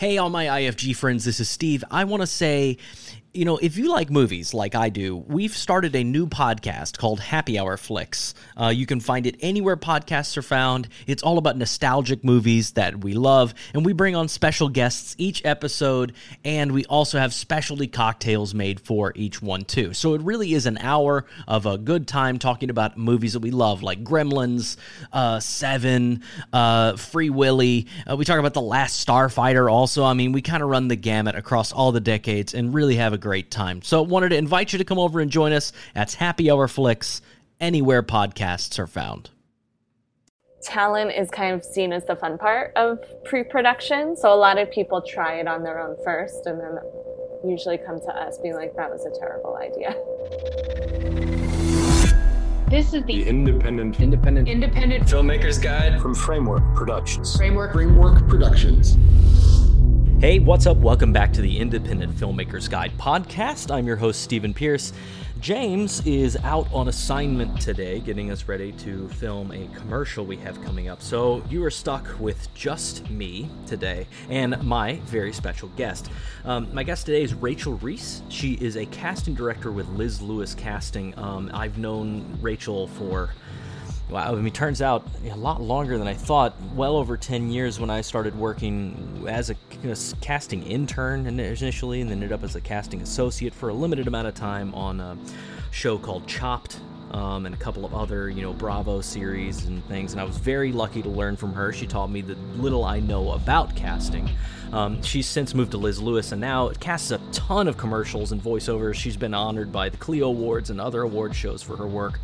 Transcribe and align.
Hey, 0.00 0.16
all 0.16 0.30
my 0.30 0.46
IFG 0.46 0.96
friends, 0.96 1.26
this 1.26 1.40
is 1.40 1.50
Steve. 1.50 1.84
I 1.90 2.04
want 2.04 2.22
to 2.22 2.26
say 2.26 2.78
you 3.32 3.44
know, 3.44 3.58
if 3.58 3.76
you 3.76 3.90
like 3.90 4.10
movies 4.10 4.52
like 4.52 4.74
I 4.74 4.88
do, 4.88 5.16
we've 5.16 5.56
started 5.56 5.94
a 5.94 6.02
new 6.02 6.26
podcast 6.26 6.98
called 6.98 7.20
Happy 7.20 7.60
Hour 7.60 7.76
Flicks. 7.76 8.34
Uh, 8.60 8.68
you 8.68 8.86
can 8.86 8.98
find 8.98 9.24
it 9.24 9.36
anywhere 9.40 9.76
podcasts 9.76 10.36
are 10.36 10.42
found. 10.42 10.88
It's 11.06 11.22
all 11.22 11.38
about 11.38 11.56
nostalgic 11.56 12.24
movies 12.24 12.72
that 12.72 13.04
we 13.04 13.12
love, 13.12 13.54
and 13.72 13.86
we 13.86 13.92
bring 13.92 14.16
on 14.16 14.26
special 14.26 14.68
guests 14.68 15.14
each 15.16 15.44
episode, 15.44 16.14
and 16.44 16.72
we 16.72 16.84
also 16.86 17.18
have 17.20 17.32
specialty 17.32 17.86
cocktails 17.86 18.52
made 18.52 18.80
for 18.80 19.12
each 19.14 19.40
one, 19.40 19.64
too. 19.64 19.94
So 19.94 20.14
it 20.14 20.22
really 20.22 20.52
is 20.52 20.66
an 20.66 20.78
hour 20.78 21.24
of 21.46 21.66
a 21.66 21.78
good 21.78 22.08
time 22.08 22.40
talking 22.40 22.68
about 22.68 22.96
movies 22.96 23.34
that 23.34 23.40
we 23.40 23.52
love, 23.52 23.84
like 23.84 24.02
Gremlins, 24.02 24.76
uh, 25.12 25.38
Seven, 25.38 26.24
uh, 26.52 26.96
Free 26.96 27.30
Willy. 27.30 27.86
Uh, 28.10 28.16
we 28.16 28.24
talk 28.24 28.40
about 28.40 28.54
The 28.54 28.60
Last 28.60 29.06
Starfighter 29.06 29.70
also. 29.70 30.02
I 30.02 30.14
mean, 30.14 30.32
we 30.32 30.42
kind 30.42 30.64
of 30.64 30.68
run 30.68 30.88
the 30.88 30.96
gamut 30.96 31.36
across 31.36 31.70
all 31.70 31.92
the 31.92 32.00
decades 32.00 32.54
and 32.54 32.74
really 32.74 32.96
have 32.96 33.12
a 33.12 33.19
great 33.20 33.50
time. 33.50 33.82
So, 33.82 34.02
wanted 34.02 34.30
to 34.30 34.36
invite 34.36 34.72
you 34.72 34.78
to 34.78 34.84
come 34.84 34.98
over 34.98 35.20
and 35.20 35.30
join 35.30 35.52
us. 35.52 35.72
That's 35.94 36.14
Happy 36.14 36.50
Hour 36.50 36.68
Flicks, 36.68 37.22
anywhere 37.60 38.02
podcasts 38.02 38.78
are 38.78 38.86
found. 38.86 39.30
Talent 40.62 41.12
is 41.12 41.30
kind 41.30 41.54
of 41.54 41.64
seen 41.64 41.92
as 41.92 42.04
the 42.04 42.16
fun 42.16 42.36
part 42.36 42.72
of 42.76 42.98
pre 43.24 43.44
production. 43.44 44.16
So, 44.16 44.32
a 44.32 44.36
lot 44.36 44.58
of 44.58 44.70
people 44.70 45.00
try 45.00 45.34
it 45.34 45.46
on 45.46 45.62
their 45.62 45.80
own 45.80 45.96
first 46.04 46.46
and 46.46 46.60
then 46.60 46.78
usually 47.44 47.78
come 47.78 48.00
to 48.00 48.16
us 48.16 48.38
being 48.38 48.54
like, 48.54 48.74
that 48.76 48.90
was 48.90 49.06
a 49.06 49.18
terrible 49.18 49.56
idea. 49.56 49.96
This 52.70 52.94
is 52.94 53.02
the, 53.04 53.24
the 53.24 53.28
independent 53.28 54.00
independent 54.00 54.48
independent 54.48 55.04
filmmakers 55.04 55.60
guide 55.60 56.00
from 56.00 56.14
Framework 56.14 56.62
Productions. 56.76 57.36
Framework 57.36 57.72
Framework 57.72 58.28
Productions. 58.28 58.96
Hey, 60.20 60.38
what's 60.38 60.66
up? 60.66 60.76
Welcome 60.76 61.14
back 61.14 61.32
to 61.32 61.40
the 61.40 61.58
Independent 61.58 62.14
Filmmakers 62.14 62.68
Guide 62.68 62.92
podcast. 62.98 63.74
I'm 63.74 63.86
your 63.86 63.96
host, 63.96 64.20
Steven 64.20 64.52
Pierce. 64.52 64.92
James 65.40 66.06
is 66.06 66.36
out 66.44 66.70
on 66.74 66.88
assignment 66.88 67.58
today, 67.58 68.00
getting 68.00 68.30
us 68.30 68.46
ready 68.46 68.72
to 68.72 69.08
film 69.08 69.50
a 69.50 69.66
commercial 69.74 70.26
we 70.26 70.36
have 70.36 70.60
coming 70.62 70.90
up. 70.90 71.00
So 71.00 71.42
you 71.48 71.64
are 71.64 71.70
stuck 71.70 72.06
with 72.20 72.52
just 72.52 73.08
me 73.08 73.48
today 73.66 74.06
and 74.28 74.62
my 74.62 74.96
very 75.06 75.32
special 75.32 75.70
guest. 75.70 76.10
Um, 76.44 76.68
my 76.74 76.82
guest 76.82 77.06
today 77.06 77.22
is 77.22 77.32
Rachel 77.32 77.78
Reiss. 77.78 78.20
She 78.28 78.58
is 78.60 78.76
a 78.76 78.84
casting 78.84 79.32
director 79.32 79.72
with 79.72 79.88
Liz 79.88 80.20
Lewis 80.20 80.54
Casting. 80.54 81.18
Um, 81.18 81.50
I've 81.54 81.78
known 81.78 82.38
Rachel 82.42 82.88
for 82.88 83.30
I 84.16 84.32
mean, 84.34 84.52
turns 84.52 84.82
out 84.82 85.06
a 85.24 85.36
lot 85.36 85.60
longer 85.60 85.98
than 85.98 86.08
I 86.08 86.14
thought. 86.14 86.54
Well 86.74 86.96
over 86.96 87.16
10 87.16 87.50
years 87.50 87.78
when 87.78 87.90
I 87.90 88.00
started 88.00 88.36
working 88.36 89.24
as 89.28 89.50
a 89.50 89.56
casting 90.20 90.62
intern 90.64 91.26
initially, 91.26 92.00
and 92.00 92.10
then 92.10 92.18
ended 92.18 92.32
up 92.32 92.42
as 92.42 92.56
a 92.56 92.60
casting 92.60 93.02
associate 93.02 93.54
for 93.54 93.68
a 93.68 93.74
limited 93.74 94.06
amount 94.06 94.28
of 94.28 94.34
time 94.34 94.74
on 94.74 95.00
a 95.00 95.16
show 95.70 95.98
called 95.98 96.26
Chopped. 96.26 96.80
Um, 97.12 97.44
and 97.44 97.52
a 97.52 97.58
couple 97.58 97.84
of 97.84 97.92
other, 97.92 98.30
you 98.30 98.40
know, 98.40 98.52
Bravo 98.52 99.00
series 99.00 99.64
and 99.64 99.84
things. 99.86 100.12
And 100.12 100.20
I 100.20 100.24
was 100.24 100.36
very 100.36 100.70
lucky 100.70 101.02
to 101.02 101.08
learn 101.08 101.34
from 101.34 101.52
her. 101.54 101.72
She 101.72 101.84
taught 101.84 102.08
me 102.08 102.20
the 102.20 102.36
little 102.54 102.84
I 102.84 103.00
know 103.00 103.32
about 103.32 103.74
casting. 103.74 104.30
Um, 104.72 105.02
she's 105.02 105.26
since 105.26 105.52
moved 105.52 105.72
to 105.72 105.76
Liz 105.76 106.00
Lewis 106.00 106.30
and 106.30 106.40
now 106.40 106.68
casts 106.78 107.10
a 107.10 107.18
ton 107.32 107.66
of 107.66 107.76
commercials 107.76 108.30
and 108.30 108.40
voiceovers. 108.40 108.94
She's 108.94 109.16
been 109.16 109.34
honored 109.34 109.72
by 109.72 109.88
the 109.88 109.96
Clio 109.96 110.28
Awards 110.28 110.70
and 110.70 110.80
other 110.80 111.02
award 111.02 111.34
shows 111.34 111.64
for 111.64 111.76
her 111.76 111.88
work 111.88 112.20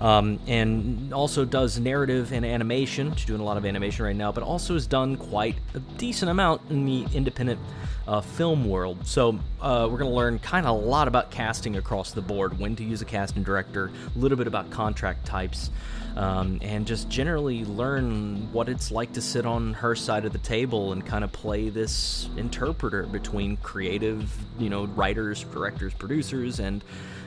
um, 0.00 0.38
and 0.46 1.12
also 1.12 1.44
does 1.44 1.78
narrative 1.78 2.32
and 2.32 2.44
animation. 2.44 3.14
She's 3.14 3.26
doing 3.26 3.40
a 3.40 3.44
lot 3.44 3.56
of 3.56 3.64
animation 3.64 4.04
right 4.04 4.16
now, 4.16 4.32
but 4.32 4.42
also 4.42 4.74
has 4.74 4.86
done 4.86 5.16
quite 5.16 5.56
a 5.74 5.80
decent 5.98 6.30
amount 6.30 6.62
in 6.70 6.84
the 6.84 7.06
independent 7.14 7.60
uh, 8.06 8.20
film 8.20 8.68
world. 8.68 9.06
So 9.06 9.38
uh, 9.60 9.88
we're 9.90 9.98
going 9.98 10.10
to 10.10 10.16
learn 10.16 10.38
kind 10.38 10.66
of 10.66 10.76
a 10.76 10.78
lot 10.78 11.08
about 11.08 11.30
casting 11.30 11.76
across 11.76 12.12
the 12.12 12.20
board, 12.20 12.58
when 12.58 12.76
to 12.76 12.84
use 12.84 13.02
a 13.02 13.04
casting 13.04 13.42
director, 13.42 13.90
a 14.14 14.18
little 14.18 14.36
bit 14.36 14.46
about 14.46 14.70
contract 14.70 15.26
types. 15.26 15.70
Um, 16.16 16.60
and 16.62 16.86
just 16.86 17.08
generally 17.08 17.64
learn 17.64 18.52
what 18.52 18.68
it's 18.68 18.92
like 18.92 19.12
to 19.14 19.20
sit 19.20 19.44
on 19.44 19.74
her 19.74 19.96
side 19.96 20.24
of 20.24 20.32
the 20.32 20.38
table 20.38 20.92
and 20.92 21.04
kind 21.04 21.24
of 21.24 21.32
play 21.32 21.70
this 21.70 22.28
interpreter 22.36 23.02
between 23.02 23.56
creative, 23.56 24.32
you 24.56 24.70
know, 24.70 24.84
writers, 24.84 25.42
directors, 25.42 25.92
producers, 25.92 26.60
and 26.60 26.84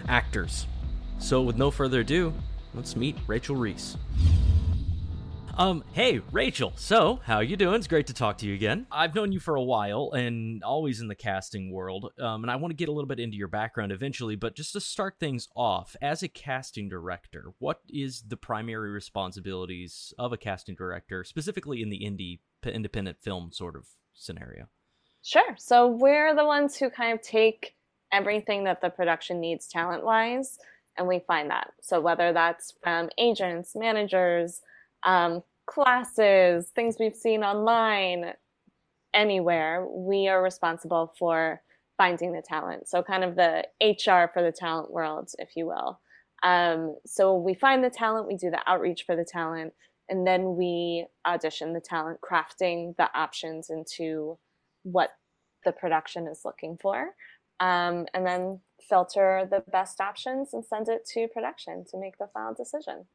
actors. 0.07 0.67
So, 1.19 1.41
with 1.41 1.57
no 1.57 1.69
further 1.69 1.99
ado, 1.99 2.33
let's 2.77 2.95
meet 2.95 3.17
Rachel 3.25 3.55
Reiss. 3.55 3.97
Um, 5.57 5.83
hey, 5.93 6.21
Rachel. 6.31 6.71
So, 6.75 7.19
how 7.23 7.39
you 7.39 7.57
doing? 7.57 7.73
It's 7.73 7.87
great 7.87 8.05
to 8.07 8.13
talk 8.13 8.37
to 8.37 8.45
you 8.45 8.53
again. 8.53 8.85
I've 8.91 9.15
known 9.15 9.31
you 9.31 9.39
for 9.39 9.55
a 9.55 9.63
while 9.63 10.11
and 10.11 10.63
always 10.63 11.01
in 11.01 11.07
the 11.07 11.15
casting 11.15 11.71
world. 11.71 12.11
Um, 12.19 12.43
and 12.43 12.51
I 12.51 12.57
want 12.57 12.69
to 12.69 12.75
get 12.75 12.89
a 12.89 12.91
little 12.91 13.07
bit 13.07 13.19
into 13.19 13.35
your 13.35 13.47
background 13.47 13.91
eventually, 13.91 14.35
but 14.35 14.55
just 14.55 14.73
to 14.73 14.79
start 14.79 15.15
things 15.19 15.47
off, 15.55 15.95
as 15.99 16.21
a 16.21 16.27
casting 16.27 16.87
director, 16.87 17.53
what 17.57 17.79
is 17.89 18.21
the 18.27 18.37
primary 18.37 18.91
responsibilities 18.91 20.13
of 20.19 20.31
a 20.31 20.37
casting 20.37 20.75
director, 20.75 21.23
specifically 21.23 21.81
in 21.81 21.89
the 21.89 22.01
indie 22.01 22.39
independent 22.71 23.17
film 23.19 23.51
sort 23.51 23.75
of 23.75 23.87
scenario? 24.13 24.67
Sure. 25.23 25.55
So, 25.57 25.87
we're 25.87 26.35
the 26.35 26.45
ones 26.45 26.77
who 26.77 26.91
kind 26.91 27.13
of 27.13 27.23
take 27.23 27.73
everything 28.11 28.65
that 28.65 28.81
the 28.81 28.89
production 28.89 29.41
needs 29.41 29.67
talent 29.67 30.05
wise 30.05 30.59
and 30.97 31.07
we 31.07 31.19
find 31.27 31.49
that. 31.49 31.71
So 31.81 32.01
whether 32.01 32.33
that's 32.33 32.73
from 32.83 33.09
agents, 33.17 33.75
managers, 33.75 34.61
um, 35.03 35.43
classes, 35.67 36.71
things 36.75 36.97
we've 36.99 37.15
seen 37.15 37.43
online, 37.43 38.33
anywhere, 39.13 39.85
we 39.89 40.27
are 40.27 40.41
responsible 40.41 41.13
for 41.17 41.61
finding 41.97 42.31
the 42.31 42.41
talent. 42.41 42.87
So 42.87 43.01
kind 43.01 43.23
of 43.23 43.35
the 43.35 43.65
HR 43.81 44.31
for 44.31 44.43
the 44.43 44.53
talent 44.55 44.91
world, 44.91 45.31
if 45.39 45.49
you 45.55 45.65
will. 45.65 45.99
Um, 46.43 46.95
so 47.05 47.35
we 47.35 47.55
find 47.55 47.83
the 47.83 47.89
talent, 47.89 48.27
we 48.27 48.37
do 48.37 48.51
the 48.51 48.61
outreach 48.67 49.03
for 49.05 49.15
the 49.15 49.25
talent, 49.25 49.73
and 50.09 50.25
then 50.25 50.55
we 50.55 51.07
audition 51.25 51.73
the 51.73 51.81
talent, 51.81 52.19
crafting 52.21 52.95
the 52.97 53.09
options 53.17 53.69
into 53.69 54.37
what 54.83 55.09
the 55.65 55.71
production 55.71 56.27
is 56.27 56.41
looking 56.45 56.77
for. 56.79 57.09
Um, 57.59 58.05
and 58.13 58.25
then 58.25 58.59
filter 58.87 59.47
the 59.49 59.63
best 59.71 59.99
options 59.99 60.53
and 60.53 60.65
send 60.65 60.87
it 60.89 61.05
to 61.13 61.27
production 61.27 61.85
to 61.91 61.97
make 61.97 62.17
the 62.17 62.27
final 62.33 62.53
decision. 62.53 63.05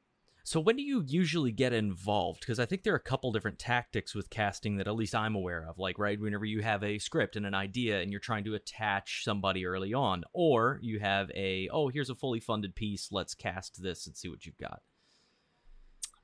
So 0.44 0.58
when 0.58 0.74
do 0.74 0.82
you 0.82 1.04
usually 1.06 1.52
get 1.52 1.72
involved? 1.72 2.40
Because 2.40 2.58
I 2.58 2.66
think 2.66 2.82
there 2.82 2.92
are 2.92 2.96
a 2.96 3.00
couple 3.00 3.30
different 3.30 3.60
tactics 3.60 4.12
with 4.12 4.28
casting 4.28 4.76
that 4.76 4.88
at 4.88 4.96
least 4.96 5.14
I'm 5.14 5.36
aware 5.36 5.64
of. 5.68 5.78
Like, 5.78 6.00
right, 6.00 6.20
whenever 6.20 6.44
you 6.44 6.62
have 6.62 6.82
a 6.82 6.98
script 6.98 7.36
and 7.36 7.46
an 7.46 7.54
idea 7.54 8.00
and 8.00 8.10
you're 8.10 8.18
trying 8.18 8.42
to 8.44 8.54
attach 8.54 9.22
somebody 9.22 9.64
early 9.66 9.94
on, 9.94 10.24
or 10.32 10.80
you 10.82 10.98
have 10.98 11.30
a, 11.36 11.68
oh, 11.72 11.88
here's 11.88 12.10
a 12.10 12.16
fully 12.16 12.40
funded 12.40 12.74
piece, 12.74 13.12
let's 13.12 13.34
cast 13.34 13.80
this 13.80 14.06
and 14.08 14.16
see 14.16 14.28
what 14.28 14.44
you've 14.44 14.58
got. 14.58 14.82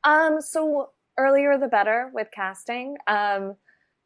Um, 0.03 0.41
so 0.41 0.91
earlier 1.17 1.57
the 1.57 1.69
better 1.69 2.11
with 2.13 2.29
casting. 2.35 2.97
Um, 3.07 3.55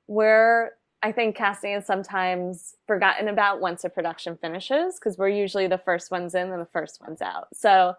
we're 0.08 0.72
I 1.02 1.10
think 1.10 1.34
casting 1.34 1.72
is 1.72 1.84
sometimes 1.84 2.76
forgotten 2.86 3.28
about 3.28 3.60
once 3.60 3.82
a 3.84 3.88
production 3.88 4.38
finishes 4.40 4.98
because 4.98 5.18
we're 5.18 5.28
usually 5.28 5.66
the 5.66 5.78
first 5.78 6.10
ones 6.10 6.34
in 6.34 6.52
and 6.52 6.60
the 6.60 6.68
first 6.72 7.00
ones 7.00 7.20
out. 7.20 7.48
So 7.54 7.94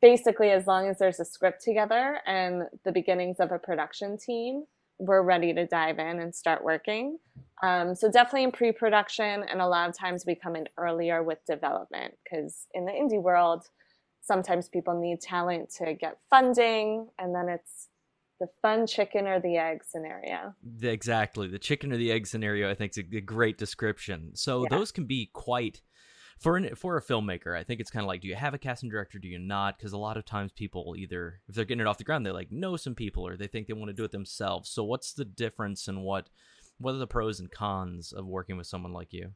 basically, 0.00 0.50
as 0.50 0.66
long 0.66 0.88
as 0.88 0.98
there's 0.98 1.20
a 1.20 1.24
script 1.24 1.62
together 1.62 2.20
and 2.26 2.62
the 2.84 2.92
beginnings 2.92 3.36
of 3.38 3.52
a 3.52 3.58
production 3.58 4.16
team, 4.16 4.64
we're 4.98 5.22
ready 5.22 5.52
to 5.52 5.66
dive 5.66 5.98
in 5.98 6.20
and 6.20 6.34
start 6.34 6.64
working. 6.64 7.18
Um, 7.62 7.94
so 7.94 8.10
definitely 8.10 8.44
in 8.44 8.52
pre-production, 8.52 9.44
and 9.48 9.60
a 9.60 9.66
lot 9.66 9.88
of 9.88 9.96
times 9.96 10.24
we 10.26 10.34
come 10.34 10.56
in 10.56 10.68
earlier 10.76 11.22
with 11.22 11.44
development 11.46 12.14
because 12.24 12.66
in 12.72 12.84
the 12.84 12.92
indie 12.92 13.22
world, 13.22 13.64
sometimes 14.22 14.68
people 14.68 14.98
need 14.98 15.20
talent 15.20 15.70
to 15.78 15.94
get 15.94 16.18
funding, 16.30 17.08
and 17.18 17.34
then 17.34 17.48
it's 17.48 17.88
the 18.40 18.48
fun 18.62 18.86
chicken 18.86 19.26
or 19.26 19.40
the 19.40 19.56
egg 19.56 19.82
scenario. 19.84 20.54
Exactly. 20.82 21.48
The 21.48 21.58
chicken 21.58 21.92
or 21.92 21.96
the 21.96 22.12
egg 22.12 22.26
scenario, 22.26 22.70
I 22.70 22.74
think, 22.74 22.92
is 22.92 22.98
a 22.98 23.20
great 23.20 23.58
description. 23.58 24.32
So 24.34 24.62
yeah. 24.62 24.68
those 24.70 24.92
can 24.92 25.04
be 25.04 25.30
quite. 25.32 25.82
For 26.40 26.56
an, 26.56 26.76
for 26.76 26.96
a 26.96 27.02
filmmaker, 27.02 27.58
I 27.58 27.64
think 27.64 27.80
it's 27.80 27.90
kind 27.90 28.04
of 28.04 28.06
like, 28.06 28.20
do 28.20 28.28
you 28.28 28.36
have 28.36 28.54
a 28.54 28.58
casting 28.58 28.88
director? 28.88 29.18
Do 29.18 29.26
you 29.26 29.40
not? 29.40 29.76
Because 29.76 29.92
a 29.92 29.98
lot 29.98 30.16
of 30.16 30.24
times 30.24 30.52
people 30.52 30.94
either, 30.96 31.40
if 31.48 31.56
they're 31.56 31.64
getting 31.64 31.80
it 31.80 31.88
off 31.88 31.98
the 31.98 32.04
ground, 32.04 32.24
they 32.24 32.30
like 32.30 32.52
know 32.52 32.76
some 32.76 32.94
people, 32.94 33.26
or 33.26 33.36
they 33.36 33.48
think 33.48 33.66
they 33.66 33.72
want 33.72 33.88
to 33.88 33.92
do 33.92 34.04
it 34.04 34.12
themselves. 34.12 34.70
So 34.70 34.84
what's 34.84 35.12
the 35.12 35.24
difference, 35.24 35.88
and 35.88 36.04
what 36.04 36.30
what 36.78 36.94
are 36.94 36.98
the 36.98 37.08
pros 37.08 37.40
and 37.40 37.50
cons 37.50 38.12
of 38.12 38.24
working 38.24 38.56
with 38.56 38.68
someone 38.68 38.92
like 38.92 39.12
you? 39.12 39.32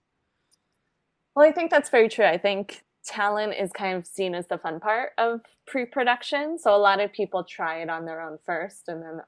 Well, 1.34 1.44
I 1.44 1.50
think 1.50 1.72
that's 1.72 1.90
very 1.90 2.08
true. 2.08 2.24
I 2.24 2.38
think 2.38 2.84
talent 3.04 3.54
is 3.58 3.70
kind 3.72 3.96
of 3.96 4.06
seen 4.06 4.34
as 4.34 4.46
the 4.46 4.58
fun 4.58 4.80
part 4.80 5.10
of 5.18 5.40
pre-production 5.66 6.58
so 6.58 6.74
a 6.74 6.78
lot 6.78 7.00
of 7.00 7.12
people 7.12 7.44
try 7.44 7.82
it 7.82 7.90
on 7.90 8.04
their 8.04 8.20
own 8.20 8.38
first 8.44 8.88
and 8.88 9.02
then 9.02 9.20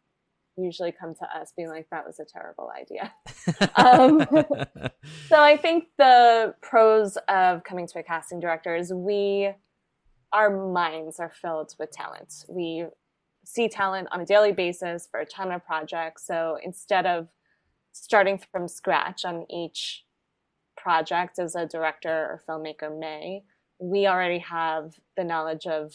usually 0.56 0.92
come 0.92 1.14
to 1.14 1.24
us 1.36 1.52
being 1.56 1.68
like 1.68 1.88
that 1.90 2.06
was 2.06 2.20
a 2.20 2.24
terrible 2.24 2.70
idea. 2.70 3.12
Um, 3.76 4.20
so 5.28 5.40
i 5.40 5.56
think 5.56 5.86
the 5.98 6.54
pros 6.62 7.18
of 7.28 7.64
coming 7.64 7.86
to 7.88 7.98
a 7.98 8.02
casting 8.02 8.40
director 8.40 8.74
is 8.76 8.92
we 8.92 9.50
our 10.32 10.50
minds 10.50 11.20
are 11.20 11.30
filled 11.30 11.74
with 11.78 11.92
talent. 11.92 12.44
We 12.48 12.86
see 13.44 13.68
talent 13.68 14.08
on 14.10 14.20
a 14.20 14.26
daily 14.26 14.52
basis 14.52 15.06
for 15.08 15.20
a 15.20 15.26
ton 15.26 15.52
of 15.52 15.64
projects 15.64 16.26
so 16.26 16.58
instead 16.64 17.06
of 17.06 17.28
starting 17.92 18.40
from 18.50 18.66
scratch 18.66 19.24
on 19.24 19.46
each 19.48 20.04
project 20.76 21.38
as 21.38 21.54
a 21.54 21.66
director 21.66 22.10
or 22.10 22.42
filmmaker 22.48 22.98
may, 22.98 23.44
we 23.84 24.06
already 24.06 24.38
have 24.38 24.94
the 25.16 25.24
knowledge 25.24 25.66
of 25.66 25.92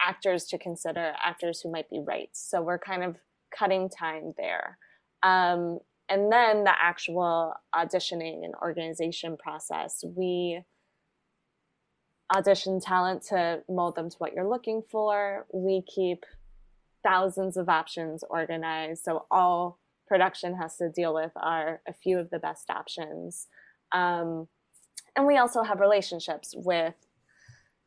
actors 0.00 0.44
to 0.46 0.58
consider, 0.58 1.14
actors 1.22 1.60
who 1.60 1.70
might 1.70 1.88
be 1.88 2.00
right. 2.04 2.28
So 2.32 2.60
we're 2.60 2.78
kind 2.78 3.02
of 3.02 3.16
cutting 3.56 3.88
time 3.88 4.34
there. 4.36 4.78
Um, 5.22 5.78
and 6.08 6.30
then 6.30 6.64
the 6.64 6.74
actual 6.78 7.54
auditioning 7.74 8.44
and 8.44 8.54
organization 8.60 9.36
process, 9.36 10.04
we 10.16 10.62
audition 12.34 12.80
talent 12.80 13.22
to 13.28 13.62
mold 13.68 13.94
them 13.94 14.10
to 14.10 14.16
what 14.18 14.34
you're 14.34 14.48
looking 14.48 14.82
for. 14.90 15.46
We 15.52 15.82
keep 15.82 16.24
thousands 17.02 17.56
of 17.56 17.68
options 17.68 18.24
organized. 18.28 19.04
So 19.04 19.26
all 19.30 19.78
production 20.06 20.56
has 20.56 20.76
to 20.76 20.90
deal 20.90 21.14
with 21.14 21.32
are 21.36 21.80
a 21.88 21.92
few 21.92 22.18
of 22.18 22.28
the 22.30 22.38
best 22.38 22.68
options. 22.68 23.46
Um, 23.92 24.48
and 25.16 25.26
we 25.26 25.36
also 25.36 25.62
have 25.62 25.80
relationships 25.80 26.54
with, 26.56 26.94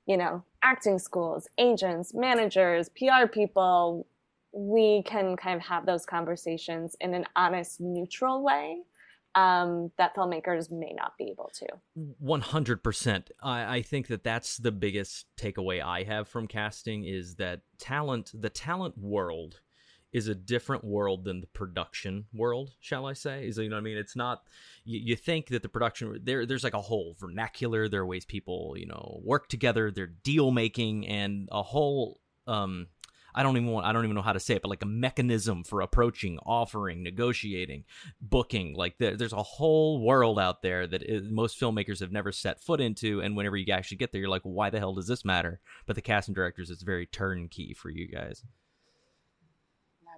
you 0.06 0.18
know, 0.18 0.44
acting 0.64 1.00
schools, 1.00 1.48
agents, 1.58 2.14
managers, 2.14 2.90
PR 2.90 3.28
people. 3.32 4.08
We 4.52 5.04
can 5.04 5.36
kind 5.36 5.56
of 5.58 5.62
have 5.64 5.86
those 5.86 6.06
conversations 6.06 6.96
in 7.02 7.14
an 7.14 7.26
honest, 7.36 7.82
neutral 7.82 8.44
way 8.44 8.84
um, 9.36 9.92
that 9.98 10.16
filmmakers 10.16 10.72
may 10.72 10.94
not 10.94 11.18
be 11.18 11.26
able 11.30 11.52
to. 11.56 11.68
100%. 12.24 13.32
I, 13.44 13.78
I 13.78 13.82
think 13.82 14.08
that 14.08 14.24
that's 14.24 14.58
the 14.58 14.72
biggest 14.72 15.26
takeaway 15.38 15.84
I 15.84 16.04
have 16.04 16.30
from 16.30 16.48
casting 16.48 17.04
is 17.04 17.36
that 17.36 17.62
talent, 17.78 18.32
the 18.34 18.50
talent 18.50 18.98
world 18.98 19.60
is 20.16 20.30
a 20.30 20.34
different 20.34 20.86
world 20.86 21.26
than 21.26 21.42
the 21.42 21.48
production 21.48 22.24
world, 22.34 22.72
shall 22.80 23.06
I 23.06 23.12
say? 23.12 23.46
Is 23.46 23.58
you 23.58 23.68
know 23.68 23.76
what 23.76 23.82
I 23.82 23.84
mean? 23.84 23.98
It's 23.98 24.16
not 24.16 24.44
you, 24.86 24.98
you, 25.04 25.16
think 25.18 25.48
that 25.48 25.62
the 25.62 25.68
production 25.68 26.22
there 26.24 26.46
there's 26.46 26.64
like 26.64 26.74
a 26.74 26.80
whole 26.80 27.18
vernacular, 27.20 27.90
there 27.90 28.00
are 28.00 28.06
ways 28.06 28.24
people, 28.24 28.76
you 28.78 28.86
know, 28.86 29.20
work 29.26 29.50
together, 29.50 29.92
they're 29.92 30.08
deal 30.08 30.52
making 30.52 31.06
and 31.06 31.50
a 31.52 31.62
whole 31.62 32.22
um 32.48 32.88
I 33.38 33.44
don't 33.44 33.58
even 33.58 33.70
want 33.70 33.86
I 33.86 33.92
don't 33.92 34.06
even 34.06 34.16
know 34.16 34.22
how 34.22 34.32
to 34.32 34.40
say 34.40 34.56
it, 34.56 34.62
but 34.62 34.70
like 34.70 34.84
a 34.84 34.86
mechanism 34.86 35.66
for 35.66 35.82
approaching, 35.82 36.40
offering, 36.46 37.04
negotiating, 37.04 37.84
booking. 38.22 38.74
Like 38.74 38.98
there, 38.98 39.18
there's 39.18 39.34
a 39.34 39.44
whole 39.44 40.02
world 40.02 40.40
out 40.40 40.62
there 40.62 40.88
that 40.88 41.04
is, 41.04 41.30
most 41.30 41.60
filmmakers 41.60 42.00
have 42.00 42.14
never 42.14 42.32
set 42.32 42.64
foot 42.64 42.80
into. 42.80 43.20
And 43.20 43.36
whenever 43.36 43.58
you 43.58 43.66
actually 43.74 43.98
get 43.98 44.14
there, 44.14 44.22
you're 44.22 44.30
like, 44.30 44.44
why 44.44 44.70
the 44.70 44.80
hell 44.80 44.94
does 44.94 45.08
this 45.08 45.26
matter? 45.26 45.60
But 45.86 45.98
the 45.98 46.02
casting 46.02 46.34
directors, 46.34 46.70
it's 46.70 46.84
very 46.84 47.06
turnkey 47.06 47.74
for 47.74 47.90
you 47.90 48.08
guys. 48.08 48.46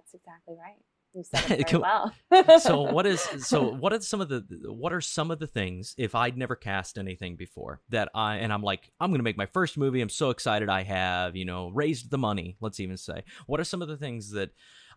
That's 0.08 0.22
exactly 0.22 0.54
right. 0.58 0.82
You 1.14 1.24
said 1.48 1.60
it 1.60 1.70
very 1.70 1.82
well. 1.82 2.60
so 2.60 2.82
what 2.82 3.06
is 3.06 3.20
so 3.46 3.74
what 3.74 3.92
are 3.92 4.00
some 4.00 4.20
of 4.20 4.28
the 4.28 4.44
what 4.66 4.92
are 4.92 5.00
some 5.00 5.30
of 5.30 5.38
the 5.38 5.46
things 5.46 5.94
if 5.98 6.14
I'd 6.14 6.36
never 6.36 6.54
cast 6.54 6.98
anything 6.98 7.36
before 7.36 7.80
that 7.88 8.10
I 8.14 8.36
and 8.36 8.52
I'm 8.52 8.62
like 8.62 8.90
I'm 9.00 9.10
going 9.10 9.18
to 9.18 9.24
make 9.24 9.36
my 9.36 9.46
first 9.46 9.78
movie 9.78 10.00
I'm 10.00 10.08
so 10.08 10.30
excited 10.30 10.68
I 10.68 10.82
have 10.82 11.34
you 11.34 11.44
know 11.44 11.70
raised 11.70 12.10
the 12.10 12.18
money 12.18 12.56
let's 12.60 12.80
even 12.80 12.96
say 12.96 13.24
what 13.46 13.58
are 13.58 13.64
some 13.64 13.82
of 13.82 13.88
the 13.88 13.96
things 13.96 14.32
that 14.32 14.50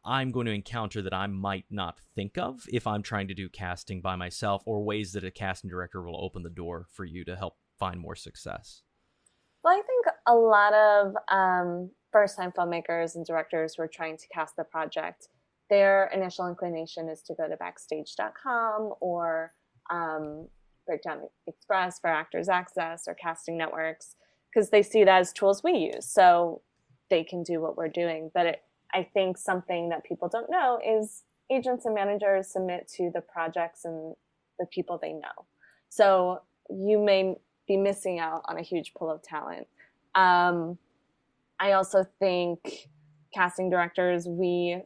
I'm 0.03 0.31
going 0.31 0.47
to 0.47 0.53
encounter 0.53 1.01
that 1.01 1.13
I 1.13 1.27
might 1.27 1.65
not 1.69 1.99
think 2.15 2.37
of 2.37 2.65
if 2.71 2.87
I'm 2.87 3.03
trying 3.03 3.27
to 3.29 3.33
do 3.33 3.49
casting 3.49 4.01
by 4.01 4.15
myself 4.15 4.63
or 4.65 4.83
ways 4.83 5.13
that 5.13 5.23
a 5.23 5.31
casting 5.31 5.69
director 5.69 6.01
will 6.01 6.23
open 6.23 6.43
the 6.43 6.49
door 6.49 6.87
for 6.91 7.05
you 7.05 7.23
to 7.25 7.35
help 7.35 7.55
find 7.77 7.99
more 7.99 8.15
success? 8.15 8.81
Well, 9.63 9.73
I 9.73 9.81
think 9.81 10.05
a 10.25 10.33
lot 10.33 10.73
of 10.73 11.13
um, 11.29 11.91
first 12.11 12.37
time 12.37 12.51
filmmakers 12.51 13.15
and 13.15 13.25
directors 13.25 13.75
who 13.75 13.83
are 13.83 13.87
trying 13.87 14.17
to 14.17 14.27
cast 14.27 14.55
the 14.55 14.63
project 14.63 15.27
their 15.71 16.11
initial 16.13 16.47
inclination 16.47 17.07
is 17.07 17.21
to 17.23 17.33
go 17.33 17.47
to 17.47 17.55
backstage.com 17.55 18.93
or 18.99 19.53
um, 19.89 20.47
Breakdown 20.85 21.21
Express 21.47 21.97
for 21.97 22.09
Actors 22.09 22.49
Access 22.49 23.07
or 23.07 23.15
casting 23.15 23.57
networks 23.57 24.15
because 24.53 24.69
they 24.69 24.83
see 24.83 25.05
that 25.05 25.21
as 25.21 25.31
tools 25.31 25.63
we 25.63 25.71
use. 25.93 26.05
So 26.05 26.61
they 27.09 27.23
can 27.23 27.41
do 27.41 27.61
what 27.61 27.77
we're 27.77 27.87
doing. 27.87 28.31
But 28.33 28.45
it, 28.47 28.61
I 28.93 29.07
think 29.13 29.37
something 29.37 29.87
that 29.89 30.03
people 30.03 30.27
don't 30.27 30.51
know 30.51 30.77
is 30.85 31.23
agents 31.49 31.85
and 31.85 31.95
managers 31.95 32.49
submit 32.49 32.89
to 32.97 33.09
the 33.13 33.21
projects 33.21 33.85
and 33.85 34.13
the 34.59 34.65
people 34.65 34.99
they 35.01 35.13
know. 35.13 35.45
So 35.87 36.41
you 36.69 36.99
may 36.99 37.35
be 37.65 37.77
missing 37.77 38.19
out 38.19 38.43
on 38.49 38.57
a 38.57 38.61
huge 38.61 38.93
pool 38.93 39.09
of 39.09 39.21
talent. 39.21 39.67
Um, 40.15 40.77
I 41.61 41.73
also 41.73 42.03
think 42.19 42.89
casting 43.31 43.69
directors, 43.69 44.27
we 44.27 44.81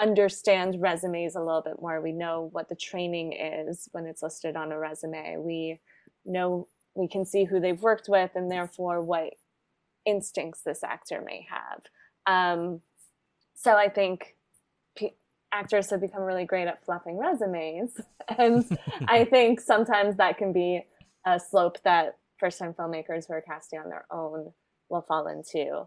understand 0.00 0.80
resumes 0.80 1.36
a 1.36 1.40
little 1.40 1.62
bit 1.62 1.80
more. 1.80 2.00
We 2.00 2.10
know 2.10 2.48
what 2.52 2.68
the 2.68 2.74
training 2.74 3.34
is 3.34 3.88
when 3.92 4.04
it's 4.06 4.22
listed 4.22 4.56
on 4.56 4.72
a 4.72 4.78
resume. 4.78 5.36
We 5.38 5.78
know 6.24 6.66
we 6.94 7.06
can 7.06 7.24
see 7.24 7.44
who 7.44 7.60
they've 7.60 7.80
worked 7.80 8.08
with 8.08 8.32
and 8.34 8.50
therefore 8.50 9.00
what 9.00 9.34
instincts 10.04 10.62
this 10.62 10.82
actor 10.82 11.22
may 11.24 11.46
have. 11.48 11.82
Um, 12.26 12.80
so 13.54 13.76
I 13.76 13.88
think 13.88 14.34
p- 14.96 15.14
actors 15.52 15.90
have 15.90 16.00
become 16.00 16.22
really 16.22 16.46
great 16.46 16.66
at 16.66 16.84
fluffing 16.84 17.16
resumes. 17.16 17.92
and 18.38 18.64
I 19.06 19.24
think 19.30 19.60
sometimes 19.60 20.16
that 20.16 20.36
can 20.36 20.52
be 20.52 20.84
a 21.24 21.38
slope 21.38 21.78
that 21.84 22.16
first 22.38 22.58
time 22.58 22.74
filmmakers 22.74 23.28
who 23.28 23.34
are 23.34 23.42
casting 23.42 23.78
on 23.78 23.88
their 23.88 24.06
own 24.10 24.52
will 24.90 25.02
fall 25.02 25.26
into. 25.28 25.86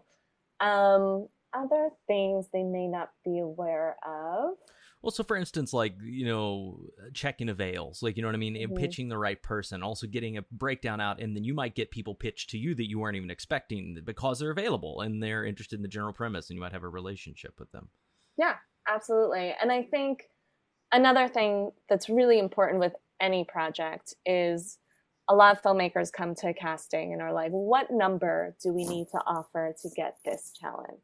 Um, 0.60 1.28
other 1.52 1.90
things 2.06 2.48
they 2.52 2.62
may 2.62 2.88
not 2.88 3.10
be 3.24 3.38
aware 3.38 3.96
of. 4.04 4.56
Well, 5.02 5.10
so 5.10 5.22
for 5.22 5.36
instance, 5.36 5.74
like, 5.74 5.96
you 6.02 6.24
know, 6.24 6.80
checking 7.12 7.50
avails, 7.50 8.02
like, 8.02 8.16
you 8.16 8.22
know 8.22 8.28
what 8.28 8.34
I 8.34 8.38
mean? 8.38 8.54
Mm-hmm. 8.54 8.74
Pitching 8.76 9.08
the 9.08 9.18
right 9.18 9.40
person, 9.42 9.82
also 9.82 10.06
getting 10.06 10.38
a 10.38 10.44
breakdown 10.50 10.98
out, 10.98 11.20
and 11.20 11.36
then 11.36 11.44
you 11.44 11.52
might 11.52 11.74
get 11.74 11.90
people 11.90 12.14
pitched 12.14 12.48
to 12.50 12.58
you 12.58 12.74
that 12.74 12.88
you 12.88 12.98
weren't 12.98 13.16
even 13.16 13.30
expecting 13.30 13.98
because 14.02 14.38
they're 14.38 14.50
available 14.50 15.02
and 15.02 15.22
they're 15.22 15.44
interested 15.44 15.76
in 15.76 15.82
the 15.82 15.88
general 15.88 16.14
premise 16.14 16.48
and 16.48 16.56
you 16.56 16.60
might 16.62 16.72
have 16.72 16.84
a 16.84 16.88
relationship 16.88 17.60
with 17.60 17.70
them. 17.70 17.88
Yeah, 18.38 18.54
absolutely. 18.88 19.54
And 19.60 19.70
I 19.70 19.82
think 19.82 20.22
another 20.90 21.28
thing 21.28 21.72
that's 21.90 22.08
really 22.08 22.38
important 22.38 22.80
with 22.80 22.94
any 23.20 23.44
project 23.44 24.14
is 24.24 24.78
a 25.28 25.34
lot 25.34 25.56
of 25.56 25.62
filmmakers 25.62 26.12
come 26.12 26.34
to 26.36 26.52
casting 26.52 27.12
and 27.12 27.22
are 27.22 27.32
like, 27.32 27.50
what 27.50 27.90
number 27.90 28.54
do 28.62 28.72
we 28.72 28.84
need 28.84 29.08
to 29.12 29.18
offer 29.26 29.74
to 29.82 29.88
get 29.96 30.18
this 30.24 30.52
talent? 30.60 31.00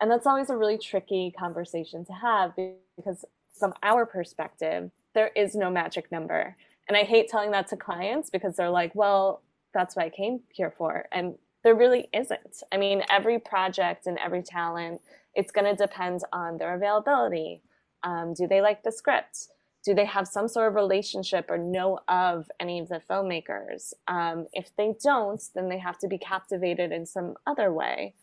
And 0.00 0.10
that's 0.10 0.26
always 0.26 0.50
a 0.50 0.56
really 0.56 0.78
tricky 0.78 1.32
conversation 1.38 2.04
to 2.06 2.12
have 2.12 2.54
because, 2.96 3.24
from 3.58 3.72
our 3.82 4.04
perspective, 4.04 4.90
there 5.14 5.30
is 5.34 5.54
no 5.54 5.70
magic 5.70 6.12
number. 6.12 6.56
And 6.88 6.96
I 6.96 7.04
hate 7.04 7.28
telling 7.28 7.50
that 7.52 7.68
to 7.68 7.76
clients 7.76 8.28
because 8.30 8.56
they're 8.56 8.70
like, 8.70 8.94
well, 8.94 9.42
that's 9.72 9.96
what 9.96 10.04
I 10.04 10.10
came 10.10 10.40
here 10.50 10.72
for. 10.76 11.06
And 11.12 11.34
there 11.64 11.74
really 11.74 12.08
isn't. 12.12 12.62
I 12.70 12.76
mean, 12.76 13.02
every 13.10 13.38
project 13.38 14.06
and 14.06 14.18
every 14.18 14.42
talent, 14.42 15.00
it's 15.34 15.50
going 15.50 15.64
to 15.64 15.74
depend 15.74 16.20
on 16.32 16.58
their 16.58 16.74
availability. 16.74 17.62
Um, 18.02 18.34
do 18.34 18.46
they 18.46 18.60
like 18.60 18.82
the 18.82 18.92
script? 18.92 19.48
Do 19.86 19.94
they 19.94 20.04
have 20.04 20.26
some 20.26 20.48
sort 20.48 20.66
of 20.66 20.74
relationship 20.74 21.48
or 21.48 21.58
know 21.58 22.00
of 22.08 22.50
any 22.58 22.80
of 22.80 22.88
the 22.88 23.00
filmmakers? 23.08 23.92
Um, 24.08 24.46
if 24.52 24.74
they 24.76 24.94
don't, 25.02 25.40
then 25.54 25.68
they 25.68 25.78
have 25.78 25.96
to 26.00 26.08
be 26.08 26.18
captivated 26.18 26.90
in 26.90 27.06
some 27.06 27.34
other 27.46 27.72
way. 27.72 28.14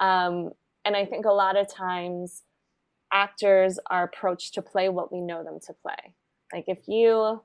Um, 0.00 0.50
and 0.84 0.96
I 0.96 1.06
think 1.06 1.24
a 1.24 1.30
lot 1.30 1.56
of 1.56 1.72
times 1.72 2.42
actors 3.12 3.78
are 3.88 4.02
approached 4.02 4.54
to 4.54 4.62
play 4.62 4.88
what 4.88 5.12
we 5.12 5.20
know 5.20 5.44
them 5.44 5.60
to 5.66 5.72
play. 5.72 6.14
Like 6.52 6.64
if 6.66 6.88
you 6.88 7.40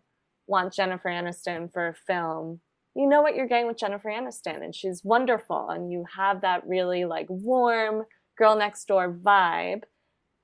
want 0.47 0.73
Jennifer 0.73 1.09
Aniston 1.09 1.71
for 1.71 1.87
a 1.87 1.93
film, 1.93 2.61
you 2.95 3.07
know 3.07 3.21
what 3.21 3.35
you're 3.35 3.47
getting 3.47 3.67
with 3.67 3.77
Jennifer 3.77 4.09
Aniston, 4.09 4.63
and 4.63 4.73
she's 4.73 5.03
wonderful, 5.03 5.69
and 5.69 5.91
you 5.91 6.03
have 6.15 6.41
that 6.41 6.65
really 6.67 7.05
like 7.05 7.27
warm 7.29 8.05
girl 8.39 8.57
next 8.57 8.87
door 8.87 9.13
vibe. 9.13 9.83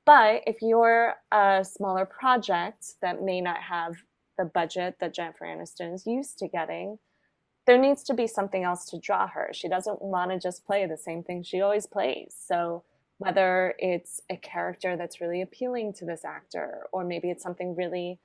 But 0.05 0.41
if 0.45 0.61
you're 0.61 1.15
a 1.31 1.63
smaller 1.63 2.05
project 2.05 2.95
that 3.01 3.21
may 3.21 3.39
not 3.41 3.61
have 3.63 3.95
the 4.37 4.45
budget 4.45 4.97
that 4.99 5.13
Jennifer 5.13 5.45
Aniston 5.45 5.93
is 5.93 6.05
used 6.05 6.37
to 6.39 6.47
getting, 6.47 6.99
there 7.65 7.77
needs 7.77 8.03
to 8.03 8.13
be 8.13 8.27
something 8.27 8.63
else 8.63 8.85
to 8.89 8.99
draw 8.99 9.27
her. 9.27 9.51
She 9.53 9.69
doesn't 9.69 10.01
want 10.01 10.31
to 10.31 10.39
just 10.39 10.65
play 10.65 10.85
the 10.85 10.97
same 10.97 11.23
thing 11.23 11.43
she 11.43 11.61
always 11.61 11.87
plays. 11.87 12.35
So 12.37 12.83
whether 13.17 13.75
it's 13.79 14.21
a 14.29 14.35
character 14.35 14.97
that's 14.97 15.21
really 15.21 15.41
appealing 15.41 15.93
to 15.93 16.05
this 16.05 16.25
actor, 16.25 16.87
or 16.91 17.05
maybe 17.05 17.29
it's 17.29 17.43
something 17.43 17.73
really 17.75 18.19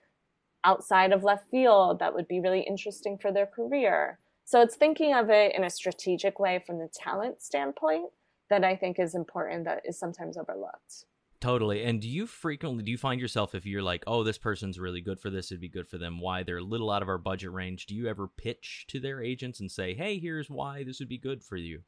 outside 0.65 1.13
of 1.13 1.23
left 1.23 1.49
field 1.49 2.01
that 2.01 2.15
would 2.15 2.27
be 2.27 2.41
really 2.41 2.63
interesting 2.63 3.17
for 3.17 3.31
their 3.31 3.47
career. 3.47 4.19
So 4.45 4.61
it's 4.61 4.75
thinking 4.75 5.15
of 5.15 5.31
it 5.31 5.55
in 5.55 5.63
a 5.63 5.71
strategic 5.71 6.41
way 6.41 6.63
from 6.67 6.79
the 6.79 6.89
talent 6.93 7.41
standpoint 7.41 8.11
that 8.51 8.65
I 8.65 8.75
think 8.75 8.99
is 8.99 9.15
important 9.15 9.67
that 9.67 9.83
is 9.85 9.99
sometimes 9.99 10.37
overlooked. 10.37 11.05
Totally. 11.41 11.85
And 11.85 12.01
do 12.01 12.09
you 12.09 12.27
frequently 12.27 12.83
do 12.83 12.91
you 12.91 12.99
find 12.99 13.21
yourself 13.21 13.55
if 13.55 13.65
you're 13.65 13.83
like, 13.83 14.03
oh, 14.09 14.25
this 14.25 14.39
person's 14.39 14.79
really 14.81 15.01
good 15.01 15.21
for 15.21 15.31
this, 15.31 15.53
it'd 15.53 15.61
be 15.61 15.69
good 15.69 15.89
for 15.89 15.99
them. 15.99 16.21
Why 16.21 16.43
they're 16.43 16.59
a 16.59 16.63
little 16.63 16.91
out 16.91 17.03
of 17.03 17.09
our 17.09 17.19
budget 17.19 17.53
range? 17.53 17.87
Do 17.87 17.95
you 17.95 18.09
ever 18.09 18.27
pitch 18.29 18.87
to 18.89 18.99
their 19.01 19.23
agents 19.23 19.61
and 19.61 19.71
say, 19.71 19.95
hey, 19.95 20.19
here's 20.19 20.51
why 20.51 20.83
this 20.85 20.99
would 20.99 21.09
be 21.09 21.19
good 21.19 21.45
for 21.45 21.57
you? 21.57 21.83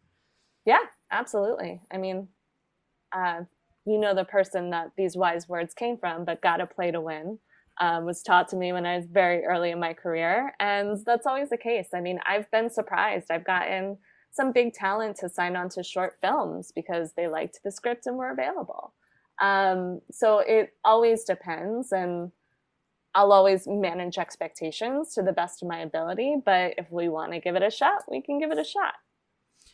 Yeah, 0.66 0.84
absolutely. 1.10 1.80
I 1.92 1.96
mean, 1.98 2.28
uh, 3.12 3.40
you 3.86 3.98
know 3.98 4.14
the 4.14 4.24
person 4.24 4.70
that 4.70 4.92
these 4.96 5.16
wise 5.16 5.48
words 5.48 5.74
came 5.74 5.96
from, 5.98 6.24
but 6.24 6.42
gotta 6.42 6.66
play 6.66 6.92
to 6.92 7.00
win. 7.00 7.38
um, 7.80 8.04
was 8.04 8.22
taught 8.22 8.48
to 8.48 8.56
me 8.56 8.72
when 8.72 8.84
I 8.86 8.96
was 8.96 9.06
very 9.06 9.44
early 9.44 9.70
in 9.70 9.80
my 9.80 9.94
career. 9.94 10.52
And 10.60 10.98
that's 11.06 11.26
always 11.26 11.48
the 11.48 11.56
case. 11.56 11.88
I 11.94 12.00
mean, 12.00 12.20
I've 12.26 12.50
been 12.50 12.68
surprised. 12.70 13.30
I've 13.30 13.44
gotten 13.46 13.98
some 14.32 14.52
big 14.52 14.74
talent 14.74 15.16
to 15.16 15.28
sign 15.28 15.56
on 15.56 15.70
to 15.70 15.82
short 15.82 16.16
films 16.20 16.72
because 16.74 17.12
they 17.16 17.26
liked 17.26 17.60
the 17.64 17.72
script 17.72 18.06
and 18.06 18.16
were 18.16 18.30
available. 18.30 18.94
Um, 19.40 20.00
so 20.10 20.38
it 20.40 20.74
always 20.84 21.24
depends. 21.24 21.92
And 21.92 22.32
I'll 23.14 23.32
always 23.32 23.66
manage 23.66 24.18
expectations 24.18 25.14
to 25.14 25.22
the 25.22 25.32
best 25.32 25.62
of 25.62 25.68
my 25.68 25.80
ability. 25.80 26.36
But 26.44 26.74
if 26.78 26.90
we 26.90 27.08
want 27.08 27.32
to 27.32 27.40
give 27.40 27.56
it 27.56 27.62
a 27.62 27.70
shot, 27.70 28.04
we 28.08 28.22
can 28.22 28.38
give 28.38 28.52
it 28.52 28.58
a 28.58 28.64
shot. 28.64 28.94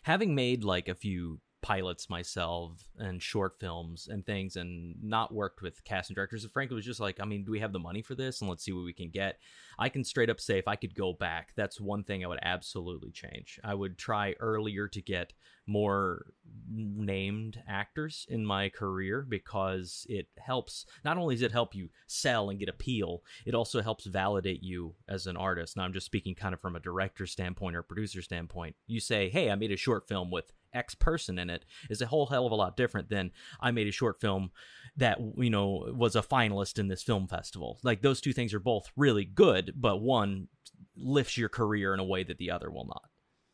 Having 0.03 0.35
made 0.35 0.65
like 0.65 0.89
a 0.89 0.95
few 0.95 1.41
pilots 1.67 2.09
myself 2.09 2.89
and 2.97 3.21
short 3.21 3.59
films 3.59 4.07
and 4.07 4.25
things 4.25 4.55
and 4.55 4.95
not 5.03 5.35
worked 5.35 5.63
with 5.63 5.83
casting 5.83 6.15
directors. 6.15 6.45
And 6.45 6.53
frankly 6.53 6.77
was 6.77 6.85
just 6.85 7.01
like 7.01 7.19
i 7.21 7.25
mean 7.25 7.45
do 7.45 7.51
we 7.51 7.59
have 7.59 7.73
the 7.73 7.81
money 7.81 8.03
for 8.03 8.15
this? 8.15 8.41
And 8.41 8.49
let's 8.49 8.63
see 8.65 8.71
what 8.71 8.85
we 8.85 8.93
can 8.93 9.11
get. 9.11 9.41
I 9.77 9.89
can 9.89 10.05
straight 10.05 10.31
up 10.31 10.41
say 10.41 10.59
if 10.59 10.69
i 10.69 10.77
could 10.77 10.95
go 10.95 11.13
back 11.13 11.55
that's 11.57 11.81
one 11.81 12.05
thing 12.05 12.25
i 12.25 12.29
would 12.29 12.39
absolutely 12.41 13.11
change. 13.11 13.59
I 13.65 13.75
would 13.75 13.99
try 13.99 14.37
earlier 14.39 14.87
to 14.87 15.03
get 15.03 15.33
more 15.67 16.27
named 16.71 17.61
actors 17.67 18.27
in 18.29 18.47
my 18.47 18.69
career 18.69 19.27
because 19.29 20.07
it 20.09 20.29
helps. 20.39 20.87
Not 21.05 21.19
only 21.19 21.35
does 21.35 21.43
it 21.43 21.51
help 21.51 21.75
you 21.75 21.91
sell 22.07 22.49
and 22.49 22.61
get 22.61 22.69
appeal 22.69 23.25
it 23.45 23.57
also 23.57 23.83
helps 23.83 24.07
validate 24.07 24.63
you 24.63 24.95
as 25.09 25.27
an 25.27 25.37
artist. 25.37 25.77
Now 25.77 25.83
i'm 25.83 25.93
just 25.93 26.07
speaking 26.07 26.37
kind 26.37 26.55
of 26.55 26.61
from 26.61 26.77
a 26.77 26.81
director 26.81 27.27
standpoint 27.27 27.75
or 27.75 27.83
producer 27.83 28.23
standpoint. 28.23 28.77
You 28.87 29.01
say 29.01 29.29
hey 29.31 29.51
i 29.51 29.57
made 29.57 29.73
a 29.73 29.77
short 29.77 30.07
film 30.07 30.31
with 30.31 30.53
X 30.77 30.95
person 30.95 31.39
in 31.39 31.51
it 31.51 31.65
is 31.91 32.01
a 32.01 32.07
whole 32.07 32.27
hell 32.27 32.47
of 32.47 32.53
a 32.53 32.57
lot 32.57 32.77
different 32.77 33.09
than 33.09 33.33
I 33.61 33.71
made 33.71 33.89
a 33.89 33.93
short 33.93 34.21
film 34.21 34.51
that 34.97 35.19
you 35.37 35.51
know 35.51 35.93
was 35.93 36.15
a 36.15 36.23
finalist 36.23 36.79
in 36.79 36.89
this 36.89 37.03
film 37.03 37.27
festival. 37.27 37.81
Like 37.83 38.03
those 38.03 38.21
two 38.21 38.33
things 38.33 38.55
are 38.55 38.61
both 38.61 38.91
really 38.97 39.25
good, 39.25 39.73
but 39.77 40.01
one 40.01 40.49
lifts 40.97 41.37
your 41.37 41.49
career 41.49 41.95
in 41.95 42.01
a 42.01 42.05
way 42.05 42.23
that 42.23 42.39
the 42.39 42.51
other 42.51 42.71
will 42.71 42.87
not. 42.87 43.09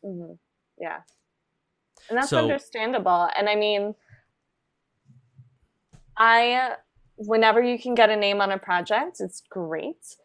Mm-hmm. 0.05 0.33
Yeah, 0.79 0.99
and 2.09 2.17
that's 2.17 2.29
so, 2.29 2.39
understandable. 2.39 3.29
And 3.37 3.49
I 3.49 3.55
mean, 3.55 3.95
I 6.17 6.75
whenever 7.15 7.61
you 7.61 7.79
can 7.79 7.95
get 7.95 8.09
a 8.09 8.15
name 8.15 8.41
on 8.41 8.51
a 8.51 8.59
project, 8.59 9.17
it's 9.19 9.41
great. 9.49 10.17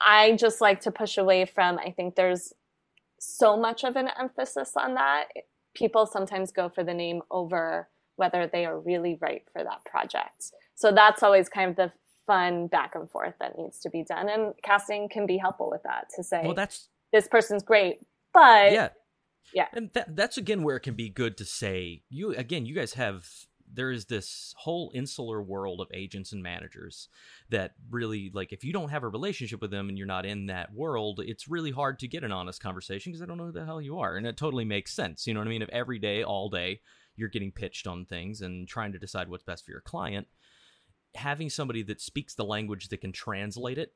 I 0.00 0.32
just 0.32 0.60
like 0.60 0.80
to 0.80 0.90
push 0.90 1.16
away 1.16 1.44
from. 1.44 1.78
I 1.78 1.90
think 1.90 2.14
there's 2.14 2.52
so 3.18 3.56
much 3.56 3.84
of 3.84 3.96
an 3.96 4.08
emphasis 4.18 4.72
on 4.76 4.94
that 4.94 5.28
people 5.74 6.06
sometimes 6.06 6.52
go 6.52 6.68
for 6.68 6.84
the 6.84 6.94
name 6.94 7.22
over 7.30 7.88
whether 8.16 8.46
they 8.46 8.66
are 8.66 8.78
really 8.78 9.18
right 9.20 9.42
for 9.52 9.64
that 9.64 9.84
project. 9.84 10.52
So 10.74 10.92
that's 10.92 11.22
always 11.22 11.48
kind 11.48 11.70
of 11.70 11.76
the 11.76 11.92
fun 12.26 12.66
back 12.66 12.94
and 12.94 13.10
forth 13.10 13.34
that 13.40 13.58
needs 13.58 13.80
to 13.80 13.90
be 13.90 14.04
done. 14.04 14.28
And 14.28 14.54
casting 14.62 15.08
can 15.08 15.26
be 15.26 15.38
helpful 15.38 15.70
with 15.70 15.82
that 15.84 16.08
to 16.16 16.22
say, 16.22 16.42
well, 16.44 16.54
that's 16.54 16.88
this 17.12 17.28
person's 17.28 17.62
great, 17.62 18.00
but 18.32 18.72
yeah, 18.72 18.88
yeah. 19.54 19.66
And 19.72 19.90
that, 19.94 20.14
that's 20.14 20.36
again 20.36 20.62
where 20.62 20.76
it 20.76 20.80
can 20.80 20.94
be 20.94 21.08
good 21.08 21.36
to 21.38 21.44
say 21.44 22.02
you 22.08 22.34
again. 22.34 22.66
You 22.66 22.74
guys 22.74 22.94
have 22.94 23.26
there 23.74 23.90
is 23.90 24.06
this 24.06 24.54
whole 24.58 24.90
insular 24.94 25.42
world 25.42 25.80
of 25.80 25.88
agents 25.92 26.32
and 26.32 26.42
managers 26.42 27.08
that 27.50 27.72
really 27.90 28.30
like 28.34 28.52
if 28.52 28.64
you 28.64 28.72
don't 28.72 28.90
have 28.90 29.02
a 29.02 29.08
relationship 29.08 29.60
with 29.60 29.70
them 29.70 29.88
and 29.88 29.96
you're 29.96 30.06
not 30.06 30.26
in 30.26 30.46
that 30.46 30.72
world 30.72 31.20
it's 31.24 31.48
really 31.48 31.70
hard 31.70 31.98
to 31.98 32.08
get 32.08 32.24
an 32.24 32.32
honest 32.32 32.62
conversation 32.62 33.12
because 33.12 33.22
i 33.22 33.26
don't 33.26 33.38
know 33.38 33.46
who 33.46 33.52
the 33.52 33.64
hell 33.64 33.80
you 33.80 33.98
are 33.98 34.16
and 34.16 34.26
it 34.26 34.36
totally 34.36 34.64
makes 34.64 34.92
sense 34.92 35.26
you 35.26 35.34
know 35.34 35.40
what 35.40 35.46
i 35.46 35.50
mean? 35.50 35.62
If 35.62 35.68
every 35.70 35.98
day 35.98 36.22
all 36.22 36.48
day 36.48 36.80
you're 37.16 37.28
getting 37.28 37.52
pitched 37.52 37.86
on 37.86 38.04
things 38.04 38.40
and 38.40 38.66
trying 38.66 38.92
to 38.92 38.98
decide 38.98 39.28
what's 39.28 39.44
best 39.44 39.64
for 39.64 39.70
your 39.70 39.80
client 39.80 40.26
having 41.14 41.50
somebody 41.50 41.82
that 41.82 42.00
speaks 42.00 42.34
the 42.34 42.44
language 42.44 42.88
that 42.88 43.00
can 43.00 43.12
translate 43.12 43.78
it 43.78 43.94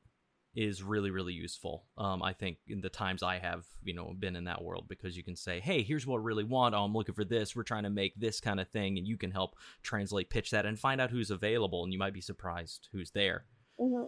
is 0.57 0.81
really 0.81 1.11
really 1.11 1.33
useful 1.33 1.85
um, 1.99 2.23
i 2.23 2.33
think 2.33 2.57
in 2.67 2.81
the 2.81 2.89
times 2.89 3.21
i 3.21 3.37
have 3.37 3.63
you 3.83 3.93
know 3.93 4.11
been 4.17 4.35
in 4.35 4.45
that 4.45 4.63
world 4.63 4.85
because 4.89 5.15
you 5.15 5.23
can 5.23 5.35
say 5.35 5.59
hey 5.59 5.83
here's 5.83 6.07
what 6.07 6.17
i 6.17 6.23
really 6.23 6.43
want. 6.43 6.73
Oh, 6.73 6.83
i'm 6.83 6.93
looking 6.93 7.15
for 7.15 7.23
this. 7.23 7.55
We're 7.55 7.63
trying 7.63 7.83
to 7.83 7.89
make 7.89 8.19
this 8.19 8.41
kind 8.41 8.59
of 8.59 8.67
thing 8.69 8.97
and 8.97 9.07
you 9.07 9.17
can 9.17 9.31
help 9.31 9.55
translate 9.83 10.31
pitch 10.31 10.49
that 10.51 10.65
and 10.65 10.79
find 10.79 10.99
out 10.99 11.11
who's 11.11 11.29
available 11.29 11.83
and 11.83 11.93
you 11.93 11.99
might 11.99 12.13
be 12.13 12.21
surprised 12.21 12.89
who's 12.91 13.11
there. 13.11 13.45
Mm-hmm. 13.79 14.07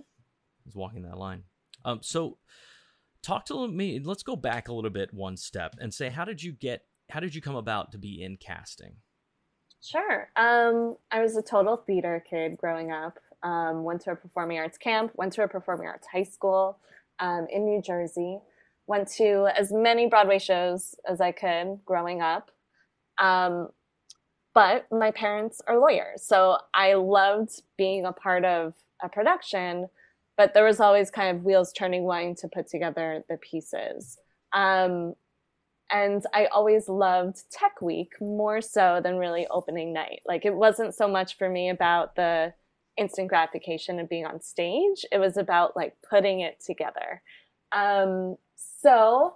who's 0.65 0.75
walking 0.75 1.03
that 1.03 1.19
line. 1.19 1.43
Um, 1.85 1.99
so 2.01 2.39
talk 3.21 3.45
to 3.45 3.67
me 3.67 3.99
let's 4.03 4.23
go 4.23 4.35
back 4.35 4.67
a 4.67 4.73
little 4.73 4.89
bit 4.89 5.13
one 5.13 5.37
step 5.37 5.75
and 5.79 5.93
say 5.93 6.09
how 6.09 6.25
did 6.25 6.41
you 6.41 6.51
get 6.51 6.85
how 7.11 7.19
did 7.19 7.35
you 7.35 7.41
come 7.41 7.55
about 7.55 7.91
to 7.91 7.99
be 7.99 8.23
in 8.23 8.37
casting? 8.37 8.95
Sure. 9.81 10.29
Um, 10.35 10.97
i 11.11 11.21
was 11.21 11.37
a 11.37 11.43
total 11.43 11.77
theater 11.77 12.23
kid 12.27 12.57
growing 12.57 12.91
up 12.91 13.19
um, 13.43 13.83
went 13.83 14.01
to 14.01 14.11
a 14.11 14.15
performing 14.15 14.59
arts 14.59 14.77
camp, 14.77 15.11
went 15.15 15.33
to 15.33 15.43
a 15.43 15.47
performing 15.47 15.87
arts 15.87 16.07
high 16.11 16.23
school 16.23 16.77
um, 17.19 17.47
in 17.51 17.65
New 17.65 17.81
Jersey, 17.81 18.39
went 18.87 19.07
to 19.13 19.47
as 19.57 19.71
many 19.71 20.07
Broadway 20.07 20.39
shows 20.39 20.95
as 21.07 21.21
I 21.21 21.31
could 21.31 21.79
growing 21.85 22.21
up. 22.21 22.51
Um, 23.17 23.69
but 24.53 24.87
my 24.91 25.11
parents 25.11 25.61
are 25.67 25.77
lawyers, 25.77 26.23
so 26.23 26.57
I 26.73 26.95
loved 26.95 27.61
being 27.77 28.05
a 28.05 28.11
part 28.11 28.43
of 28.45 28.73
a 29.01 29.07
production, 29.07 29.87
but 30.37 30.53
there 30.53 30.65
was 30.65 30.79
always 30.79 31.11
kind 31.11 31.35
of 31.35 31.43
wheels 31.43 31.71
turning 31.71 32.03
wanting 32.03 32.35
to 32.37 32.47
put 32.47 32.67
together 32.67 33.23
the 33.29 33.37
pieces. 33.37 34.17
Um, 34.53 35.13
and 35.91 36.23
I 36.33 36.45
always 36.47 36.87
loved 36.87 37.43
Tech 37.51 37.81
Week 37.81 38.13
more 38.21 38.61
so 38.61 38.99
than 39.03 39.17
really 39.17 39.47
opening 39.47 39.93
night. 39.93 40.21
Like 40.27 40.45
it 40.45 40.53
wasn't 40.53 40.93
so 40.93 41.07
much 41.07 41.37
for 41.37 41.49
me 41.49 41.69
about 41.69 42.15
the 42.15 42.53
instant 42.99 43.29
gratification 43.29 43.99
of 43.99 44.09
being 44.09 44.25
on 44.25 44.41
stage. 44.41 45.05
It 45.11 45.19
was 45.19 45.37
about 45.37 45.75
like 45.75 45.95
putting 46.07 46.41
it 46.41 46.59
together. 46.59 47.21
Um, 47.71 48.37
so, 48.55 49.35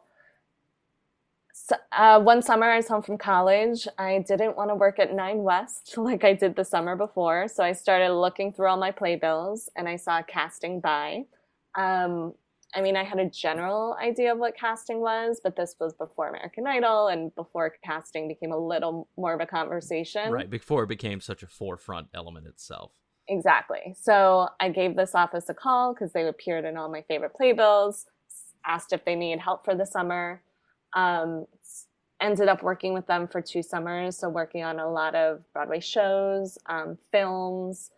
so 1.54 1.76
uh, 1.92 2.20
one 2.20 2.42
summer 2.42 2.70
I 2.70 2.78
was 2.78 2.88
home 2.88 3.02
from 3.02 3.18
college. 3.18 3.88
I 3.98 4.24
didn't 4.28 4.58
want 4.58 4.70
to 4.70 4.76
work 4.76 5.00
at 5.00 5.14
Nine 5.14 5.44
West 5.44 5.94
like 5.98 6.24
I 6.24 6.34
did 6.34 6.56
the 6.56 6.66
summer 6.66 6.96
before. 6.96 7.48
So 7.48 7.64
I 7.64 7.72
started 7.72 8.14
looking 8.14 8.52
through 8.52 8.68
all 8.68 8.78
my 8.78 8.92
playbills 8.92 9.70
and 9.76 9.88
I 9.88 9.96
saw 9.96 10.22
casting 10.22 10.80
by. 10.80 11.26
Um, 11.76 12.34
I 12.76 12.82
mean, 12.82 12.98
I 12.98 13.04
had 13.04 13.20
a 13.20 13.30
general 13.30 13.96
idea 14.02 14.32
of 14.32 14.40
what 14.40 14.58
casting 14.58 15.00
was, 15.00 15.40
but 15.44 15.56
this 15.56 15.76
was 15.80 15.94
before 15.94 16.30
American 16.30 16.66
Idol 16.66 17.08
and 17.08 17.34
before 17.36 17.76
casting 17.84 18.28
became 18.28 18.52
a 18.52 18.58
little 18.58 19.08
more 19.16 19.34
of 19.34 19.42
a 19.42 19.46
conversation. 19.46 20.32
Right, 20.32 20.50
before 20.50 20.84
it 20.84 20.88
became 20.88 21.22
such 21.22 21.44
a 21.44 21.48
forefront 21.48 22.08
element 22.16 22.48
itself. 22.48 23.03
Exactly. 23.28 23.96
So 24.00 24.50
I 24.60 24.70
gave 24.70 24.96
this 24.96 25.16
office 25.16 25.48
a 25.50 25.54
call 25.54 25.94
because 25.94 26.12
they 26.12 26.28
appeared 26.28 26.66
in 26.66 26.76
all 26.78 26.90
my 26.90 27.04
favorite 27.04 27.34
playbills, 27.34 28.06
asked 28.66 28.92
if 28.92 29.06
they 29.06 29.16
needed 29.16 29.40
help 29.40 29.64
for 29.64 29.76
the 29.76 29.86
summer. 29.86 30.42
Um, 30.94 31.46
ended 32.22 32.48
up 32.48 32.64
working 32.64 32.94
with 32.94 33.08
them 33.08 33.28
for 33.28 33.42
two 33.42 33.62
summers. 33.64 34.18
So, 34.18 34.30
working 34.30 34.64
on 34.64 34.80
a 34.80 34.90
lot 34.90 35.16
of 35.16 35.42
Broadway 35.54 35.80
shows, 35.80 36.58
um, 36.68 36.98
films. 37.12 37.92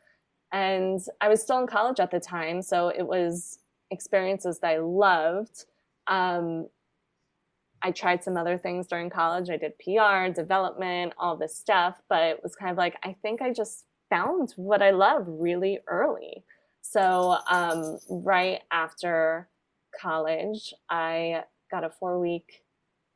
And 0.52 1.02
I 1.22 1.30
was 1.30 1.42
still 1.42 1.60
in 1.60 1.68
college 1.68 2.00
at 2.00 2.12
the 2.12 2.20
time. 2.20 2.62
So, 2.62 2.90
it 2.90 3.08
was 3.08 3.60
experiences 3.92 4.60
that 4.60 4.68
I 4.72 4.78
loved. 4.80 5.66
Um, 6.08 6.68
I 7.82 7.92
tried 7.92 8.24
some 8.24 8.38
other 8.38 8.58
things 8.58 8.88
during 8.88 9.10
college. 9.10 9.50
I 9.50 9.58
did 9.58 9.78
PR, 9.80 10.34
development, 10.34 11.14
all 11.18 11.38
this 11.38 11.56
stuff, 11.56 12.02
but 12.10 12.24
it 12.24 12.40
was 12.42 12.56
kind 12.56 12.72
of 12.72 12.78
like, 12.78 12.96
I 13.04 13.16
think 13.22 13.42
I 13.42 13.54
just 13.54 13.86
found 14.16 14.54
what 14.56 14.82
I 14.82 14.92
love 14.92 15.26
really 15.28 15.80
early. 15.88 16.44
So, 16.82 17.38
um, 17.50 17.98
right 18.10 18.62
after 18.72 19.50
college, 20.00 20.74
I 20.90 21.44
got 21.72 21.84
a 21.84 21.90
four 21.90 22.20
week 22.20 22.64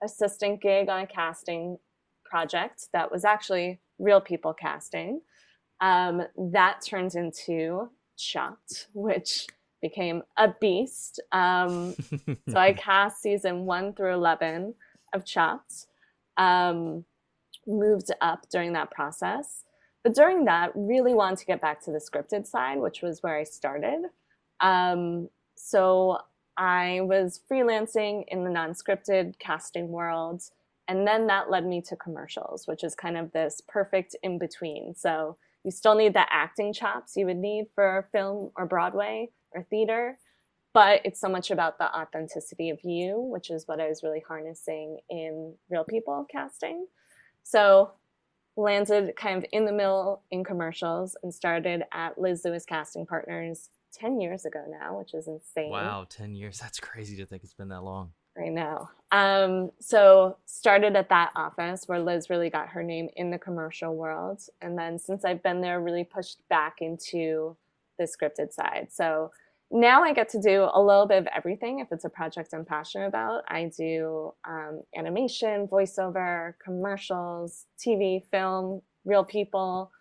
assistant 0.03 0.61
gig 0.61 0.89
on 0.89 1.01
a 1.01 1.07
casting 1.07 1.77
project 2.25 2.87
that 2.93 3.11
was 3.11 3.25
actually 3.25 3.79
real 3.97 4.21
people 4.21 4.53
casting. 4.53 5.21
Um, 5.81 6.23
that 6.51 6.81
turned 6.85 7.15
into 7.15 7.89
Chopped, 8.17 8.87
which 8.93 9.47
became 9.81 10.23
a 10.37 10.53
beast. 10.59 11.21
Um, 11.31 11.95
so 12.49 12.57
I 12.57 12.73
cast 12.77 13.21
season 13.21 13.65
one 13.65 13.93
through 13.93 14.13
11 14.13 14.73
of 15.13 15.25
Chopped, 15.25 15.85
um, 16.35 17.05
moved 17.65 18.11
up 18.19 18.49
during 18.49 18.73
that 18.73 18.91
process. 18.91 19.63
But 20.03 20.15
during 20.15 20.45
that, 20.45 20.71
really 20.75 21.13
wanted 21.13 21.39
to 21.39 21.45
get 21.45 21.61
back 21.61 21.83
to 21.83 21.91
the 21.91 21.99
scripted 21.99 22.47
side, 22.47 22.79
which 22.79 23.01
was 23.01 23.21
where 23.21 23.37
I 23.37 23.43
started. 23.43 24.05
Um, 24.61 25.29
so 25.55 26.19
I 26.57 26.99
was 27.01 27.41
freelancing 27.51 28.23
in 28.27 28.43
the 28.43 28.49
non 28.49 28.71
scripted 28.71 29.39
casting 29.39 29.89
world. 29.89 30.43
And 30.87 31.05
then 31.05 31.27
that 31.27 31.51
led 31.51 31.65
me 31.65 31.81
to 31.83 31.95
commercials, 31.95 32.67
which 32.67 32.83
is 32.83 32.95
kind 32.95 33.17
of 33.17 33.31
this 33.31 33.61
perfect 33.67 34.15
in 34.23 34.39
between. 34.39 34.95
So 34.95 35.37
you 35.63 35.71
still 35.71 35.95
need 35.95 36.13
the 36.13 36.25
acting 36.33 36.73
chops 36.73 37.15
you 37.15 37.25
would 37.25 37.37
need 37.37 37.67
for 37.75 38.07
film 38.11 38.51
or 38.55 38.65
Broadway 38.65 39.29
or 39.51 39.63
theater, 39.63 40.17
but 40.73 41.01
it's 41.03 41.19
so 41.19 41.29
much 41.29 41.51
about 41.51 41.77
the 41.77 41.95
authenticity 41.95 42.69
of 42.69 42.79
you, 42.83 43.19
which 43.19 43.49
is 43.49 43.67
what 43.67 43.79
I 43.79 43.87
was 43.87 44.03
really 44.03 44.23
harnessing 44.27 44.99
in 45.09 45.53
real 45.69 45.83
people 45.83 46.25
casting. 46.31 46.87
So 47.43 47.91
landed 48.59 49.15
kind 49.15 49.37
of 49.37 49.45
in 49.51 49.65
the 49.65 49.71
middle 49.71 50.21
in 50.31 50.43
commercials 50.43 51.15
and 51.23 51.33
started 51.33 51.83
at 51.91 52.19
Liz 52.19 52.43
Lewis 52.43 52.65
Casting 52.65 53.05
Partners 53.05 53.69
10 53.93 54.19
years 54.19 54.45
ago 54.45 54.63
now, 54.69 54.97
which 54.97 55.13
is 55.13 55.27
insane. 55.27 55.71
Wow, 55.71 56.05
10 56.09 56.35
years. 56.35 56.59
That's 56.59 56.79
crazy 56.79 57.15
to 57.17 57.25
think 57.25 57.43
it's 57.43 57.53
been 57.53 57.69
that 57.69 57.83
long. 57.83 58.11
I 58.37 58.49
know. 58.49 58.89
Um, 59.11 59.71
so 59.79 60.37
started 60.45 60.95
at 60.95 61.09
that 61.09 61.31
office 61.35 61.87
where 61.87 61.99
Liz 61.99 62.29
really 62.29 62.49
got 62.49 62.69
her 62.69 62.83
name 62.83 63.09
in 63.15 63.31
the 63.31 63.39
commercial 63.39 63.95
world. 63.95 64.41
And 64.61 64.77
then 64.77 64.99
since 64.99 65.25
I've 65.25 65.41
been 65.41 65.61
there, 65.61 65.81
really 65.81 66.03
pushed 66.03 66.47
back 66.49 66.81
into 66.81 67.57
the 67.97 68.05
scripted 68.05 68.53
side. 68.53 68.87
So 68.91 69.31
now 69.71 70.03
I 70.03 70.13
get 70.13 70.29
to 70.29 70.41
do 70.41 70.67
a 70.73 70.81
little 70.81 71.05
bit 71.05 71.19
of 71.19 71.27
everything. 71.27 71.79
If 71.79 71.89
it's 71.91 72.05
a 72.05 72.09
project 72.09 72.53
I'm 72.53 72.65
passionate 72.65 73.07
about, 73.07 73.43
I 73.47 73.71
do 73.77 74.33
um, 74.47 74.81
animation, 74.97 75.67
voiceover, 75.67 76.53
commercials, 76.63 77.65
TV, 77.77 78.23
film, 78.31 78.81
real 79.05 79.23
people. 79.23 79.91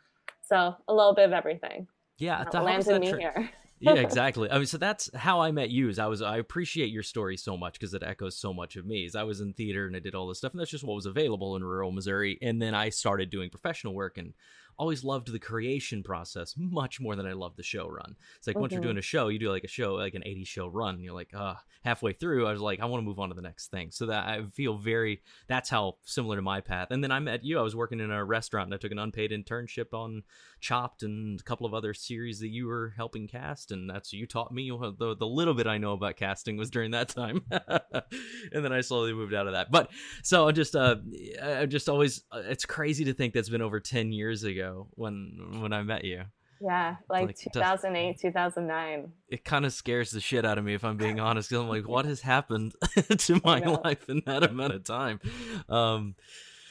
So 0.43 0.75
a 0.89 0.95
little 0.95 1.15
bit 1.15 1.27
of 1.27 1.33
everything. 1.33 1.87
Yeah, 2.17 2.45
that 2.51 2.65
landed 2.65 3.01
me 3.01 3.11
tra- 3.11 3.21
here. 3.21 3.51
yeah, 3.81 3.93
exactly. 3.97 4.51
I 4.51 4.57
mean, 4.57 4.67
so 4.67 4.79
that's 4.79 5.15
how 5.15 5.41
I 5.41 5.51
met 5.51 5.71
you. 5.71 5.89
Is 5.89 5.99
I 5.99 6.07
was 6.07 6.23
I 6.23 6.39
appreciate 6.39 6.91
your 6.91 7.03
story 7.03 7.37
so 7.37 7.57
much 7.57 7.75
because 7.75 7.95
it 7.95 8.03
echoes 8.03 8.37
so 8.37 8.55
much 8.55 8.77
of 8.77 8.87
me. 8.87 9.05
Is 9.05 9.15
I 9.15 9.23
was 9.23 9.41
in 9.41 9.53
theater 9.53 9.87
and 9.87 9.95
I 9.95 10.01
did 10.01 10.15
all 10.15 10.27
this 10.27 10.39
stuff, 10.39 10.53
and 10.53 10.61
that's 10.61 10.71
just 10.71 10.85
what 10.85 10.95
was 10.95 11.07
available 11.07 11.57
in 11.57 11.63
rural 11.63 11.93
Missouri. 11.93 12.39
And 12.43 12.61
then 12.61 12.75
I 12.75 12.89
started 12.89 13.31
doing 13.31 13.51
professional 13.51 13.95
work 13.95 14.19
and 14.19 14.33
always 14.79 15.05
loved 15.05 15.33
the 15.33 15.39
creation 15.39 16.03
process 16.03 16.55
much 16.59 17.01
more 17.01 17.17
than 17.17 17.27
I 17.27 17.33
loved 17.33 17.57
the 17.57 17.63
show 17.63 17.89
run. 17.89 18.17
It's 18.37 18.47
like 18.47 18.55
mm-hmm. 18.55 18.61
once 18.61 18.73
you're 18.73 18.83
doing 18.83 18.99
a 18.99 19.03
show, 19.03 19.29
you 19.29 19.39
do 19.39 19.51
like 19.51 19.65
a 19.65 19.69
show, 19.69 19.95
like 19.95 20.15
an 20.15 20.23
80 20.25 20.45
show 20.45 20.69
run, 20.69 20.97
and 20.97 21.05
you're 21.05 21.15
like, 21.15 21.35
uh, 21.35 21.55
halfway 21.85 22.13
through, 22.13 22.47
I 22.47 22.53
was 22.53 22.61
like, 22.61 22.81
I 22.81 22.87
want 22.87 23.03
to 23.03 23.05
move 23.05 23.19
on 23.19 23.29
to 23.29 23.35
the 23.35 23.43
next 23.43 23.71
thing. 23.71 23.91
So 23.91 24.07
that 24.07 24.27
I 24.27 24.43
feel 24.55 24.77
very, 24.77 25.23
that's 25.47 25.71
how 25.71 25.97
similar 26.05 26.37
to 26.37 26.43
my 26.43 26.61
path. 26.61 26.89
And 26.91 27.03
then 27.03 27.13
I 27.13 27.19
met 27.21 27.45
you. 27.45 27.59
I 27.59 27.63
was 27.63 27.77
working 27.77 28.01
in 28.01 28.11
a 28.11 28.25
restaurant 28.25 28.67
and 28.67 28.75
I 28.75 28.79
took 28.79 28.93
an 28.93 28.99
unpaid 28.99 29.31
internship 29.31 29.93
on 29.93 30.23
Chopped 30.61 31.03
and 31.03 31.41
a 31.41 31.43
couple 31.43 31.67
of 31.67 31.75
other 31.75 31.95
series 31.95 32.41
that 32.41 32.49
you 32.49 32.67
were 32.67 32.93
helping 32.97 33.29
cast. 33.29 33.71
And 33.71 33.89
that's, 33.89 34.13
you 34.13 34.27
taught 34.27 34.53
me 34.53 34.71
the, 34.71 35.17
the 35.17 35.27
little 35.27 35.55
bit 35.55 35.67
I 35.67 35.79
know 35.79 35.93
about 35.93 36.17
casting 36.17 36.57
was 36.57 36.71
during 36.71 36.91
that 36.91 37.09
time. 37.09 37.43
and 37.51 38.65
then 38.65 38.73
I 38.73 38.81
slowly 38.81 39.13
moved 39.13 39.35
out 39.35 39.47
of 39.47 39.53
that. 39.53 39.71
But 39.71 39.91
so 40.23 40.49
I 40.49 40.53
just, 40.53 40.75
uh, 40.75 40.97
I 41.43 41.67
just 41.67 41.89
always, 41.89 42.25
uh, 42.33 42.43
it's 42.45 42.65
crazy 42.65 43.05
to 43.05 43.15
think 43.15 43.35
that's 43.35 43.49
been 43.49 43.63
over 43.63 43.81
10 43.81 44.13
years 44.13 44.45
ago 44.45 44.68
when, 44.95 45.61
when 45.61 45.73
I 45.73 45.83
met 45.83 46.05
you. 46.05 46.25
Yeah, 46.61 46.97
like, 47.09 47.27
like 47.27 47.37
2008, 47.37 48.19
2009. 48.21 49.13
It 49.29 49.45
kind 49.45 49.65
of 49.65 49.73
scares 49.73 50.11
the 50.11 50.21
shit 50.21 50.45
out 50.45 50.59
of 50.59 50.65
me 50.65 50.75
if 50.75 50.85
I'm 50.85 50.97
being 50.97 51.21
honest. 51.21 51.53
I'm 51.53 51.69
like, 51.69 51.87
what 51.87 52.05
has 52.05 52.21
happened 52.21 52.75
to 53.19 53.41
my 53.45 53.61
life 53.61 54.09
in 54.09 54.23
that 54.27 54.43
amount 54.43 54.75
of 54.75 54.85
time? 54.85 55.21
Um, 55.69 56.17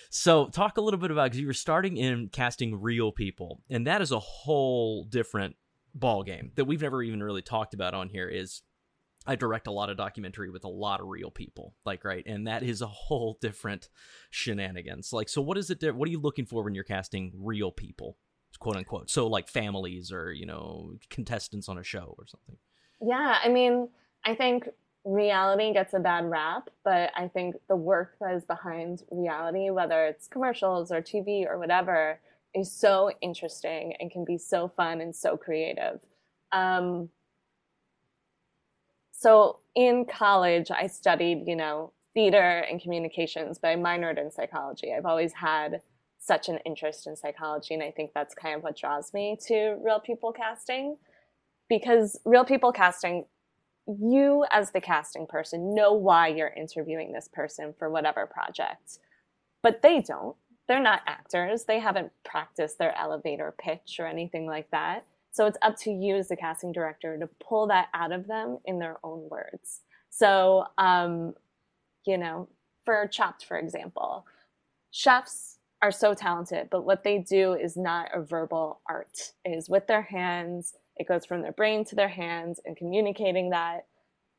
so 0.09 0.47
talk 0.47 0.77
a 0.77 0.81
little 0.81 0.99
bit 0.99 1.11
about 1.11 1.25
because 1.25 1.39
you 1.39 1.47
were 1.47 1.53
starting 1.53 1.97
in 1.97 2.29
casting 2.29 2.81
real 2.81 3.11
people, 3.11 3.61
and 3.69 3.87
that 3.87 4.01
is 4.01 4.11
a 4.11 4.19
whole 4.19 5.03
different 5.03 5.55
ball 5.93 6.23
game 6.23 6.51
that 6.55 6.65
we've 6.65 6.81
never 6.81 7.01
even 7.01 7.23
really 7.23 7.41
talked 7.41 7.73
about 7.73 7.93
on 7.93 8.09
here. 8.09 8.27
Is 8.27 8.61
I 9.27 9.35
direct 9.35 9.67
a 9.67 9.71
lot 9.71 9.89
of 9.89 9.97
documentary 9.97 10.49
with 10.49 10.63
a 10.63 10.69
lot 10.69 11.01
of 11.01 11.07
real 11.07 11.31
people, 11.31 11.75
like 11.85 12.05
right, 12.05 12.23
and 12.25 12.47
that 12.47 12.63
is 12.63 12.81
a 12.81 12.87
whole 12.87 13.37
different 13.41 13.89
shenanigans. 14.29 15.13
Like, 15.13 15.29
so 15.29 15.41
what 15.41 15.57
is 15.57 15.69
it? 15.69 15.95
What 15.95 16.07
are 16.07 16.11
you 16.11 16.21
looking 16.21 16.45
for 16.45 16.63
when 16.63 16.73
you're 16.73 16.83
casting 16.83 17.33
real 17.35 17.71
people? 17.71 18.17
quote 18.59 18.75
unquote. 18.75 19.09
So 19.09 19.27
like 19.27 19.47
families 19.47 20.11
or 20.11 20.31
you 20.31 20.45
know 20.45 20.93
contestants 21.09 21.69
on 21.69 21.77
a 21.77 21.83
show 21.83 22.15
or 22.17 22.25
something. 22.27 22.57
Yeah, 23.01 23.37
I 23.43 23.49
mean, 23.49 23.89
I 24.25 24.35
think 24.35 24.67
reality 25.03 25.73
gets 25.73 25.93
a 25.93 25.99
bad 25.99 26.25
rap, 26.29 26.69
but 26.83 27.11
I 27.15 27.27
think 27.27 27.55
the 27.69 27.75
work 27.75 28.15
that 28.19 28.33
is 28.33 28.43
behind 28.43 29.03
reality, 29.11 29.69
whether 29.69 30.05
it's 30.05 30.27
commercials 30.27 30.91
or 30.91 31.01
TV 31.01 31.47
or 31.47 31.57
whatever, 31.57 32.19
is 32.53 32.71
so 32.71 33.11
interesting 33.21 33.93
and 33.99 34.11
can 34.11 34.25
be 34.25 34.37
so 34.37 34.67
fun 34.67 34.99
and 35.01 35.15
so 35.15 35.37
creative. 35.37 35.99
Um, 36.51 37.09
so 39.19 39.57
in 39.73 40.05
college, 40.05 40.69
I 40.69 40.85
studied, 40.85 41.47
you 41.47 41.55
know, 41.55 41.91
theater 42.13 42.59
and 42.69 42.79
communications, 42.79 43.57
but 43.57 43.69
I 43.69 43.75
minored 43.75 44.19
in 44.19 44.29
psychology. 44.29 44.93
I've 44.93 45.07
always 45.07 45.33
had 45.33 45.81
such 46.19 46.49
an 46.49 46.59
interest 46.67 47.07
in 47.07 47.15
psychology. 47.15 47.73
And 47.73 47.81
I 47.81 47.89
think 47.89 48.11
that's 48.13 48.35
kind 48.35 48.55
of 48.55 48.61
what 48.61 48.77
draws 48.77 49.15
me 49.15 49.35
to 49.47 49.75
real 49.83 49.99
people 49.99 50.31
casting. 50.31 50.97
Because 51.67 52.19
real 52.25 52.45
people 52.45 52.71
casting, 52.71 53.25
you 53.87 54.45
as 54.51 54.69
the 54.69 54.81
casting 54.81 55.25
person 55.25 55.73
know 55.73 55.93
why 55.93 56.27
you're 56.27 56.53
interviewing 56.55 57.11
this 57.11 57.27
person 57.27 57.73
for 57.79 57.89
whatever 57.89 58.27
project, 58.27 58.99
but 59.63 59.81
they 59.81 59.99
don't. 59.99 60.35
They're 60.67 60.79
not 60.79 61.01
actors. 61.07 61.63
They 61.63 61.79
haven't 61.79 62.11
practiced 62.23 62.77
their 62.77 62.95
elevator 62.95 63.55
pitch 63.57 63.97
or 63.99 64.05
anything 64.05 64.45
like 64.45 64.69
that. 64.69 65.05
So 65.37 65.45
it's 65.45 65.57
up 65.61 65.77
to 65.81 65.91
you 65.91 66.15
as 66.15 66.29
the 66.29 66.35
casting 66.35 66.71
director 66.71 67.15
to 67.15 67.29
pull 67.47 67.67
that 67.67 67.89
out 67.93 68.11
of 68.11 68.25
them 68.25 68.57
in 68.65 68.79
their 68.79 68.97
own 69.03 69.29
words. 69.29 69.81
So, 70.09 70.65
um, 70.79 71.35
you 72.07 72.17
know, 72.17 72.49
for 72.83 73.07
Chopped, 73.07 73.45
for 73.45 73.55
example, 73.55 74.25
chefs 74.89 75.59
are 75.83 75.91
so 75.91 76.15
talented, 76.15 76.69
but 76.71 76.85
what 76.85 77.03
they 77.03 77.19
do 77.19 77.53
is 77.53 77.77
not 77.77 78.09
a 78.15 78.23
verbal 78.23 78.81
art. 78.89 79.33
It 79.45 79.49
is 79.49 79.69
with 79.69 79.85
their 79.85 80.01
hands. 80.01 80.73
It 80.95 81.07
goes 81.07 81.23
from 81.23 81.43
their 81.43 81.51
brain 81.51 81.85
to 81.85 81.95
their 81.95 82.07
hands, 82.07 82.59
and 82.65 82.75
communicating 82.75 83.51
that 83.51 83.85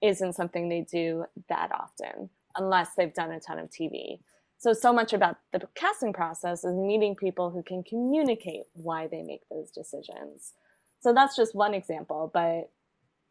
isn't 0.03 0.33
something 0.33 0.69
they 0.69 0.81
do 0.81 1.27
that 1.49 1.71
often, 1.71 2.29
unless 2.57 2.97
they've 2.97 3.15
done 3.15 3.31
a 3.31 3.39
ton 3.39 3.61
of 3.61 3.71
TV. 3.71 4.19
So, 4.57 4.73
so 4.73 4.93
much 4.93 5.13
about 5.13 5.37
the 5.53 5.61
casting 5.77 6.13
process 6.13 6.65
is 6.65 6.75
meeting 6.75 7.15
people 7.15 7.51
who 7.51 7.63
can 7.63 7.85
communicate 7.85 8.65
why 8.73 9.07
they 9.07 9.23
make 9.23 9.49
those 9.49 9.71
decisions. 9.71 10.55
So, 11.01 11.13
that's 11.13 11.37
just 11.37 11.55
one 11.55 11.75
example, 11.75 12.31
but 12.33 12.71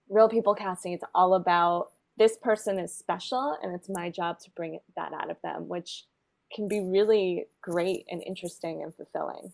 real 0.10 0.30
people 0.30 0.56
casting, 0.56 0.94
it's 0.94 1.04
all 1.14 1.34
about 1.34 1.92
this 2.18 2.38
person 2.38 2.80
is 2.80 2.94
special, 2.94 3.58
and 3.62 3.76
it's 3.76 3.90
my 3.90 4.10
job 4.10 4.40
to 4.40 4.50
bring 4.52 4.80
that 4.96 5.14
out 5.14 5.30
of 5.30 5.38
them, 5.44 5.68
which 5.68 6.06
can 6.54 6.68
be 6.68 6.80
really 6.80 7.46
great 7.62 8.06
and 8.10 8.24
interesting 8.24 8.82
and 8.82 8.96
fulfilling. 8.96 9.52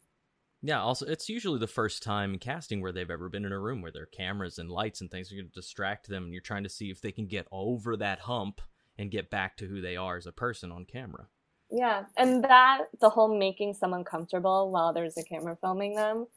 Yeah, 0.66 0.82
also 0.82 1.06
it's 1.06 1.28
usually 1.28 1.60
the 1.60 1.68
first 1.68 2.04
time 2.04 2.38
casting 2.40 2.82
where 2.82 2.94
they've 2.94 3.10
ever 3.10 3.28
been 3.28 3.44
in 3.44 3.52
a 3.52 3.60
room 3.60 3.82
where 3.82 3.92
there 3.92 4.04
are 4.04 4.06
cameras 4.06 4.60
and 4.60 4.70
lights 4.72 5.02
and 5.02 5.12
things 5.12 5.30
are 5.30 5.36
going 5.36 5.50
to 5.50 5.54
distract 5.54 6.08
them 6.08 6.24
and 6.24 6.32
you're 6.32 6.42
trying 6.42 6.64
to 6.64 6.70
see 6.70 6.90
if 6.90 7.02
they 7.02 7.12
can 7.12 7.28
get 7.28 7.48
over 7.52 7.98
that 7.98 8.20
hump 8.20 8.62
and 8.98 9.12
get 9.12 9.30
back 9.30 9.58
to 9.58 9.66
who 9.68 9.82
they 9.82 9.98
are 9.98 10.16
as 10.16 10.26
a 10.26 10.32
person 10.32 10.72
on 10.72 10.86
camera. 10.86 11.28
Yeah, 11.70 12.04
and 12.16 12.44
that 12.46 12.84
the 13.02 13.10
whole 13.10 13.38
making 13.38 13.74
someone 13.74 14.06
comfortable 14.06 14.72
while 14.72 14.94
there's 14.94 15.18
a 15.18 15.24
camera 15.24 15.58
filming 15.60 15.96
them, 15.96 16.28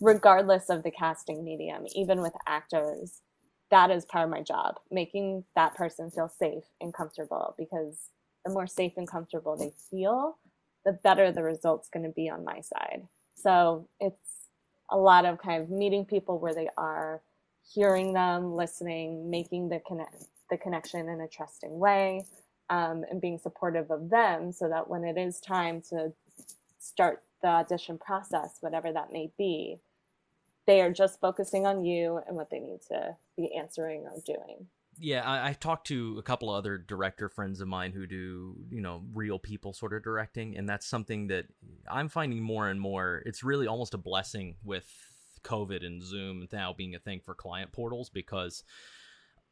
regardless 0.00 0.68
of 0.68 0.82
the 0.82 0.90
casting 0.90 1.44
medium, 1.44 1.84
even 1.94 2.20
with 2.20 2.34
actors, 2.46 3.20
that 3.70 3.90
is 3.90 4.04
part 4.04 4.24
of 4.24 4.30
my 4.30 4.42
job, 4.42 4.76
making 4.90 5.44
that 5.56 5.74
person 5.74 6.10
feel 6.10 6.28
safe 6.28 6.64
and 6.80 6.92
comfortable 6.92 7.54
because 7.56 8.10
the 8.44 8.52
more 8.52 8.66
safe 8.66 8.92
and 8.96 9.08
comfortable 9.08 9.56
they 9.56 9.72
feel, 9.90 10.38
the 10.84 10.92
better 10.92 11.32
the 11.32 11.42
result's 11.42 11.88
going 11.88 12.04
to 12.04 12.12
be 12.12 12.28
on 12.28 12.44
my 12.44 12.60
side. 12.60 13.06
So 13.34 13.88
it's 14.00 14.48
a 14.90 14.96
lot 14.96 15.24
of 15.24 15.40
kind 15.40 15.62
of 15.62 15.70
meeting 15.70 16.04
people 16.04 16.38
where 16.38 16.54
they 16.54 16.68
are, 16.76 17.22
hearing 17.74 18.12
them, 18.12 18.54
listening, 18.54 19.30
making 19.30 19.68
the 19.68 19.80
connect 19.86 20.24
the 20.50 20.58
connection 20.58 21.08
in 21.08 21.20
a 21.22 21.28
trusting 21.28 21.78
way, 21.78 22.26
um, 22.68 23.04
and 23.10 23.22
being 23.22 23.38
supportive 23.38 23.90
of 23.90 24.10
them, 24.10 24.52
so 24.52 24.68
that 24.68 24.90
when 24.90 25.02
it 25.02 25.16
is 25.16 25.40
time 25.40 25.80
to 25.88 26.12
start 26.78 27.22
the 27.42 27.48
audition 27.48 27.98
process, 27.98 28.56
whatever 28.60 28.92
that 28.92 29.12
may 29.12 29.30
be, 29.36 29.76
they 30.66 30.80
are 30.80 30.92
just 30.92 31.20
focusing 31.20 31.66
on 31.66 31.84
you 31.84 32.20
and 32.26 32.36
what 32.36 32.50
they 32.50 32.60
need 32.60 32.80
to 32.88 33.16
be 33.36 33.54
answering 33.54 34.02
or 34.02 34.20
doing 34.24 34.66
yeah, 34.98 35.22
I, 35.28 35.48
I 35.48 35.52
talked 35.54 35.86
to 35.88 36.16
a 36.18 36.22
couple 36.22 36.50
of 36.50 36.56
other 36.56 36.78
director 36.78 37.28
friends 37.28 37.60
of 37.60 37.68
mine 37.68 37.92
who 37.92 38.06
do, 38.06 38.56
you 38.70 38.80
know, 38.80 39.02
real 39.14 39.38
people 39.38 39.72
sort 39.72 39.94
of 39.94 40.02
directing, 40.02 40.56
and 40.56 40.68
that's 40.68 40.86
something 40.86 41.28
that 41.28 41.46
I'm 41.90 42.08
finding 42.08 42.42
more 42.42 42.68
and 42.68 42.80
more. 42.80 43.22
It's 43.24 43.42
really 43.42 43.66
almost 43.66 43.94
a 43.94 43.98
blessing 43.98 44.56
with 44.62 44.86
COVID 45.44 45.84
and 45.84 46.02
Zoom 46.02 46.46
now 46.52 46.72
being 46.72 46.94
a 46.94 46.98
thing 46.98 47.20
for 47.24 47.34
client 47.34 47.72
portals 47.72 48.10
because 48.10 48.64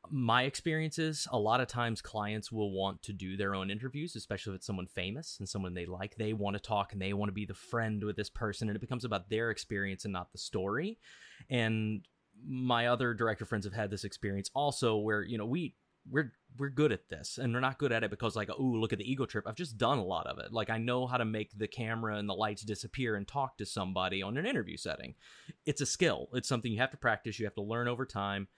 my 0.09 0.45
experience 0.45 0.99
is 0.99 1.29
a 1.31 1.39
lot 1.39 1.61
of 1.61 1.69
times 1.69 2.01
clients 2.01 2.51
will 2.51 2.73
want 2.73 3.03
to 3.03 3.13
do 3.13 3.37
their 3.37 3.55
own 3.55 3.71
interviews, 3.71 4.17
especially 4.17 4.55
if 4.55 4.59
it's 4.59 4.67
someone 4.67 4.87
famous 4.87 5.37
and 5.39 5.49
someone 5.49 5.75
they 5.75 5.87
like. 5.87 6.17
They 6.17 6.33
want 6.33 6.57
to 6.57 6.63
talk 6.63 6.93
and 6.93 7.03
they 7.03 7.13
want 7.13 7.29
to 7.29 7.35
be 7.35 7.45
the 7.45 7.55
friend 7.55 8.03
with 8.03 8.17
this 8.17 8.31
person, 8.31 8.69
and 8.69 8.77
it 8.77 8.81
becomes 8.81 9.05
about 9.05 9.29
their 9.29 9.51
experience 9.51 10.05
and 10.05 10.13
not 10.13 10.33
the 10.33 10.39
story. 10.39 10.99
And 11.49 12.07
my 12.47 12.87
other 12.87 13.15
director 13.15 13.45
friends 13.45 13.65
have 13.65 13.75
had 13.75 13.91
this 13.91 14.05
experience 14.05 14.51
also 14.55 14.97
where 14.97 15.23
you 15.23 15.37
know 15.37 15.45
we 15.45 15.75
we're 16.09 16.33
we're 16.59 16.71
good 16.71 16.93
at 16.93 17.09
this 17.09 17.39
and 17.39 17.53
we're 17.53 17.61
not 17.61 17.79
good 17.79 17.93
at 17.93 18.03
it 18.03 18.11
because 18.11 18.35
like 18.35 18.49
oh 18.51 18.63
look 18.63 18.93
at 18.93 18.99
the 18.99 19.11
ego 19.11 19.27
trip 19.27 19.47
i've 19.47 19.55
just 19.55 19.77
done 19.77 19.99
a 19.99 20.05
lot 20.05 20.27
of 20.27 20.39
it 20.39 20.53
like 20.53 20.71
i 20.71 20.79
know 20.79 21.07
how 21.07 21.17
to 21.17 21.25
make 21.25 21.51
the 21.57 21.69
camera 21.69 22.17
and 22.17 22.29
the 22.29 22.35
lights 22.35 22.63
disappear 22.63 23.17
and 23.17 23.29
talk 23.29 23.57
to 23.57 23.67
somebody 23.67 24.23
on 24.23 24.37
an 24.37 24.47
interview 24.47 24.77
setting 24.77 25.15
it's 25.67 25.81
a 25.81 25.87
skill 25.87 26.29
it's 26.33 26.49
something 26.49 26.73
you 26.73 26.79
have 26.79 26.91
to 26.91 26.97
practice 26.97 27.39
you 27.39 27.45
have 27.45 27.55
to 27.55 27.63
learn 27.63 27.89
over 27.89 28.07
time 28.07 28.49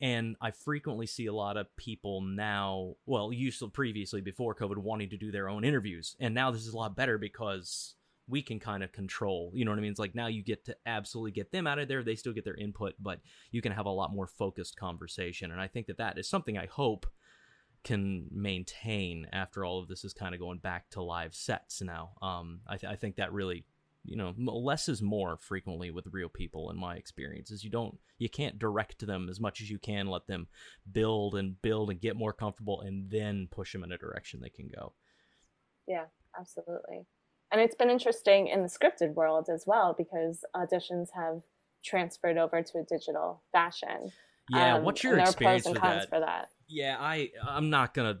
and 0.00 0.36
i 0.40 0.50
frequently 0.50 1.06
see 1.06 1.26
a 1.26 1.32
lot 1.32 1.56
of 1.56 1.74
people 1.76 2.20
now 2.20 2.94
well 3.06 3.32
used 3.32 3.58
to 3.58 3.68
previously 3.68 4.20
before 4.20 4.54
covid 4.54 4.78
wanting 4.78 5.10
to 5.10 5.16
do 5.16 5.30
their 5.30 5.48
own 5.48 5.64
interviews 5.64 6.16
and 6.20 6.34
now 6.34 6.50
this 6.50 6.66
is 6.66 6.72
a 6.72 6.76
lot 6.76 6.96
better 6.96 7.18
because 7.18 7.96
we 8.26 8.42
can 8.42 8.58
kind 8.58 8.82
of 8.82 8.92
control. 8.92 9.50
You 9.54 9.64
know 9.64 9.70
what 9.70 9.78
I 9.78 9.82
mean? 9.82 9.90
It's 9.90 10.00
like 10.00 10.14
now 10.14 10.28
you 10.28 10.42
get 10.42 10.64
to 10.66 10.76
absolutely 10.86 11.32
get 11.32 11.52
them 11.52 11.66
out 11.66 11.78
of 11.78 11.88
there. 11.88 12.02
They 12.02 12.14
still 12.14 12.32
get 12.32 12.44
their 12.44 12.56
input, 12.56 12.94
but 12.98 13.20
you 13.50 13.60
can 13.60 13.72
have 13.72 13.86
a 13.86 13.90
lot 13.90 14.14
more 14.14 14.26
focused 14.26 14.76
conversation. 14.76 15.50
And 15.50 15.60
I 15.60 15.68
think 15.68 15.86
that 15.86 15.98
that 15.98 16.18
is 16.18 16.28
something 16.28 16.56
I 16.56 16.66
hope 16.66 17.06
can 17.82 18.26
maintain 18.32 19.28
after 19.32 19.64
all 19.64 19.78
of 19.78 19.88
this 19.88 20.04
is 20.04 20.14
kind 20.14 20.34
of 20.34 20.40
going 20.40 20.58
back 20.58 20.88
to 20.90 21.02
live 21.02 21.34
sets 21.34 21.82
now. 21.82 22.12
Um, 22.22 22.60
I, 22.66 22.78
th- 22.78 22.90
I 22.90 22.96
think 22.96 23.16
that 23.16 23.32
really, 23.32 23.66
you 24.04 24.16
know, 24.16 24.34
less 24.38 24.88
is 24.88 25.02
more 25.02 25.38
frequently 25.38 25.90
with 25.90 26.06
real 26.12 26.28
people 26.28 26.70
in 26.70 26.78
my 26.78 26.94
experience 26.96 27.50
is 27.50 27.64
you 27.64 27.70
don't, 27.70 27.96
you 28.18 28.28
can't 28.28 28.58
direct 28.58 29.06
them 29.06 29.28
as 29.28 29.40
much 29.40 29.60
as 29.60 29.70
you 29.70 29.78
can 29.78 30.06
let 30.06 30.26
them 30.26 30.46
build 30.90 31.34
and 31.34 31.60
build 31.62 31.90
and 31.90 32.00
get 32.00 32.16
more 32.16 32.32
comfortable 32.32 32.82
and 32.82 33.10
then 33.10 33.48
push 33.50 33.72
them 33.72 33.82
in 33.82 33.92
a 33.92 33.98
direction 33.98 34.40
they 34.40 34.50
can 34.50 34.68
go. 34.74 34.92
Yeah, 35.86 36.04
absolutely. 36.38 37.06
And 37.50 37.60
it's 37.60 37.74
been 37.74 37.90
interesting 37.90 38.48
in 38.48 38.62
the 38.62 38.68
scripted 38.68 39.14
world 39.14 39.48
as 39.52 39.64
well 39.66 39.94
because 39.96 40.44
auditions 40.56 41.08
have 41.14 41.40
transferred 41.84 42.38
over 42.38 42.62
to 42.62 42.78
a 42.78 42.82
digital 42.82 43.42
fashion. 43.52 44.12
Yeah, 44.50 44.76
um, 44.76 44.84
what's 44.84 45.02
your 45.02 45.18
experience 45.18 45.66
with 45.66 45.80
that? 45.80 46.08
for 46.08 46.20
that? 46.20 46.48
Yeah, 46.68 46.96
I 46.98 47.30
I'm 47.46 47.70
not 47.70 47.94
gonna 47.94 48.18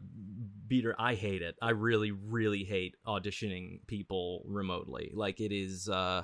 beat 0.66 0.84
her. 0.84 0.94
I 0.98 1.14
hate 1.14 1.42
it. 1.42 1.56
I 1.60 1.70
really 1.70 2.10
really 2.10 2.64
hate 2.64 2.96
auditioning 3.06 3.86
people 3.86 4.42
remotely. 4.46 5.12
Like 5.14 5.40
it 5.40 5.54
is 5.54 5.88
uh 5.88 6.22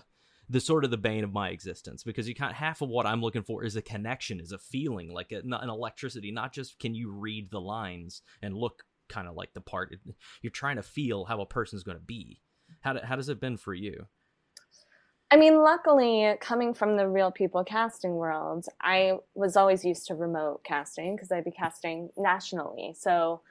the 0.49 0.61
sort 0.61 0.85
of 0.85 0.91
the 0.91 0.97
bane 0.97 1.23
of 1.23 1.33
my 1.33 1.51
existence 1.51 2.03
because 2.03 2.29
you 2.29 2.35
can't 2.35 2.55
half 2.55 2.83
of 2.83 2.89
what 2.89 3.07
I'm 3.07 3.21
looking 3.21 3.45
for 3.45 3.65
is 3.65 3.77
a 3.77 3.83
connection, 3.83 4.41
is 4.41 4.51
a 4.51 4.59
feeling, 4.59 5.13
like 5.13 5.31
a, 5.31 5.39
an 5.39 5.71
electricity. 5.71 6.33
Not 6.33 6.53
just 6.53 6.79
can 6.81 6.95
you 6.95 7.13
read 7.13 7.51
the 7.51 7.61
lines 7.61 8.23
and 8.43 8.57
look 8.57 8.83
kind 9.09 9.29
of 9.29 9.35
like 9.35 9.53
the 9.55 9.61
part. 9.61 9.95
You're 10.43 10.51
trying 10.51 10.77
to 10.77 10.83
feel 10.83 11.25
how 11.25 11.41
a 11.41 11.47
person's 11.47 11.83
going 11.83 11.99
to 11.99 12.05
be. 12.05 12.41
How 12.81 12.99
how 13.03 13.17
does 13.17 13.29
it 13.29 13.41
been 13.41 13.57
for 13.57 13.75
you? 13.75 14.07
I 15.33 15.37
mean, 15.37 15.63
luckily, 15.63 16.35
coming 16.41 16.75
from 16.75 16.97
the 16.97 17.09
real 17.09 17.31
people 17.31 17.63
casting 17.63 18.15
world, 18.15 18.67
I 18.81 19.19
was 19.35 19.57
always 19.57 19.85
used 19.85 20.07
to 20.07 20.15
remote 20.15 20.63
casting 20.65 21.15
because 21.15 21.31
I'd 21.31 21.45
be 21.45 21.53
casting 21.53 22.11
nationally. 22.17 22.97
So 22.99 23.43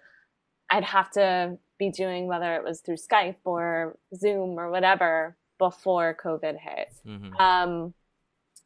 I'd 0.72 0.84
have 0.84 1.10
to 1.12 1.58
be 1.78 1.90
doing 1.90 2.28
whether 2.28 2.56
it 2.56 2.64
was 2.64 2.82
through 2.82 2.98
Skype 2.98 3.38
or 3.46 3.98
Zoom 4.16 4.60
or 4.60 4.70
whatever 4.70 5.38
before 5.58 6.18
COVID 6.24 6.58
hit. 6.60 6.90
Mm-hmm. 7.06 7.36
Um, 7.36 7.94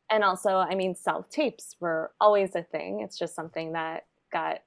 and 0.09 0.23
also, 0.23 0.57
I 0.57 0.75
mean, 0.75 0.95
self 0.95 1.29
tapes 1.29 1.75
were 1.79 2.11
always 2.19 2.55
a 2.55 2.63
thing. 2.63 3.01
It's 3.01 3.17
just 3.17 3.35
something 3.35 3.73
that 3.73 4.05
got, 4.31 4.59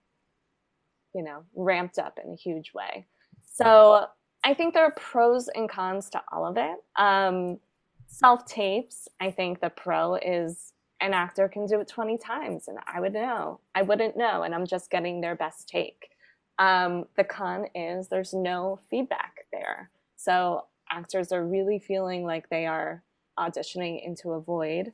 you 1.15 1.23
know, 1.23 1.45
ramped 1.55 1.99
up 1.99 2.19
in 2.23 2.33
a 2.33 2.37
huge 2.37 2.73
way. 2.75 3.07
So 3.55 4.07
I 4.45 4.55
think 4.55 4.75
there 4.75 4.85
are 4.85 4.93
pros 4.93 5.49
and 5.49 5.69
cons 5.69 6.11
to 6.11 6.23
all 6.33 6.47
of 6.47 6.57
it. 6.57 6.77
Um, 6.97 7.59
self 8.07 8.47
tapes, 8.47 9.09
I 9.21 9.31
think 9.31 9.61
the 9.61 9.71
pro 9.71 10.15
is 10.17 10.73
an 11.01 11.13
actor 11.13 11.49
can 11.49 11.67
do 11.67 11.81
it 11.81 11.89
20 11.89 12.17
times 12.19 12.69
and 12.69 12.79
I 12.87 13.01
would 13.01 13.13
know. 13.13 13.61
I 13.75 13.83
wouldn't 13.83 14.17
know. 14.17 14.43
And 14.43 14.55
I'm 14.55 14.67
just 14.67 14.91
getting 14.91 15.21
their 15.21 15.35
best 15.37 15.69
take. 15.69 16.11
Um, 16.59 17.05
the 17.17 17.25
con 17.25 17.67
is 17.75 18.09
there's 18.09 18.33
no 18.33 18.81
feedback 18.91 19.47
there. 19.53 19.91
So 20.17 20.65
actors 20.91 21.33
are 21.33 21.45
really 21.45 21.79
feeling 21.79 22.25
like 22.25 22.49
they 22.49 22.67
are 22.67 23.03
auditioning 23.39 24.05
into 24.05 24.31
a 24.31 24.41
void. 24.41 24.93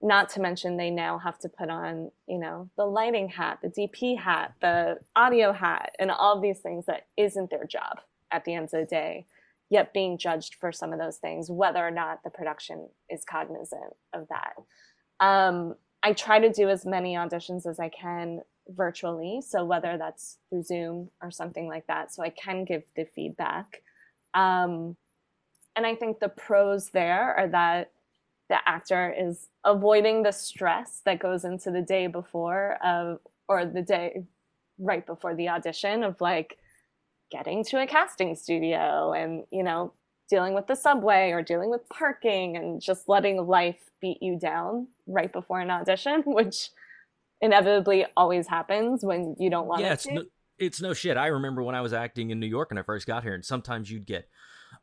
Not 0.00 0.28
to 0.30 0.40
mention 0.40 0.76
they 0.76 0.90
now 0.90 1.18
have 1.18 1.38
to 1.40 1.48
put 1.48 1.70
on, 1.70 2.10
you 2.26 2.38
know, 2.38 2.68
the 2.76 2.84
lighting 2.84 3.28
hat, 3.28 3.58
the 3.62 3.68
DP 3.68 4.18
hat, 4.18 4.54
the 4.60 4.98
audio 5.16 5.52
hat, 5.52 5.96
and 5.98 6.10
all 6.10 6.40
these 6.40 6.60
things 6.60 6.86
that 6.86 7.06
isn't 7.16 7.50
their 7.50 7.64
job 7.64 8.00
at 8.30 8.44
the 8.44 8.54
end 8.54 8.64
of 8.66 8.70
the 8.70 8.84
day 8.84 9.26
yet 9.70 9.92
being 9.92 10.18
judged 10.18 10.54
for 10.54 10.72
some 10.72 10.92
of 10.92 10.98
those 10.98 11.16
things, 11.16 11.50
whether 11.50 11.86
or 11.86 11.90
not 11.90 12.22
the 12.24 12.30
production 12.30 12.88
is 13.10 13.24
cognizant 13.24 13.94
of 14.12 14.26
that. 14.28 14.54
Um, 15.24 15.74
I 16.02 16.12
try 16.12 16.38
to 16.38 16.52
do 16.52 16.68
as 16.68 16.86
many 16.86 17.14
auditions 17.14 17.66
as 17.66 17.78
I 17.78 17.88
can 17.88 18.40
virtually, 18.68 19.40
so 19.46 19.64
whether 19.64 19.96
that's 19.98 20.38
through 20.48 20.62
Zoom 20.62 21.10
or 21.22 21.30
something 21.30 21.68
like 21.68 21.86
that, 21.86 22.12
so 22.12 22.22
I 22.22 22.30
can 22.30 22.64
give 22.64 22.82
the 22.96 23.04
feedback. 23.04 23.82
Um, 24.34 24.96
and 25.76 25.86
I 25.86 25.94
think 25.94 26.18
the 26.18 26.28
pros 26.28 26.90
there 26.90 27.34
are 27.34 27.48
that 27.48 27.92
the 28.48 28.58
actor 28.66 29.14
is 29.16 29.48
avoiding 29.64 30.22
the 30.22 30.32
stress 30.32 31.02
that 31.04 31.18
goes 31.18 31.44
into 31.44 31.70
the 31.70 31.82
day 31.82 32.06
before 32.06 32.78
of 32.82 33.20
or 33.48 33.64
the 33.64 33.82
day 33.82 34.24
right 34.78 35.06
before 35.06 35.34
the 35.34 35.48
audition 35.48 36.02
of 36.02 36.20
like 36.20 36.56
getting 37.30 37.62
to 37.64 37.82
a 37.82 37.86
casting 37.86 38.34
studio 38.34 39.12
and, 39.12 39.44
you 39.50 39.62
know, 39.62 39.92
dealing 40.30 40.54
with 40.54 40.66
the 40.66 40.74
subway 40.74 41.30
or 41.30 41.42
dealing 41.42 41.70
with 41.70 41.88
parking 41.88 42.56
and 42.56 42.80
just 42.80 43.08
letting 43.08 43.46
life 43.46 43.90
beat 44.00 44.22
you 44.22 44.38
down 44.38 44.86
right 45.06 45.32
before 45.32 45.60
an 45.60 45.70
audition, 45.70 46.22
which 46.26 46.70
inevitably 47.40 48.06
always 48.16 48.46
happens 48.46 49.04
when 49.04 49.36
you 49.38 49.50
don't 49.50 49.66
want 49.66 49.80
to. 49.80 49.84
yeah, 49.86 49.92
it 49.92 49.94
it's 49.94 50.06
no, 50.06 50.24
it's 50.58 50.80
no 50.80 50.94
shit. 50.94 51.16
I 51.16 51.28
remember 51.28 51.62
when 51.62 51.74
I 51.74 51.80
was 51.80 51.92
acting 51.92 52.30
in 52.30 52.40
New 52.40 52.46
York 52.46 52.70
when 52.70 52.78
I 52.78 52.82
first 52.82 53.06
got 53.06 53.22
here, 53.22 53.34
and 53.34 53.44
sometimes 53.44 53.90
you'd 53.90 54.06
get 54.06 54.28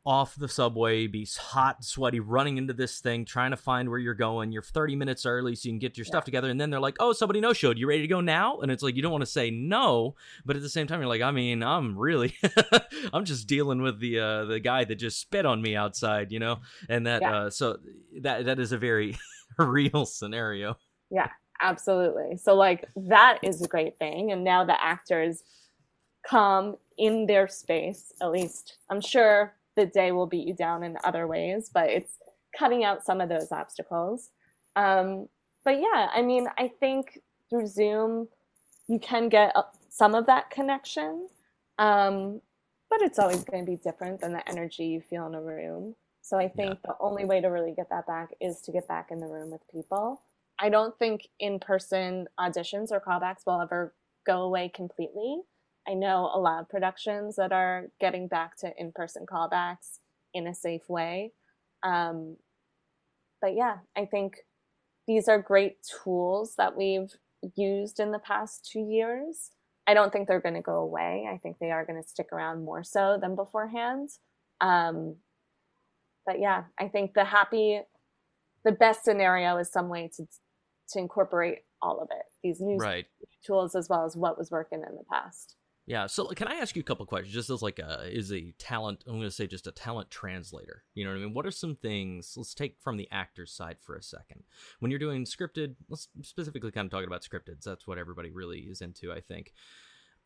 off 0.04 0.36
the 0.36 0.48
subway, 0.48 1.06
be 1.06 1.26
hot, 1.38 1.84
sweaty, 1.84 2.20
running 2.20 2.58
into 2.58 2.72
this 2.72 3.00
thing, 3.00 3.24
trying 3.24 3.50
to 3.50 3.56
find 3.56 3.88
where 3.88 3.98
you're 3.98 4.14
going. 4.14 4.52
You're 4.52 4.62
30 4.62 4.94
minutes 4.94 5.26
early 5.26 5.56
so 5.56 5.66
you 5.66 5.72
can 5.72 5.78
get 5.80 5.96
your 5.96 6.04
yeah. 6.04 6.10
stuff 6.10 6.24
together. 6.24 6.48
And 6.48 6.60
then 6.60 6.70
they're 6.70 6.80
like, 6.80 6.96
oh, 7.00 7.12
somebody 7.12 7.40
no 7.40 7.52
showed. 7.52 7.76
You 7.76 7.88
ready 7.88 8.02
to 8.02 8.08
go 8.08 8.20
now? 8.20 8.58
And 8.58 8.70
it's 8.70 8.82
like, 8.82 8.94
you 8.94 9.02
don't 9.02 9.10
want 9.10 9.22
to 9.22 9.30
say 9.30 9.50
no. 9.50 10.14
But 10.44 10.56
at 10.56 10.62
the 10.62 10.68
same 10.68 10.86
time, 10.86 11.00
you're 11.00 11.08
like, 11.08 11.22
I 11.22 11.32
mean, 11.32 11.62
I'm 11.62 11.98
really, 11.98 12.36
I'm 13.12 13.24
just 13.24 13.48
dealing 13.48 13.82
with 13.82 13.98
the, 13.98 14.20
uh, 14.20 14.44
the 14.44 14.60
guy 14.60 14.84
that 14.84 14.94
just 14.94 15.20
spit 15.20 15.44
on 15.44 15.60
me 15.60 15.74
outside, 15.74 16.30
you 16.30 16.38
know? 16.38 16.60
And 16.88 17.06
that, 17.06 17.22
yeah. 17.22 17.36
uh, 17.36 17.50
so 17.50 17.78
that, 18.20 18.44
that 18.46 18.60
is 18.60 18.70
a 18.70 18.78
very 18.78 19.18
real 19.58 20.06
scenario. 20.06 20.76
Yeah, 21.10 21.30
absolutely. 21.60 22.36
So, 22.36 22.54
like, 22.54 22.88
that 22.96 23.38
is 23.42 23.62
a 23.62 23.68
great 23.68 23.98
thing. 23.98 24.32
And 24.32 24.44
now 24.44 24.64
the 24.64 24.82
actors 24.82 25.42
come 26.28 26.76
in 26.98 27.26
their 27.26 27.48
space, 27.48 28.12
at 28.20 28.30
least 28.30 28.78
I'm 28.90 29.00
sure 29.00 29.54
the 29.76 29.86
day 29.86 30.12
will 30.12 30.26
beat 30.26 30.46
you 30.46 30.54
down 30.54 30.82
in 30.82 30.96
other 31.04 31.26
ways, 31.26 31.70
but 31.72 31.90
it's 31.90 32.18
cutting 32.58 32.84
out 32.84 33.04
some 33.04 33.20
of 33.20 33.28
those 33.28 33.52
obstacles. 33.52 34.30
Um, 34.74 35.28
but 35.64 35.78
yeah, 35.80 36.08
I 36.14 36.22
mean, 36.22 36.48
I 36.58 36.68
think 36.80 37.20
through 37.50 37.66
Zoom, 37.66 38.28
you 38.88 38.98
can 38.98 39.28
get 39.28 39.54
some 39.90 40.14
of 40.14 40.26
that 40.26 40.50
connection, 40.50 41.28
um, 41.78 42.40
but 42.88 43.02
it's 43.02 43.18
always 43.18 43.44
going 43.44 43.64
to 43.64 43.70
be 43.70 43.76
different 43.76 44.20
than 44.20 44.32
the 44.32 44.48
energy 44.48 44.86
you 44.86 45.00
feel 45.00 45.26
in 45.26 45.34
a 45.34 45.40
room. 45.40 45.94
So 46.22 46.38
I 46.38 46.48
think 46.48 46.78
yeah. 46.84 46.92
the 46.92 46.96
only 47.00 47.24
way 47.24 47.40
to 47.40 47.48
really 47.48 47.72
get 47.72 47.90
that 47.90 48.06
back 48.06 48.30
is 48.40 48.60
to 48.62 48.72
get 48.72 48.88
back 48.88 49.10
in 49.10 49.20
the 49.20 49.26
room 49.26 49.50
with 49.50 49.60
people. 49.70 50.22
I 50.58 50.68
don't 50.68 50.98
think 50.98 51.28
in 51.38 51.58
person 51.58 52.26
auditions 52.40 52.90
or 52.90 53.00
callbacks 53.00 53.46
will 53.46 53.60
ever 53.60 53.94
go 54.26 54.42
away 54.42 54.70
completely. 54.74 55.40
I 55.88 55.94
know 55.94 56.30
a 56.34 56.40
lot 56.40 56.60
of 56.60 56.68
productions 56.68 57.36
that 57.36 57.52
are 57.52 57.86
getting 58.00 58.26
back 58.26 58.56
to 58.58 58.72
in 58.76 58.92
person 58.92 59.26
callbacks 59.30 59.98
in 60.34 60.46
a 60.46 60.54
safe 60.54 60.88
way. 60.88 61.32
Um, 61.82 62.36
but 63.40 63.54
yeah, 63.54 63.78
I 63.96 64.06
think 64.06 64.38
these 65.06 65.28
are 65.28 65.40
great 65.40 65.76
tools 66.02 66.54
that 66.56 66.76
we've 66.76 67.12
used 67.56 68.00
in 68.00 68.10
the 68.10 68.18
past 68.18 68.68
two 68.70 68.80
years. 68.80 69.50
I 69.86 69.94
don't 69.94 70.12
think 70.12 70.26
they're 70.26 70.40
going 70.40 70.54
to 70.56 70.62
go 70.62 70.76
away. 70.76 71.28
I 71.32 71.36
think 71.36 71.58
they 71.58 71.70
are 71.70 71.84
going 71.84 72.02
to 72.02 72.08
stick 72.08 72.32
around 72.32 72.64
more 72.64 72.82
so 72.82 73.18
than 73.20 73.36
beforehand. 73.36 74.08
Um, 74.60 75.16
but 76.24 76.40
yeah, 76.40 76.64
I 76.80 76.88
think 76.88 77.14
the 77.14 77.24
happy, 77.24 77.80
the 78.64 78.72
best 78.72 79.04
scenario 79.04 79.58
is 79.58 79.70
some 79.70 79.88
way 79.88 80.10
to 80.16 80.26
to 80.90 80.98
incorporate 80.98 81.58
all 81.82 82.00
of 82.00 82.08
it, 82.10 82.24
these 82.42 82.60
new 82.60 82.78
right. 82.78 83.06
tools 83.44 83.74
as 83.74 83.88
well 83.88 84.04
as 84.04 84.16
what 84.16 84.38
was 84.38 84.50
working 84.50 84.82
in 84.88 84.96
the 84.96 85.04
past. 85.10 85.56
Yeah. 85.86 86.08
So 86.08 86.26
can 86.28 86.48
I 86.48 86.56
ask 86.56 86.74
you 86.74 86.80
a 86.80 86.84
couple 86.84 87.06
questions, 87.06 87.32
just 87.32 87.48
as 87.48 87.62
like 87.62 87.78
a 87.78 88.02
is 88.12 88.32
a 88.32 88.52
talent? 88.58 89.04
I'm 89.06 89.14
going 89.14 89.22
to 89.22 89.30
say 89.30 89.46
just 89.46 89.68
a 89.68 89.72
talent 89.72 90.10
translator. 90.10 90.82
You 90.94 91.04
know 91.04 91.10
what 91.12 91.18
I 91.18 91.20
mean? 91.20 91.34
What 91.34 91.46
are 91.46 91.52
some 91.52 91.76
things? 91.76 92.34
Let's 92.36 92.54
take 92.54 92.76
from 92.80 92.96
the 92.96 93.08
actor's 93.12 93.52
side 93.52 93.76
for 93.80 93.94
a 93.94 94.02
second. 94.02 94.42
When 94.80 94.90
you're 94.90 94.98
doing 94.98 95.24
scripted, 95.24 95.76
let's 95.88 96.08
specifically 96.22 96.72
kind 96.72 96.86
of 96.86 96.90
talking 96.90 97.06
about 97.06 97.22
scripted. 97.22 97.62
That's 97.64 97.86
what 97.86 97.98
everybody 97.98 98.30
really 98.30 98.60
is 98.60 98.80
into, 98.80 99.12
I 99.12 99.20
think, 99.20 99.52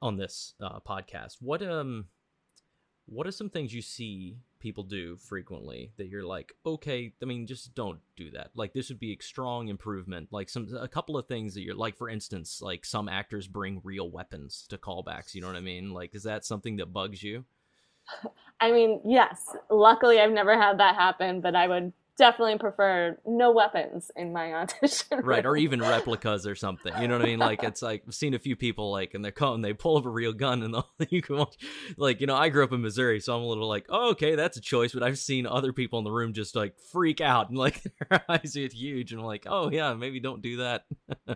on 0.00 0.16
this 0.16 0.54
uh, 0.62 0.80
podcast. 0.80 1.36
What 1.40 1.62
um 1.62 2.06
what 3.04 3.26
are 3.26 3.32
some 3.32 3.50
things 3.50 3.74
you 3.74 3.82
see 3.82 4.38
people 4.60 4.84
do 4.84 5.16
frequently 5.16 5.90
that 5.96 6.08
you're 6.08 6.24
like 6.24 6.52
okay 6.64 7.12
i 7.22 7.24
mean 7.24 7.46
just 7.46 7.74
don't 7.74 7.98
do 8.16 8.30
that. 8.30 8.50
Like 8.54 8.74
this 8.74 8.90
would 8.90 9.00
be 9.00 9.12
a 9.12 9.22
strong 9.22 9.68
improvement 9.68 10.28
like 10.30 10.48
some 10.48 10.68
a 10.78 10.86
couple 10.86 11.16
of 11.16 11.26
things 11.26 11.54
that 11.54 11.62
you're 11.62 11.74
like 11.74 11.96
for 11.96 12.08
instance 12.08 12.60
like 12.62 12.84
some 12.84 13.08
actors 13.08 13.46
bring 13.46 13.80
real 13.82 14.10
weapons 14.10 14.66
to 14.68 14.78
callbacks 14.78 15.34
you 15.34 15.40
know 15.40 15.46
what 15.46 15.56
i 15.56 15.60
mean? 15.60 15.90
Like 15.90 16.14
is 16.14 16.22
that 16.24 16.44
something 16.44 16.76
that 16.76 16.92
bugs 16.92 17.22
you? 17.22 17.44
I 18.60 18.70
mean 18.72 19.00
yes. 19.04 19.56
Luckily 19.70 20.20
i've 20.20 20.32
never 20.32 20.60
had 20.60 20.78
that 20.78 20.94
happen 20.94 21.40
but 21.40 21.56
i 21.56 21.66
would 21.66 21.92
definitely 22.16 22.58
prefer 22.58 23.18
no 23.26 23.50
weapons 23.52 24.10
in 24.16 24.32
my 24.32 24.52
audition. 24.52 25.20
Right, 25.30 25.44
or 25.44 25.56
even 25.56 25.80
replicas 25.80 26.46
or 26.46 26.54
something. 26.54 26.92
You 27.00 27.08
know 27.08 27.16
what 27.16 27.24
I 27.24 27.28
mean? 27.28 27.38
Like 27.38 27.62
it's 27.62 27.82
like 27.82 28.02
I've 28.06 28.14
seen 28.14 28.34
a 28.34 28.38
few 28.38 28.56
people 28.56 28.90
like 28.90 29.14
and 29.14 29.24
they're 29.24 29.32
coming, 29.32 29.62
they 29.62 29.72
pull 29.72 29.96
up 29.96 30.06
a 30.06 30.10
real 30.10 30.32
gun 30.32 30.62
and 30.62 30.76
you 31.10 31.22
can 31.22 31.36
watch, 31.36 31.56
like 31.96 32.20
you 32.20 32.26
know 32.26 32.36
I 32.36 32.48
grew 32.48 32.64
up 32.64 32.72
in 32.72 32.82
Missouri, 32.82 33.20
so 33.20 33.36
I'm 33.36 33.42
a 33.42 33.46
little 33.46 33.68
like 33.68 33.86
oh, 33.88 34.10
okay 34.10 34.34
that's 34.34 34.56
a 34.56 34.60
choice, 34.60 34.92
but 34.92 35.02
I've 35.02 35.18
seen 35.18 35.46
other 35.46 35.72
people 35.72 35.98
in 35.98 36.04
the 36.04 36.10
room 36.10 36.32
just 36.32 36.56
like 36.56 36.78
freak 36.92 37.20
out 37.20 37.48
and 37.48 37.58
like 37.58 37.82
their 38.10 38.22
eyes 38.28 38.54
get 38.54 38.72
huge 38.72 39.12
and 39.12 39.20
I'm 39.20 39.26
like 39.26 39.46
oh 39.48 39.70
yeah 39.70 39.94
maybe 39.94 40.20
don't 40.20 40.42
do 40.42 40.58
that. 40.58 40.84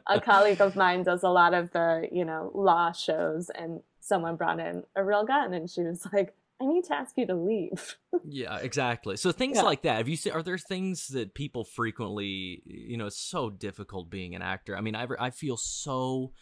a 0.06 0.20
colleague 0.20 0.60
of 0.60 0.76
mine 0.76 1.02
does 1.02 1.22
a 1.22 1.28
lot 1.28 1.54
of 1.54 1.70
the 1.72 2.08
you 2.10 2.24
know 2.24 2.50
law 2.54 2.92
shows 2.92 3.50
and 3.54 3.80
someone 4.00 4.36
brought 4.36 4.60
in 4.60 4.82
a 4.96 5.04
real 5.04 5.24
gun 5.24 5.54
and 5.54 5.70
she 5.70 5.82
was 5.82 6.06
like 6.12 6.34
I 6.60 6.66
need 6.66 6.84
to 6.84 6.94
ask 6.94 7.14
you 7.16 7.26
to 7.26 7.34
leave. 7.34 7.96
yeah, 8.24 8.58
exactly. 8.58 9.16
So 9.16 9.32
things 9.32 9.56
yeah. 9.56 9.62
like 9.62 9.82
that. 9.82 9.98
Have 9.98 10.08
you 10.08 10.16
seen? 10.16 10.32
Are 10.32 10.42
there 10.42 10.58
things 10.58 11.08
that 11.08 11.34
people 11.34 11.64
frequently? 11.64 12.62
You 12.64 12.96
know, 12.96 13.06
it's 13.06 13.20
so 13.20 13.50
difficult 13.50 14.10
being 14.10 14.34
an 14.34 14.42
actor. 14.42 14.76
I 14.76 14.80
mean, 14.80 14.94
I 14.94 15.06
I 15.18 15.30
feel 15.30 15.56
so 15.56 16.32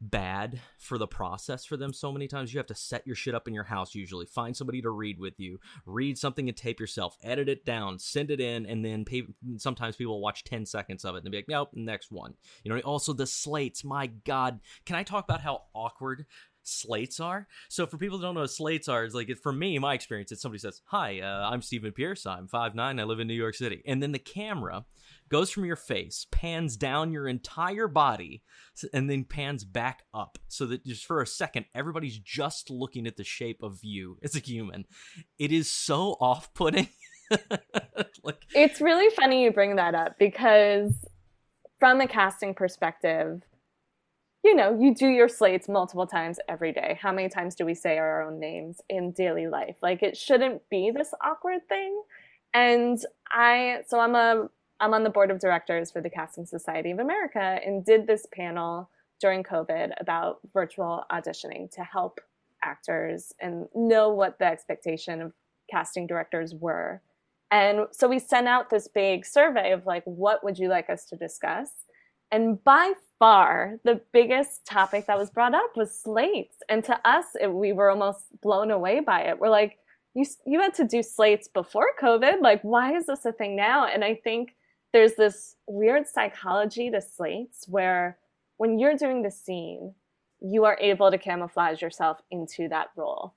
bad 0.00 0.60
for 0.78 0.96
the 0.96 1.06
process 1.06 1.66
for 1.66 1.76
them 1.76 1.92
so 1.92 2.10
many 2.10 2.26
times 2.26 2.52
you 2.52 2.58
have 2.58 2.66
to 2.66 2.74
set 2.74 3.06
your 3.06 3.14
shit 3.14 3.34
up 3.34 3.46
in 3.46 3.52
your 3.52 3.64
house 3.64 3.94
usually 3.94 4.24
find 4.24 4.56
somebody 4.56 4.80
to 4.80 4.88
read 4.88 5.18
with 5.18 5.38
you 5.38 5.58
read 5.84 6.16
something 6.16 6.48
and 6.48 6.56
tape 6.56 6.80
yourself 6.80 7.18
edit 7.22 7.50
it 7.50 7.66
down 7.66 7.98
send 7.98 8.30
it 8.30 8.40
in 8.40 8.64
and 8.64 8.82
then 8.82 9.04
pay, 9.04 9.22
sometimes 9.58 9.96
people 9.96 10.18
watch 10.22 10.42
10 10.44 10.64
seconds 10.64 11.04
of 11.04 11.16
it 11.16 11.22
and 11.22 11.30
be 11.30 11.36
like 11.36 11.48
nope 11.48 11.68
next 11.74 12.10
one 12.10 12.32
you 12.64 12.72
know 12.72 12.80
also 12.80 13.12
the 13.12 13.26
slates 13.26 13.84
my 13.84 14.06
god 14.06 14.60
can 14.86 14.96
i 14.96 15.02
talk 15.02 15.24
about 15.24 15.42
how 15.42 15.64
awkward 15.74 16.24
slates 16.62 17.20
are. 17.20 17.46
So 17.68 17.86
for 17.86 17.98
people 17.98 18.18
who 18.18 18.22
don't 18.22 18.34
know 18.34 18.40
what 18.40 18.50
slates 18.50 18.88
are, 18.88 19.04
it's 19.04 19.14
like 19.14 19.28
it, 19.28 19.38
for 19.38 19.52
me, 19.52 19.78
my 19.78 19.94
experience, 19.94 20.32
it's 20.32 20.42
somebody 20.42 20.60
says, 20.60 20.82
"Hi, 20.86 21.20
uh, 21.20 21.48
I'm 21.50 21.62
Steven 21.62 21.92
Pierce. 21.92 22.26
I'm 22.26 22.48
five 22.48 22.74
nine. 22.74 23.00
I 23.00 23.04
live 23.04 23.20
in 23.20 23.28
New 23.28 23.34
York 23.34 23.54
City," 23.54 23.82
and 23.86 24.02
then 24.02 24.12
the 24.12 24.18
camera 24.18 24.84
goes 25.28 25.50
from 25.50 25.64
your 25.64 25.76
face, 25.76 26.26
pans 26.30 26.76
down 26.76 27.12
your 27.12 27.28
entire 27.28 27.88
body, 27.88 28.42
and 28.92 29.08
then 29.08 29.24
pans 29.24 29.64
back 29.64 30.02
up, 30.12 30.38
so 30.48 30.66
that 30.66 30.84
just 30.84 31.04
for 31.04 31.22
a 31.22 31.26
second, 31.26 31.66
everybody's 31.74 32.18
just 32.18 32.68
looking 32.68 33.06
at 33.06 33.16
the 33.16 33.24
shape 33.24 33.62
of 33.62 33.78
you 33.82 34.18
as 34.22 34.34
a 34.34 34.40
human. 34.40 34.86
It 35.38 35.52
is 35.52 35.70
so 35.70 36.16
off-putting. 36.20 36.88
like, 38.24 38.42
it's 38.54 38.80
really 38.80 39.14
funny 39.14 39.44
you 39.44 39.52
bring 39.52 39.76
that 39.76 39.94
up 39.94 40.18
because 40.18 40.92
from 41.78 42.00
a 42.00 42.08
casting 42.08 42.54
perspective 42.54 43.40
you 44.42 44.54
know, 44.54 44.76
you 44.78 44.94
do 44.94 45.08
your 45.08 45.28
slates 45.28 45.68
multiple 45.68 46.06
times 46.06 46.38
every 46.48 46.72
day. 46.72 46.98
How 47.00 47.12
many 47.12 47.28
times 47.28 47.54
do 47.54 47.66
we 47.66 47.74
say 47.74 47.98
our 47.98 48.22
own 48.22 48.40
names 48.40 48.80
in 48.88 49.12
daily 49.12 49.46
life? 49.46 49.76
Like 49.82 50.02
it 50.02 50.16
shouldn't 50.16 50.62
be 50.70 50.90
this 50.90 51.12
awkward 51.22 51.68
thing. 51.68 52.02
And 52.54 52.98
I 53.30 53.80
so 53.86 54.00
I'm 54.00 54.14
a 54.14 54.48
I'm 54.80 54.94
on 54.94 55.04
the 55.04 55.10
board 55.10 55.30
of 55.30 55.40
directors 55.40 55.90
for 55.90 56.00
the 56.00 56.08
Casting 56.08 56.46
Society 56.46 56.90
of 56.90 56.98
America 56.98 57.58
and 57.64 57.84
did 57.84 58.06
this 58.06 58.26
panel 58.32 58.88
during 59.20 59.42
COVID 59.42 59.92
about 60.00 60.38
virtual 60.54 61.04
auditioning 61.12 61.70
to 61.72 61.84
help 61.84 62.18
actors 62.64 63.34
and 63.40 63.66
know 63.74 64.08
what 64.08 64.38
the 64.38 64.46
expectation 64.46 65.20
of 65.20 65.32
casting 65.70 66.06
directors 66.06 66.54
were. 66.54 67.02
And 67.50 67.86
so 67.90 68.08
we 68.08 68.18
sent 68.18 68.48
out 68.48 68.70
this 68.70 68.88
big 68.88 69.26
survey 69.26 69.72
of 69.72 69.84
like, 69.84 70.04
what 70.04 70.42
would 70.42 70.58
you 70.58 70.68
like 70.68 70.88
us 70.88 71.04
to 71.06 71.16
discuss? 71.16 71.70
And 72.30 72.62
by 72.64 72.94
far, 73.20 73.78
the 73.84 74.00
biggest 74.12 74.66
topic 74.66 75.06
that 75.06 75.18
was 75.18 75.30
brought 75.30 75.54
up 75.54 75.76
was 75.76 75.96
slates. 75.96 76.56
And 76.68 76.82
to 76.84 76.98
us, 77.08 77.26
it, 77.40 77.52
we 77.52 77.72
were 77.72 77.90
almost 77.90 78.24
blown 78.40 78.72
away 78.72 78.98
by 78.98 79.20
it. 79.20 79.38
We're 79.38 79.50
like, 79.50 79.78
you, 80.14 80.24
you 80.44 80.60
had 80.60 80.74
to 80.74 80.84
do 80.84 81.04
slates 81.04 81.46
before 81.46 81.90
COVID. 82.02 82.40
Like, 82.40 82.62
why 82.62 82.96
is 82.96 83.06
this 83.06 83.24
a 83.24 83.32
thing 83.32 83.54
now? 83.54 83.86
And 83.86 84.02
I 84.02 84.16
think 84.16 84.56
there's 84.92 85.14
this 85.14 85.54
weird 85.68 86.08
psychology 86.08 86.90
to 86.90 87.00
slates 87.00 87.66
where 87.68 88.18
when 88.56 88.80
you're 88.80 88.96
doing 88.96 89.22
the 89.22 89.30
scene, 89.30 89.94
you 90.40 90.64
are 90.64 90.78
able 90.80 91.10
to 91.10 91.18
camouflage 91.18 91.82
yourself 91.82 92.18
into 92.30 92.68
that 92.70 92.88
role. 92.96 93.34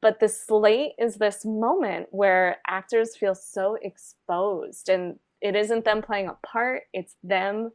But 0.00 0.20
the 0.20 0.28
slate 0.28 0.92
is 0.98 1.16
this 1.16 1.44
moment 1.44 2.06
where 2.12 2.58
actors 2.68 3.16
feel 3.16 3.34
so 3.34 3.76
exposed, 3.82 4.88
and 4.88 5.18
it 5.40 5.56
isn't 5.56 5.84
them 5.84 6.00
playing 6.00 6.28
a 6.28 6.36
part, 6.46 6.82
it's 6.92 7.16
them 7.24 7.72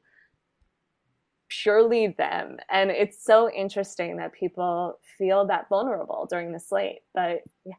purely 1.63 2.07
them. 2.17 2.57
And 2.69 2.89
it's 2.91 3.23
so 3.23 3.51
interesting 3.51 4.17
that 4.17 4.33
people 4.33 4.99
feel 5.17 5.45
that 5.47 5.69
vulnerable 5.69 6.27
during 6.29 6.51
the 6.51 6.59
slate. 6.59 7.01
But 7.13 7.41
yeah. 7.65 7.75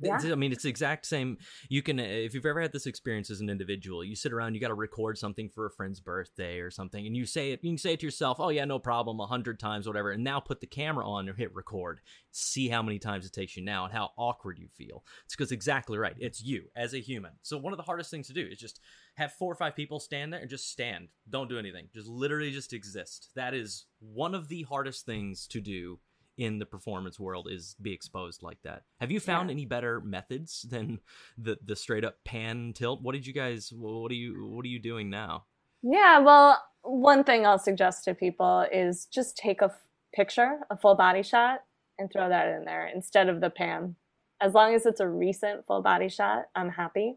Yeah. 0.00 0.18
I 0.24 0.34
mean, 0.36 0.52
it's 0.52 0.62
the 0.62 0.68
exact 0.68 1.06
same. 1.06 1.38
You 1.68 1.82
can, 1.82 1.98
if 1.98 2.34
you've 2.34 2.46
ever 2.46 2.60
had 2.60 2.72
this 2.72 2.86
experience 2.86 3.30
as 3.30 3.40
an 3.40 3.50
individual, 3.50 4.04
you 4.04 4.14
sit 4.14 4.32
around, 4.32 4.54
you 4.54 4.60
got 4.60 4.68
to 4.68 4.74
record 4.74 5.18
something 5.18 5.48
for 5.48 5.66
a 5.66 5.70
friend's 5.70 6.00
birthday 6.00 6.60
or 6.60 6.70
something, 6.70 7.06
and 7.06 7.16
you 7.16 7.26
say 7.26 7.52
it, 7.52 7.60
you 7.62 7.70
can 7.70 7.78
say 7.78 7.94
it 7.94 8.00
to 8.00 8.06
yourself, 8.06 8.38
oh, 8.40 8.50
yeah, 8.50 8.64
no 8.64 8.78
problem, 8.78 9.18
a 9.20 9.26
hundred 9.26 9.58
times, 9.58 9.86
whatever, 9.86 10.10
and 10.10 10.22
now 10.22 10.38
put 10.40 10.60
the 10.60 10.66
camera 10.66 11.08
on 11.08 11.28
and 11.28 11.36
hit 11.36 11.54
record. 11.54 12.00
See 12.30 12.68
how 12.68 12.82
many 12.82 12.98
times 12.98 13.26
it 13.26 13.32
takes 13.32 13.56
you 13.56 13.64
now 13.64 13.84
and 13.84 13.92
how 13.92 14.10
awkward 14.16 14.58
you 14.58 14.68
feel. 14.68 15.04
It's 15.24 15.34
because 15.34 15.52
exactly 15.52 15.98
right. 15.98 16.14
It's 16.18 16.42
you 16.42 16.64
as 16.76 16.94
a 16.94 17.00
human. 17.00 17.32
So, 17.42 17.58
one 17.58 17.72
of 17.72 17.76
the 17.76 17.82
hardest 17.82 18.10
things 18.10 18.28
to 18.28 18.32
do 18.32 18.46
is 18.46 18.58
just 18.58 18.80
have 19.16 19.32
four 19.32 19.50
or 19.52 19.56
five 19.56 19.74
people 19.74 19.98
stand 19.98 20.32
there 20.32 20.40
and 20.40 20.48
just 20.48 20.70
stand. 20.70 21.08
Don't 21.28 21.48
do 21.48 21.58
anything. 21.58 21.88
Just 21.92 22.08
literally 22.08 22.52
just 22.52 22.72
exist. 22.72 23.30
That 23.34 23.54
is 23.54 23.86
one 23.98 24.34
of 24.34 24.48
the 24.48 24.62
hardest 24.62 25.04
things 25.04 25.46
to 25.48 25.60
do 25.60 25.98
in 26.38 26.58
the 26.58 26.66
performance 26.66 27.18
world 27.18 27.48
is 27.50 27.76
be 27.82 27.92
exposed 27.92 28.42
like 28.42 28.62
that. 28.62 28.84
Have 29.00 29.10
you 29.10 29.20
found 29.20 29.48
yeah. 29.48 29.54
any 29.54 29.66
better 29.66 30.00
methods 30.00 30.62
than 30.70 31.00
the 31.36 31.58
the 31.62 31.76
straight 31.76 32.04
up 32.04 32.16
pan 32.24 32.72
tilt? 32.74 33.02
What 33.02 33.12
did 33.12 33.26
you 33.26 33.34
guys 33.34 33.72
what 33.74 34.10
are 34.10 34.14
you 34.14 34.46
what 34.46 34.64
are 34.64 34.68
you 34.68 34.78
doing 34.78 35.10
now? 35.10 35.44
Yeah, 35.82 36.18
well, 36.20 36.62
one 36.82 37.24
thing 37.24 37.46
I'll 37.46 37.58
suggest 37.58 38.04
to 38.04 38.14
people 38.14 38.66
is 38.72 39.06
just 39.06 39.36
take 39.36 39.60
a 39.62 39.66
f- 39.66 39.80
picture, 40.12 40.60
a 40.70 40.76
full 40.76 40.94
body 40.94 41.22
shot 41.22 41.60
and 41.98 42.10
throw 42.10 42.28
that 42.28 42.48
in 42.48 42.64
there 42.64 42.90
instead 42.92 43.28
of 43.28 43.40
the 43.40 43.50
pan. 43.50 43.94
As 44.40 44.54
long 44.54 44.74
as 44.74 44.86
it's 44.86 45.00
a 45.00 45.08
recent 45.08 45.66
full 45.66 45.82
body 45.82 46.08
shot, 46.08 46.46
I'm 46.54 46.70
happy. 46.70 47.16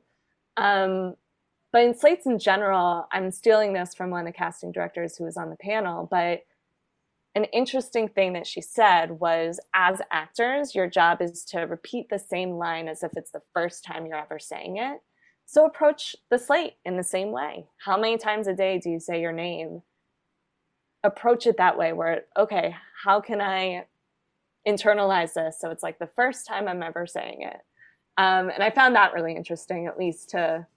Um, 0.58 1.16
but 1.72 1.84
in 1.84 1.96
slates 1.96 2.26
in 2.26 2.38
general, 2.38 3.08
I'm 3.12 3.32
stealing 3.32 3.74
this 3.74 3.96
from 3.96 4.10
one 4.10 4.22
of 4.22 4.34
the 4.34 4.38
casting 4.38 4.72
directors 4.72 5.16
who 5.16 5.24
was 5.24 5.38
on 5.38 5.50
the 5.50 5.56
panel, 5.56 6.08
but 6.10 6.44
an 7.34 7.46
interesting 7.46 8.10
thing 8.10 8.34
that 8.34 8.46
she 8.46 8.62
said 8.62 9.12
was 9.12 9.60
as 9.74 10.02
actors, 10.12 10.76
your 10.76 10.90
job 10.90 11.22
is 11.22 11.46
to 11.46 11.62
repeat 11.62 12.10
the 12.10 12.20
same 12.20 12.52
line 12.52 12.88
as 12.88 13.04
if 13.04 13.12
it's 13.16 13.32
the 13.32 13.42
first 13.54 13.86
time 13.86 14.06
you're 14.06 14.18
ever 14.18 14.38
saying 14.38 14.78
it. 14.78 15.02
So 15.46 15.66
approach 15.66 16.16
the 16.30 16.38
slate 16.38 16.76
in 16.86 16.98
the 16.98 17.04
same 17.04 17.32
way. 17.32 17.68
How 17.78 17.98
many 17.98 18.18
times 18.18 18.48
a 18.48 18.54
day 18.54 18.80
do 18.80 18.90
you 18.90 19.00
say 19.00 19.22
your 19.22 19.32
name? 19.32 19.82
Approach 21.04 21.48
it 21.48 21.58
that 21.58 21.78
way 21.78 21.94
where, 21.94 22.24
okay, 22.38 22.76
how 23.04 23.22
can 23.22 23.42
I 23.42 23.86
internalize 24.68 25.34
this 25.34 25.60
so 25.60 25.72
it's 25.72 25.84
like 25.84 26.00
the 26.00 26.08
first 26.16 26.46
time 26.46 26.68
I'm 26.68 26.84
ever 26.84 27.08
saying 27.08 27.42
it? 27.42 27.62
Um, 28.18 28.50
and 28.50 28.62
I 28.62 28.70
found 28.70 28.96
that 28.96 29.14
really 29.14 29.36
interesting, 29.36 29.88
at 29.88 29.98
least 29.98 30.30
to 30.32 30.68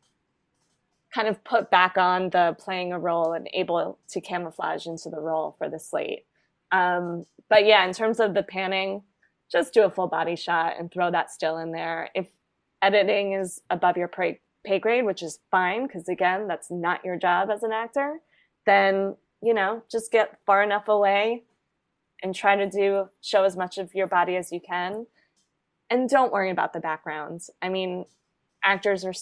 kind 1.13 1.29
of 1.29 1.43
put 1.45 1.71
back 1.71 1.97
on 1.97 2.31
the 2.31 2.57
playing 2.59 2.93
a 2.93 2.99
role 2.99 3.33
and 3.33 3.49
able 3.53 3.99
to 4.09 4.21
camouflage 4.21 4.87
into 4.87 5.11
the 5.11 5.21
role 5.21 5.55
for 5.59 5.69
the 5.69 5.79
slate. 5.79 6.25
Um, 6.75 7.25
but 7.49 7.67
yeah, 7.67 7.87
in 7.87 7.93
terms 7.93 8.19
of 8.19 8.35
the 8.35 8.43
panning, 8.43 9.03
just 9.51 9.73
do 9.73 9.85
a 9.85 9.91
full 9.91 10.09
body 10.09 10.35
shot 10.35 10.75
and 10.79 10.91
throw 10.91 11.11
that 11.13 11.31
still 11.31 11.59
in 11.59 11.71
there. 11.71 12.11
If 12.15 12.27
editing 12.83 13.35
is 13.35 13.61
above 13.71 13.97
your 13.97 14.09
pay, 14.09 14.41
pay 14.67 14.81
grade, 14.81 15.07
which 15.07 15.23
is 15.23 15.39
fine, 15.51 15.87
because 15.87 16.09
again, 16.09 16.49
that's 16.49 16.71
not 16.71 17.05
your 17.05 17.17
job 17.17 17.49
as 17.51 17.63
an 17.63 17.71
actor, 17.73 18.21
then, 18.67 19.15
you 19.41 19.55
know, 19.55 19.83
just 19.91 20.11
get 20.11 20.39
far 20.45 20.65
enough 20.65 20.89
away 20.89 21.45
and 22.23 22.35
try 22.35 22.57
to 22.57 22.69
do 22.69 23.09
show 23.21 23.45
as 23.45 23.57
much 23.57 23.79
of 23.79 23.95
your 23.95 24.09
body 24.09 24.35
as 24.35 24.51
you 24.51 24.61
can. 24.61 25.07
And 25.91 26.09
don't 26.09 26.33
worry 26.33 26.51
about 26.51 26.73
the 26.73 26.81
backgrounds. 26.81 27.51
I 27.63 27.69
mean, 27.69 28.07
actors 28.65 29.05
are 29.05 29.15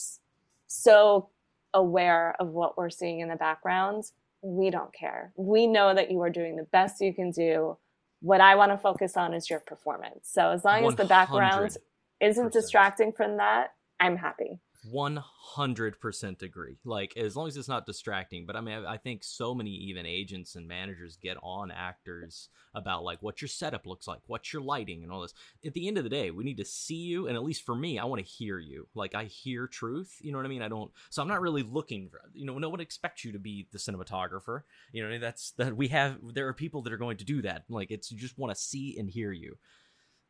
so 0.68 1.28
aware 1.74 2.34
of 2.38 2.48
what 2.48 2.78
we're 2.78 2.88
seeing 2.88 3.20
in 3.20 3.28
the 3.28 3.36
background 3.36 4.04
we 4.42 4.70
don't 4.70 4.92
care. 4.92 5.32
We 5.36 5.66
know 5.66 5.94
that 5.94 6.10
you 6.10 6.20
are 6.20 6.30
doing 6.30 6.56
the 6.56 6.64
best 6.64 7.00
you 7.00 7.14
can 7.14 7.30
do. 7.30 7.78
What 8.20 8.40
I 8.40 8.54
want 8.56 8.72
to 8.72 8.78
focus 8.78 9.16
on 9.16 9.34
is 9.34 9.48
your 9.48 9.60
performance. 9.60 10.28
So 10.30 10.50
as 10.50 10.64
long 10.64 10.84
as 10.84 10.94
the 10.96 11.04
background 11.04 11.76
isn't 12.20 12.52
distracting 12.52 13.12
from 13.12 13.38
that, 13.38 13.68
I'm 13.98 14.16
happy. 14.16 14.60
100% 14.90 16.42
agree. 16.42 16.76
Like, 16.84 17.16
as 17.16 17.36
long 17.36 17.46
as 17.46 17.56
it's 17.56 17.68
not 17.68 17.86
distracting. 17.86 18.46
But 18.46 18.56
I 18.56 18.60
mean, 18.60 18.84
I, 18.84 18.94
I, 18.94 18.96
think 18.96 19.22
so 19.22 19.54
many 19.54 19.70
even 19.70 20.06
agents 20.06 20.56
and 20.56 20.66
managers 20.66 21.16
get 21.16 21.36
on 21.42 21.70
actors 21.70 22.48
about 22.74 23.04
like 23.04 23.22
what 23.22 23.40
your 23.40 23.48
setup 23.48 23.86
looks 23.86 24.08
like, 24.08 24.20
what's 24.26 24.52
your 24.52 24.62
lighting, 24.62 25.02
and 25.02 25.12
all 25.12 25.20
this. 25.20 25.34
At 25.64 25.74
the 25.74 25.86
end 25.86 25.98
of 25.98 26.04
the 26.04 26.10
day, 26.10 26.30
we 26.30 26.44
need 26.44 26.56
to 26.56 26.64
see 26.64 26.96
you. 26.96 27.28
And 27.28 27.36
at 27.36 27.44
least 27.44 27.64
for 27.64 27.76
me, 27.76 27.98
I 27.98 28.04
want 28.04 28.24
to 28.24 28.30
hear 28.30 28.58
you. 28.58 28.88
Like, 28.94 29.14
I 29.14 29.24
hear 29.24 29.66
truth. 29.66 30.16
You 30.20 30.32
know 30.32 30.38
what 30.38 30.46
I 30.46 30.50
mean? 30.50 30.62
I 30.62 30.68
don't, 30.68 30.90
so 31.10 31.22
I'm 31.22 31.28
not 31.28 31.40
really 31.40 31.62
looking 31.62 32.08
for, 32.08 32.20
you 32.32 32.44
know, 32.44 32.58
no 32.58 32.68
one 32.68 32.80
expects 32.80 33.24
you 33.24 33.32
to 33.32 33.38
be 33.38 33.68
the 33.72 33.78
cinematographer. 33.78 34.62
You 34.92 35.08
know, 35.08 35.18
that's 35.18 35.52
that 35.52 35.76
we 35.76 35.88
have, 35.88 36.16
there 36.34 36.48
are 36.48 36.54
people 36.54 36.82
that 36.82 36.92
are 36.92 36.98
going 36.98 37.18
to 37.18 37.24
do 37.24 37.42
that. 37.42 37.64
Like, 37.68 37.90
it's, 37.90 38.10
you 38.10 38.18
just 38.18 38.38
want 38.38 38.54
to 38.54 38.60
see 38.60 38.96
and 38.98 39.08
hear 39.08 39.32
you. 39.32 39.56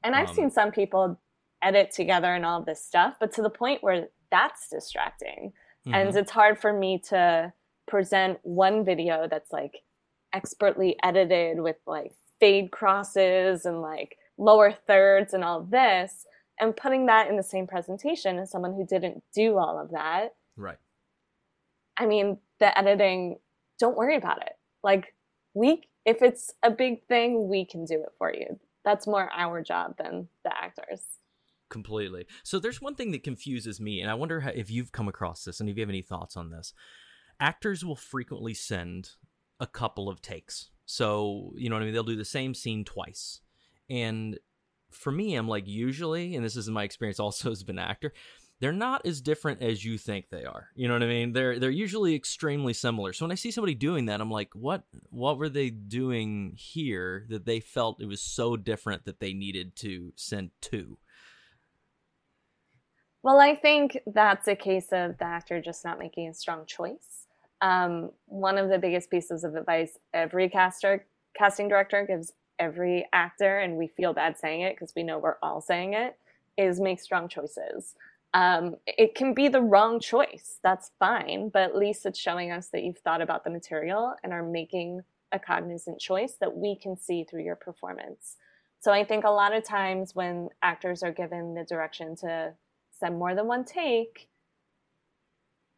And 0.04 0.14
I've 0.14 0.30
um, 0.30 0.34
seen 0.34 0.50
some 0.50 0.72
people 0.72 1.18
edit 1.62 1.90
together 1.90 2.34
and 2.34 2.44
all 2.44 2.62
this 2.62 2.84
stuff, 2.84 3.14
but 3.20 3.32
to 3.34 3.42
the 3.42 3.50
point 3.50 3.82
where 3.82 4.08
that's 4.30 4.68
distracting. 4.68 5.52
Mm-hmm. 5.86 5.94
And 5.94 6.16
it's 6.16 6.30
hard 6.30 6.58
for 6.58 6.72
me 6.72 7.00
to 7.08 7.52
present 7.86 8.38
one 8.42 8.84
video 8.84 9.26
that's 9.28 9.52
like 9.52 9.82
expertly 10.32 10.96
edited 11.02 11.60
with 11.60 11.76
like 11.86 12.12
fade 12.40 12.70
crosses 12.70 13.64
and 13.64 13.82
like 13.82 14.16
lower 14.38 14.72
thirds 14.86 15.34
and 15.34 15.44
all 15.44 15.62
this 15.62 16.26
and 16.60 16.76
putting 16.76 17.06
that 17.06 17.28
in 17.28 17.36
the 17.36 17.42
same 17.42 17.66
presentation 17.66 18.38
as 18.38 18.50
someone 18.50 18.74
who 18.74 18.86
didn't 18.86 19.22
do 19.34 19.58
all 19.58 19.78
of 19.78 19.90
that. 19.90 20.34
Right. 20.56 20.78
I 21.96 22.06
mean, 22.06 22.38
the 22.60 22.76
editing, 22.76 23.38
don't 23.78 23.96
worry 23.96 24.16
about 24.16 24.42
it. 24.42 24.52
Like 24.82 25.14
we 25.54 25.82
if 26.04 26.22
it's 26.22 26.52
a 26.62 26.70
big 26.70 27.06
thing, 27.06 27.48
we 27.48 27.64
can 27.64 27.84
do 27.84 27.94
it 27.94 28.12
for 28.18 28.32
you. 28.32 28.58
That's 28.84 29.06
more 29.06 29.30
our 29.32 29.62
job 29.62 29.94
than 29.98 30.28
the 30.44 30.52
actors. 30.52 31.02
Completely. 31.72 32.26
So 32.42 32.58
there's 32.58 32.82
one 32.82 32.94
thing 32.94 33.12
that 33.12 33.24
confuses 33.24 33.80
me, 33.80 34.02
and 34.02 34.10
I 34.10 34.14
wonder 34.14 34.40
how, 34.40 34.50
if 34.50 34.70
you've 34.70 34.92
come 34.92 35.08
across 35.08 35.42
this 35.42 35.58
and 35.58 35.70
if 35.70 35.76
you 35.76 35.80
have 35.80 35.88
any 35.88 36.02
thoughts 36.02 36.36
on 36.36 36.50
this. 36.50 36.74
Actors 37.40 37.82
will 37.82 37.96
frequently 37.96 38.52
send 38.52 39.12
a 39.58 39.66
couple 39.66 40.10
of 40.10 40.20
takes. 40.20 40.68
So, 40.84 41.54
you 41.56 41.70
know 41.70 41.76
what 41.76 41.82
I 41.82 41.86
mean? 41.86 41.94
They'll 41.94 42.02
do 42.02 42.14
the 42.14 42.26
same 42.26 42.52
scene 42.52 42.84
twice. 42.84 43.40
And 43.88 44.38
for 44.90 45.10
me, 45.10 45.34
I'm 45.34 45.48
like, 45.48 45.66
usually, 45.66 46.36
and 46.36 46.44
this 46.44 46.56
is 46.56 46.68
my 46.68 46.82
experience 46.82 47.18
also 47.18 47.50
as 47.52 47.64
an 47.66 47.78
actor, 47.78 48.12
they're 48.60 48.70
not 48.70 49.06
as 49.06 49.22
different 49.22 49.62
as 49.62 49.82
you 49.82 49.96
think 49.96 50.28
they 50.28 50.44
are. 50.44 50.68
You 50.74 50.88
know 50.88 50.94
what 50.94 51.02
I 51.02 51.06
mean? 51.06 51.32
They're 51.32 51.58
they're 51.58 51.70
usually 51.70 52.14
extremely 52.14 52.74
similar. 52.74 53.14
So 53.14 53.24
when 53.24 53.32
I 53.32 53.36
see 53.36 53.50
somebody 53.50 53.74
doing 53.74 54.04
that, 54.06 54.20
I'm 54.20 54.30
like, 54.30 54.50
what 54.52 54.84
what 55.08 55.38
were 55.38 55.48
they 55.48 55.70
doing 55.70 56.52
here 56.54 57.24
that 57.30 57.46
they 57.46 57.60
felt 57.60 58.02
it 58.02 58.06
was 58.06 58.20
so 58.20 58.58
different 58.58 59.06
that 59.06 59.20
they 59.20 59.32
needed 59.32 59.74
to 59.76 60.12
send 60.16 60.50
two? 60.60 60.98
Well, 63.22 63.38
I 63.38 63.54
think 63.54 64.00
that's 64.06 64.48
a 64.48 64.56
case 64.56 64.88
of 64.90 65.16
the 65.18 65.24
actor 65.24 65.60
just 65.60 65.84
not 65.84 65.98
making 65.98 66.28
a 66.28 66.34
strong 66.34 66.66
choice. 66.66 67.28
Um, 67.60 68.10
one 68.26 68.58
of 68.58 68.68
the 68.68 68.78
biggest 68.78 69.10
pieces 69.10 69.44
of 69.44 69.54
advice 69.54 69.96
every 70.12 70.48
caster 70.48 71.06
casting 71.36 71.68
director 71.68 72.04
gives 72.04 72.32
every 72.58 73.06
actor, 73.12 73.60
and 73.60 73.76
we 73.76 73.86
feel 73.86 74.12
bad 74.12 74.36
saying 74.36 74.62
it 74.62 74.74
because 74.74 74.92
we 74.96 75.04
know 75.04 75.18
we're 75.18 75.36
all 75.42 75.60
saying 75.60 75.94
it, 75.94 76.18
is 76.58 76.80
make 76.80 77.00
strong 77.00 77.28
choices. 77.28 77.94
Um, 78.34 78.76
it 78.86 79.14
can 79.14 79.34
be 79.34 79.48
the 79.48 79.62
wrong 79.62 80.00
choice. 80.00 80.58
That's 80.62 80.90
fine, 80.98 81.48
but 81.48 81.62
at 81.62 81.76
least 81.76 82.06
it's 82.06 82.18
showing 82.18 82.50
us 82.50 82.68
that 82.68 82.82
you've 82.82 82.98
thought 82.98 83.22
about 83.22 83.44
the 83.44 83.50
material 83.50 84.14
and 84.24 84.32
are 84.32 84.42
making 84.42 85.02
a 85.30 85.38
cognizant 85.38 86.00
choice 86.00 86.34
that 86.40 86.56
we 86.56 86.76
can 86.76 86.96
see 86.96 87.24
through 87.24 87.44
your 87.44 87.56
performance. 87.56 88.36
So 88.80 88.90
I 88.92 89.04
think 89.04 89.24
a 89.24 89.30
lot 89.30 89.54
of 89.54 89.64
times 89.64 90.14
when 90.14 90.48
actors 90.62 91.02
are 91.02 91.12
given 91.12 91.54
the 91.54 91.64
direction 91.64 92.16
to 92.16 92.52
send 93.02 93.18
more 93.18 93.34
than 93.34 93.46
one 93.46 93.64
take, 93.64 94.28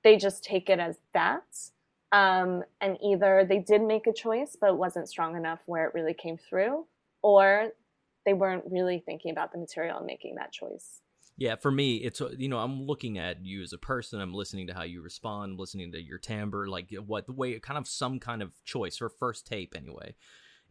they 0.02 0.16
just 0.16 0.44
take 0.44 0.68
it 0.68 0.78
as 0.78 0.98
that. 1.14 1.44
Um, 2.12 2.62
and 2.80 2.96
either 3.02 3.44
they 3.48 3.58
did 3.58 3.82
make 3.82 4.06
a 4.06 4.12
choice, 4.12 4.56
but 4.60 4.70
it 4.70 4.76
wasn't 4.76 5.08
strong 5.08 5.37
enough 5.37 5.60
where 5.66 5.87
it 5.87 5.94
really 5.94 6.14
came 6.14 6.37
through, 6.37 6.87
or 7.22 7.70
they 8.24 8.34
weren't 8.34 8.64
really 8.70 9.02
thinking 9.04 9.32
about 9.32 9.52
the 9.52 9.58
material 9.58 9.98
and 9.98 10.06
making 10.06 10.37
that 10.37 10.52
choice. 10.52 11.00
Yeah, 11.37 11.56
for 11.56 11.72
me, 11.72 11.96
it's 11.96 12.20
you 12.38 12.48
know 12.48 12.58
I'm 12.58 12.82
looking 12.82 13.18
at 13.18 13.44
you 13.44 13.62
as 13.62 13.72
a 13.72 13.78
person. 13.78 14.20
I'm 14.20 14.32
listening 14.32 14.68
to 14.68 14.74
how 14.74 14.84
you 14.84 15.02
respond, 15.02 15.58
listening 15.58 15.90
to 15.90 16.00
your 16.00 16.18
timbre, 16.18 16.68
like 16.68 16.94
what 17.04 17.26
the 17.26 17.32
way, 17.32 17.58
kind 17.58 17.76
of 17.76 17.88
some 17.88 18.20
kind 18.20 18.40
of 18.40 18.52
choice 18.64 18.98
for 18.98 19.08
first 19.08 19.44
tape 19.44 19.74
anyway. 19.76 20.14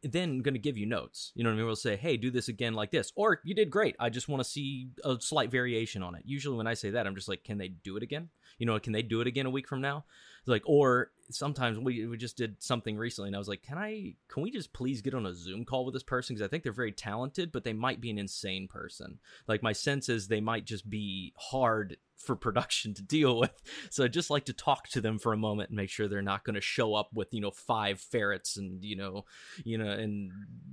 Then 0.03 0.39
going 0.39 0.53
to 0.53 0.59
give 0.59 0.77
you 0.77 0.85
notes. 0.85 1.31
You 1.35 1.43
know 1.43 1.49
what 1.49 1.55
I 1.55 1.57
mean? 1.57 1.65
We'll 1.65 1.75
say, 1.75 1.95
hey, 1.95 2.17
do 2.17 2.29
this 2.31 2.49
again 2.49 2.73
like 2.73 2.91
this, 2.91 3.11
or 3.15 3.39
you 3.43 3.55
did 3.55 3.71
great. 3.71 3.95
I 3.99 4.09
just 4.09 4.27
want 4.27 4.43
to 4.43 4.49
see 4.49 4.89
a 5.03 5.17
slight 5.19 5.51
variation 5.51 6.03
on 6.03 6.15
it. 6.15 6.23
Usually, 6.25 6.57
when 6.57 6.67
I 6.67 6.73
say 6.73 6.91
that, 6.91 7.07
I'm 7.07 7.15
just 7.15 7.29
like, 7.29 7.43
can 7.43 7.57
they 7.57 7.69
do 7.69 7.97
it 7.97 8.03
again? 8.03 8.29
You 8.57 8.65
know, 8.65 8.79
can 8.79 8.93
they 8.93 9.01
do 9.01 9.21
it 9.21 9.27
again 9.27 9.45
a 9.45 9.49
week 9.49 9.67
from 9.67 9.81
now? 9.81 10.05
like 10.45 10.63
or 10.65 11.11
sometimes 11.29 11.79
we, 11.79 12.05
we 12.05 12.17
just 12.17 12.37
did 12.37 12.61
something 12.61 12.97
recently 12.97 13.27
and 13.27 13.35
i 13.35 13.39
was 13.39 13.47
like 13.47 13.63
can 13.63 13.77
i 13.77 14.13
can 14.27 14.43
we 14.43 14.51
just 14.51 14.73
please 14.73 15.01
get 15.01 15.13
on 15.13 15.25
a 15.25 15.33
zoom 15.33 15.63
call 15.65 15.85
with 15.85 15.93
this 15.93 16.03
person 16.03 16.35
because 16.35 16.45
i 16.45 16.49
think 16.49 16.63
they're 16.63 16.73
very 16.73 16.91
talented 16.91 17.51
but 17.51 17.63
they 17.63 17.73
might 17.73 18.01
be 18.01 18.09
an 18.09 18.17
insane 18.17 18.67
person 18.67 19.19
like 19.47 19.63
my 19.63 19.71
sense 19.71 20.09
is 20.09 20.27
they 20.27 20.41
might 20.41 20.65
just 20.65 20.89
be 20.89 21.33
hard 21.37 21.97
for 22.23 22.35
production 22.35 22.93
to 22.95 23.01
deal 23.01 23.39
with. 23.39 23.51
So 23.89 24.03
I'd 24.03 24.13
just 24.13 24.29
like 24.29 24.45
to 24.45 24.53
talk 24.53 24.87
to 24.89 25.01
them 25.01 25.19
for 25.19 25.33
a 25.33 25.37
moment 25.37 25.69
and 25.69 25.77
make 25.77 25.89
sure 25.89 26.07
they're 26.07 26.21
not 26.21 26.43
going 26.43 26.55
to 26.55 26.61
show 26.61 26.95
up 26.95 27.09
with 27.13 27.33
you 27.33 27.41
know 27.41 27.51
five 27.51 27.99
ferrets 27.99 28.57
and 28.57 28.83
you 28.83 28.95
know 28.95 29.25
you 29.63 29.77
know 29.77 29.91
and 29.91 30.31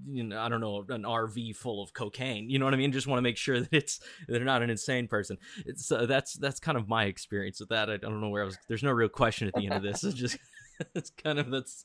you 0.09 0.25
know 0.25 0.41
I 0.41 0.49
don't 0.49 0.61
know 0.61 0.85
an 0.89 1.03
RV 1.03 1.57
full 1.57 1.83
of 1.83 1.93
cocaine. 1.93 2.51
You 2.51 2.59
know 2.59 2.65
what 2.65 2.75
I 2.75 2.79
mean? 2.79 2.93
Just 2.93 3.07
want 3.07 3.19
to 3.19 3.23
make 3.23 3.37
sure 3.37 3.61
that 3.61 3.73
it's 3.73 4.01
they're 4.29 4.45
not 4.45 4.63
an 4.63 4.71
insane 4.71 5.09
person. 5.09 5.39
It's 5.67 5.91
uh, 5.91 6.07
that's 6.07 6.35
that's 6.35 6.61
kind 6.61 6.79
of 6.79 6.89
my 6.89 7.05
experience 7.05 7.61
with 7.61 7.71
that. 7.71 7.91
I, 7.91 7.95
I 7.95 7.97
don't 7.99 8.21
know 8.21 8.29
where 8.29 8.43
I 8.43 8.47
was. 8.47 8.59
There's 8.69 8.83
no 8.83 8.93
real 8.93 9.09
question 9.09 9.49
at 9.49 9.55
the 9.55 9.67
end 9.67 9.75
of 9.75 9.83
this. 9.83 10.05
It's 10.05 10.15
just 10.15 10.39
it's 10.95 11.11
kind 11.11 11.39
of 11.39 11.51
that's 11.51 11.85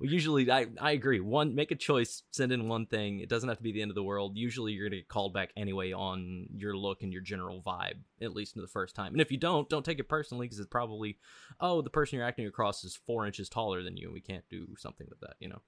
well, 0.00 0.10
usually 0.10 0.50
I, 0.50 0.66
I 0.80 0.92
agree. 0.92 1.20
One 1.20 1.54
make 1.54 1.70
a 1.70 1.76
choice 1.76 2.22
send 2.32 2.52
in 2.52 2.68
one 2.68 2.86
thing. 2.86 3.20
It 3.20 3.28
doesn't 3.28 3.48
have 3.48 3.58
to 3.58 3.62
be 3.62 3.72
the 3.72 3.82
end 3.82 3.90
of 3.90 3.94
the 3.94 4.02
world. 4.02 4.36
Usually 4.36 4.72
you're 4.72 4.88
gonna 4.88 5.00
get 5.00 5.08
called 5.08 5.32
back 5.32 5.50
anyway 5.56 5.92
on 5.92 6.46
your 6.54 6.76
look 6.76 7.02
and 7.02 7.12
your 7.12 7.22
general 7.22 7.62
vibe 7.62 7.98
at 8.20 8.34
least 8.34 8.54
the 8.54 8.66
first 8.66 8.94
time. 8.94 9.12
And 9.12 9.20
if 9.20 9.30
you 9.30 9.38
don't 9.38 9.68
don't 9.68 9.84
take 9.84 9.98
it 9.98 10.08
personally 10.08 10.46
because 10.46 10.58
it's 10.58 10.68
probably 10.68 11.18
oh 11.60 11.82
the 11.82 11.90
person 11.90 12.16
you're 12.16 12.26
acting 12.26 12.46
across 12.46 12.84
is 12.84 12.98
four 13.06 13.26
inches 13.26 13.48
taller 13.48 13.82
than 13.82 13.96
you 13.96 14.06
and 14.06 14.14
we 14.14 14.20
can't 14.20 14.44
do 14.50 14.68
something 14.78 15.06
with 15.08 15.20
that 15.20 15.34
you 15.38 15.48
know? 15.48 15.62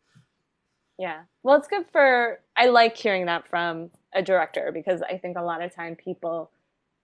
Yeah. 0.99 1.23
Well 1.43 1.57
it's 1.57 1.69
good 1.69 1.87
for 1.91 2.41
i 2.57 2.67
like 2.67 2.97
hearing 2.97 3.27
that 3.27 3.47
from 3.49 3.91
a 4.15 4.23
director 4.23 4.71
because 4.73 5.03
i 5.03 5.19
think 5.19 5.37
a 5.37 5.43
lot 5.43 5.63
of 5.63 5.75
time 5.75 5.97
people 5.97 6.51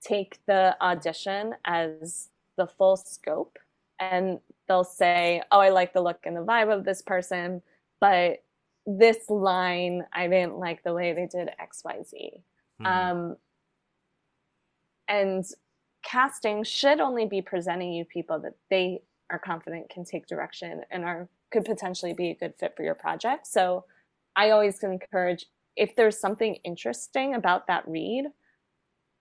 take 0.02 0.38
the 0.46 0.76
audition 0.80 1.54
as 1.64 2.30
the 2.56 2.66
full 2.66 2.96
scope 2.96 3.59
and 3.98 4.40
they'll 4.70 4.85
say, 4.85 5.42
"Oh, 5.50 5.59
I 5.59 5.70
like 5.70 5.92
the 5.92 6.00
look 6.00 6.20
and 6.24 6.37
the 6.37 6.44
vibe 6.44 6.72
of 6.72 6.85
this 6.85 7.02
person, 7.02 7.61
but 8.00 8.44
this 8.87 9.28
line 9.28 10.06
I 10.12 10.28
didn't 10.28 10.59
like 10.59 10.85
the 10.85 10.94
way 10.94 11.12
they 11.12 11.26
did 11.26 11.50
X, 11.59 11.83
Y, 11.85 12.02
Z." 12.09 12.30
Mm-hmm. 12.80 12.87
Um, 12.87 13.37
and 15.09 15.44
casting 16.04 16.62
should 16.62 17.00
only 17.00 17.26
be 17.26 17.42
presenting 17.42 17.92
you 17.92 18.04
people 18.04 18.38
that 18.38 18.54
they 18.70 19.02
are 19.28 19.40
confident 19.40 19.90
can 19.90 20.04
take 20.04 20.28
direction 20.28 20.83
and 20.92 21.04
are 21.04 21.28
could 21.50 21.64
potentially 21.64 22.12
be 22.12 22.30
a 22.30 22.37
good 22.37 22.54
fit 22.54 22.74
for 22.76 22.85
your 22.85 22.94
project. 22.94 23.48
So 23.48 23.87
I 24.37 24.50
always 24.50 24.80
encourage 24.85 25.46
if 25.74 25.96
there's 25.96 26.16
something 26.16 26.54
interesting 26.62 27.35
about 27.35 27.66
that 27.66 27.88
read, 27.88 28.26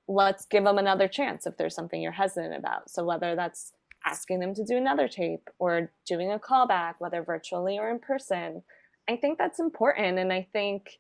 let's 0.08 0.46
give 0.46 0.64
them 0.64 0.78
another 0.78 1.08
chance 1.08 1.48
if 1.48 1.58
there's 1.58 1.74
something 1.74 2.00
you're 2.00 2.12
hesitant 2.12 2.56
about. 2.56 2.92
So 2.92 3.04
whether 3.04 3.36
that's 3.36 3.74
asking 4.06 4.40
them 4.40 4.54
to 4.56 4.64
do 4.64 4.78
another 4.78 5.08
tape 5.08 5.50
or 5.60 5.92
doing 6.06 6.32
a 6.32 6.40
callback, 6.40 6.96
whether 7.00 7.24
virtually 7.24 7.78
or 7.78 7.90
in 7.90 8.00
person. 8.00 8.64
I 9.10 9.16
think 9.16 9.38
that's 9.38 9.60
important. 9.60 10.20
And 10.20 10.32
I 10.32 10.48
think 10.54 11.00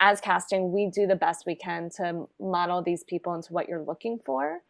as 0.00 0.20
casting, 0.20 0.72
we 0.72 0.90
do 0.92 1.06
the 1.06 1.16
best 1.16 1.44
we 1.46 1.54
can 1.54 1.88
to 1.96 2.26
model 2.40 2.82
these 2.82 3.04
people 3.04 3.34
into 3.34 3.52
what 3.52 3.68
you're 3.68 3.84
looking 3.84 4.18
for. 4.24 4.60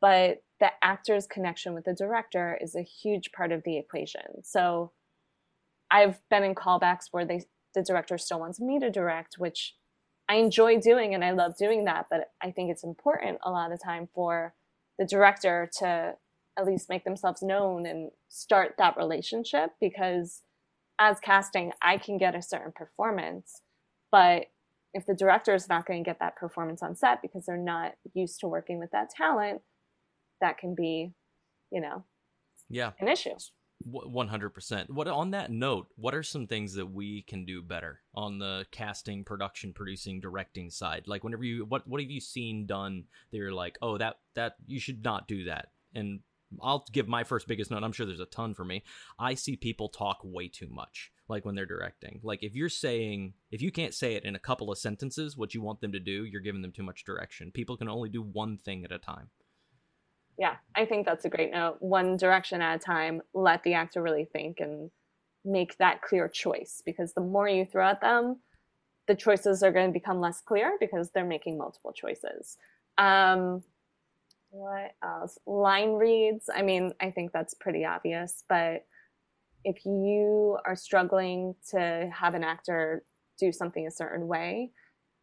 But 0.00 0.42
the 0.60 0.70
actor's 0.82 1.26
connection 1.26 1.74
with 1.74 1.84
the 1.84 1.94
director 1.94 2.58
is 2.60 2.74
a 2.74 2.82
huge 2.82 3.32
part 3.32 3.50
of 3.52 3.62
the 3.64 3.78
equation. 3.78 4.42
So 4.42 4.92
I've 5.90 6.20
been 6.28 6.44
in 6.44 6.54
callbacks 6.54 7.08
where 7.10 7.24
they 7.24 7.44
the 7.74 7.82
director 7.82 8.16
still 8.18 8.38
wants 8.38 8.60
me 8.60 8.78
to 8.78 8.90
direct, 8.90 9.34
which 9.36 9.74
I 10.28 10.36
enjoy 10.36 10.78
doing 10.78 11.14
and 11.14 11.24
I 11.24 11.32
love 11.32 11.56
doing 11.56 11.84
that. 11.84 12.06
But 12.08 12.30
I 12.42 12.50
think 12.50 12.70
it's 12.70 12.84
important 12.84 13.38
a 13.42 13.50
lot 13.50 13.72
of 13.72 13.82
time 13.82 14.08
for 14.14 14.54
the 14.98 15.04
director 15.04 15.68
to 15.78 16.14
at 16.58 16.66
least 16.66 16.88
make 16.88 17.04
themselves 17.04 17.42
known 17.42 17.86
and 17.86 18.10
start 18.28 18.74
that 18.78 18.96
relationship 18.96 19.70
because 19.80 20.42
as 20.98 21.18
casting 21.20 21.72
i 21.82 21.96
can 21.96 22.18
get 22.18 22.34
a 22.34 22.42
certain 22.42 22.72
performance 22.72 23.62
but 24.10 24.46
if 24.92 25.06
the 25.06 25.14
director 25.14 25.54
is 25.54 25.68
not 25.68 25.86
going 25.86 26.02
to 26.02 26.08
get 26.08 26.20
that 26.20 26.36
performance 26.36 26.82
on 26.82 26.94
set 26.94 27.20
because 27.20 27.46
they're 27.46 27.56
not 27.56 27.94
used 28.14 28.38
to 28.40 28.46
working 28.46 28.78
with 28.78 28.90
that 28.92 29.10
talent 29.10 29.60
that 30.40 30.58
can 30.58 30.74
be 30.74 31.12
you 31.70 31.80
know 31.80 32.04
yeah. 32.68 32.92
an 33.00 33.08
issue. 33.08 33.34
100% 33.86 34.88
what 34.88 35.08
on 35.08 35.32
that 35.32 35.50
note 35.50 35.88
what 35.96 36.14
are 36.14 36.22
some 36.22 36.46
things 36.46 36.72
that 36.74 36.86
we 36.86 37.22
can 37.22 37.44
do 37.44 37.60
better 37.60 38.00
on 38.14 38.38
the 38.38 38.64
casting 38.70 39.24
production 39.24 39.74
producing 39.74 40.20
directing 40.20 40.70
side? 40.70 41.02
Like 41.06 41.22
whenever 41.22 41.44
you 41.44 41.66
what 41.66 41.86
what 41.86 42.00
have 42.00 42.10
you 42.10 42.20
seen 42.20 42.66
done 42.66 43.04
that 43.30 43.36
you're 43.36 43.52
like 43.52 43.76
oh 43.82 43.98
that 43.98 44.20
that 44.36 44.54
you 44.66 44.80
should 44.80 45.04
not 45.04 45.28
do 45.28 45.44
that 45.44 45.68
and 45.94 46.20
I'll 46.62 46.84
give 46.92 47.08
my 47.08 47.24
first 47.24 47.48
biggest 47.48 47.70
note. 47.70 47.82
I'm 47.82 47.92
sure 47.92 48.06
there's 48.06 48.20
a 48.20 48.26
ton 48.26 48.54
for 48.54 48.64
me. 48.64 48.84
I 49.18 49.34
see 49.34 49.56
people 49.56 49.88
talk 49.88 50.18
way 50.22 50.48
too 50.48 50.68
much, 50.70 51.10
like 51.28 51.44
when 51.44 51.54
they're 51.54 51.66
directing. 51.66 52.20
Like 52.22 52.42
if 52.42 52.54
you're 52.54 52.68
saying, 52.68 53.34
if 53.50 53.62
you 53.62 53.72
can't 53.72 53.94
say 53.94 54.14
it 54.14 54.24
in 54.24 54.34
a 54.34 54.40
couple 54.40 54.70
of 54.70 54.78
sentences, 54.78 55.36
what 55.36 55.54
you 55.54 55.62
want 55.62 55.80
them 55.80 55.92
to 55.92 56.00
do, 56.00 56.24
you're 56.24 56.40
giving 56.40 56.62
them 56.62 56.72
too 56.72 56.82
much 56.82 57.04
direction. 57.04 57.50
People 57.50 57.76
can 57.76 57.88
only 57.88 58.08
do 58.08 58.22
one 58.22 58.58
thing 58.58 58.84
at 58.84 58.92
a 58.92 58.98
time. 58.98 59.30
Yeah, 60.38 60.56
I 60.74 60.84
think 60.84 61.06
that's 61.06 61.24
a 61.24 61.28
great 61.30 61.52
note. 61.52 61.76
One 61.80 62.16
direction 62.16 62.60
at 62.60 62.76
a 62.76 62.78
time. 62.78 63.22
Let 63.34 63.62
the 63.62 63.74
actor 63.74 64.02
really 64.02 64.24
think 64.24 64.58
and 64.58 64.90
make 65.44 65.76
that 65.78 66.02
clear 66.02 66.28
choice 66.28 66.82
because 66.84 67.12
the 67.12 67.20
more 67.20 67.48
you 67.48 67.64
throw 67.64 67.88
at 67.88 68.00
them, 68.00 68.40
the 69.06 69.14
choices 69.14 69.62
are 69.62 69.70
going 69.70 69.88
to 69.88 69.92
become 69.92 70.20
less 70.20 70.40
clear 70.40 70.76
because 70.80 71.10
they're 71.10 71.24
making 71.24 71.58
multiple 71.58 71.92
choices. 71.92 72.56
Um, 72.96 73.62
what 74.54 74.92
else? 75.02 75.36
Line 75.46 75.94
reads. 75.94 76.48
I 76.54 76.62
mean, 76.62 76.92
I 77.00 77.10
think 77.10 77.32
that's 77.32 77.54
pretty 77.54 77.84
obvious, 77.84 78.44
but 78.48 78.86
if 79.64 79.84
you 79.84 80.58
are 80.64 80.76
struggling 80.76 81.56
to 81.70 82.08
have 82.14 82.34
an 82.34 82.44
actor 82.44 83.04
do 83.38 83.50
something 83.50 83.86
a 83.86 83.90
certain 83.90 84.28
way, 84.28 84.70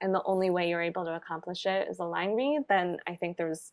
and 0.02 0.14
the 0.14 0.24
only 0.26 0.50
way 0.50 0.68
you're 0.68 0.82
able 0.82 1.06
to 1.06 1.16
accomplish 1.16 1.66
it 1.66 1.88
is 1.90 2.00
a 2.00 2.04
line 2.04 2.36
read, 2.36 2.64
then 2.68 2.98
I 3.08 3.16
think 3.16 3.38
there's 3.38 3.72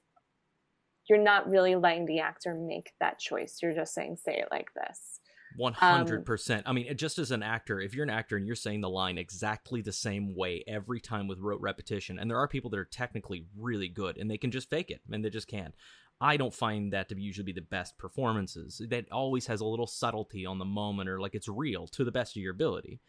you're 1.09 1.18
not 1.18 1.48
really 1.50 1.74
letting 1.74 2.06
the 2.06 2.20
actor 2.20 2.54
make 2.54 2.92
that 3.00 3.18
choice. 3.18 3.59
You're 3.62 3.74
just 3.74 3.94
saying, 3.94 4.18
say 4.22 4.36
it 4.36 4.48
like 4.50 4.68
this. 4.74 5.20
100%. 5.59 6.57
Um, 6.57 6.62
I 6.66 6.72
mean, 6.72 6.96
just 6.96 7.18
as 7.18 7.30
an 7.30 7.42
actor, 7.42 7.80
if 7.80 7.94
you're 7.94 8.05
an 8.05 8.11
actor 8.11 8.36
and 8.36 8.46
you're 8.46 8.57
saying 8.57 8.80
the 8.80 8.90
line 8.90 9.18
exactly 9.18 9.80
the 9.80 9.92
same 9.92 10.34
way 10.34 10.64
every 10.66 11.01
time 11.01 11.28
with 11.28 11.40
rote 11.40 11.61
repetition, 11.61 12.18
and 12.18 12.30
there 12.30 12.38
are 12.38 12.49
people 12.49 12.70
that 12.70 12.78
are 12.78 12.84
technically 12.84 13.46
really 13.57 13.88
good 13.88 14.18
and 14.18 14.30
they 14.30 14.38
can 14.38 14.51
just 14.51 14.70
fake 14.70 14.90
it 14.90 15.01
and 15.11 15.24
they 15.24 15.30
just 15.30 15.49
can't. 15.49 15.74
I 16.20 16.36
don't 16.36 16.55
find 16.55 16.92
that 16.92 17.09
to 17.09 17.14
be 17.14 17.22
usually 17.22 17.44
be 17.44 17.53
the 17.53 17.61
best 17.61 17.96
performances. 17.96 18.82
That 18.90 19.11
always 19.12 19.46
has 19.46 19.61
a 19.61 19.66
little 19.66 19.86
subtlety 19.86 20.44
on 20.44 20.59
the 20.59 20.64
moment 20.64 21.09
or 21.09 21.20
like 21.20 21.34
it's 21.34 21.49
real 21.49 21.86
to 21.88 22.05
the 22.05 22.11
best 22.11 22.36
of 22.36 22.42
your 22.42 22.53
ability. 22.53 23.01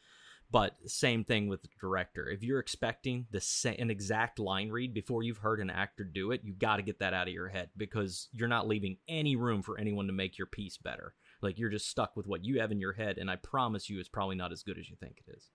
But 0.51 0.77
same 0.87 1.23
thing 1.23 1.47
with 1.47 1.61
the 1.61 1.69
director. 1.79 2.27
If 2.27 2.43
you're 2.43 2.59
expecting 2.59 3.27
the 3.29 3.39
sa- 3.39 3.69
an 3.69 3.91
exact 3.91 4.39
line 4.39 4.69
read 4.69 4.93
before 4.95 5.21
you've 5.21 5.37
heard 5.37 5.59
an 5.59 5.69
actor 5.69 6.03
do 6.03 6.31
it, 6.31 6.41
you've 6.43 6.57
got 6.57 6.77
to 6.77 6.81
get 6.81 6.99
that 6.99 7.13
out 7.13 7.27
of 7.27 7.33
your 7.33 7.49
head 7.49 7.69
because 7.77 8.29
you're 8.31 8.47
not 8.47 8.67
leaving 8.67 8.97
any 9.07 9.35
room 9.35 9.61
for 9.61 9.79
anyone 9.79 10.07
to 10.07 10.13
make 10.13 10.39
your 10.39 10.47
piece 10.47 10.77
better. 10.77 11.13
Like 11.41 11.57
you're 11.57 11.69
just 11.69 11.89
stuck 11.89 12.15
with 12.15 12.27
what 12.27 12.43
you 12.43 12.59
have 12.59 12.71
in 12.71 12.79
your 12.79 12.93
head, 12.93 13.17
and 13.17 13.29
I 13.29 13.35
promise 13.37 13.89
you, 13.89 13.99
it's 13.99 14.09
probably 14.09 14.35
not 14.35 14.51
as 14.51 14.63
good 14.63 14.77
as 14.77 14.89
you 14.89 14.95
think 14.99 15.21
it 15.25 15.31
is. 15.35 15.49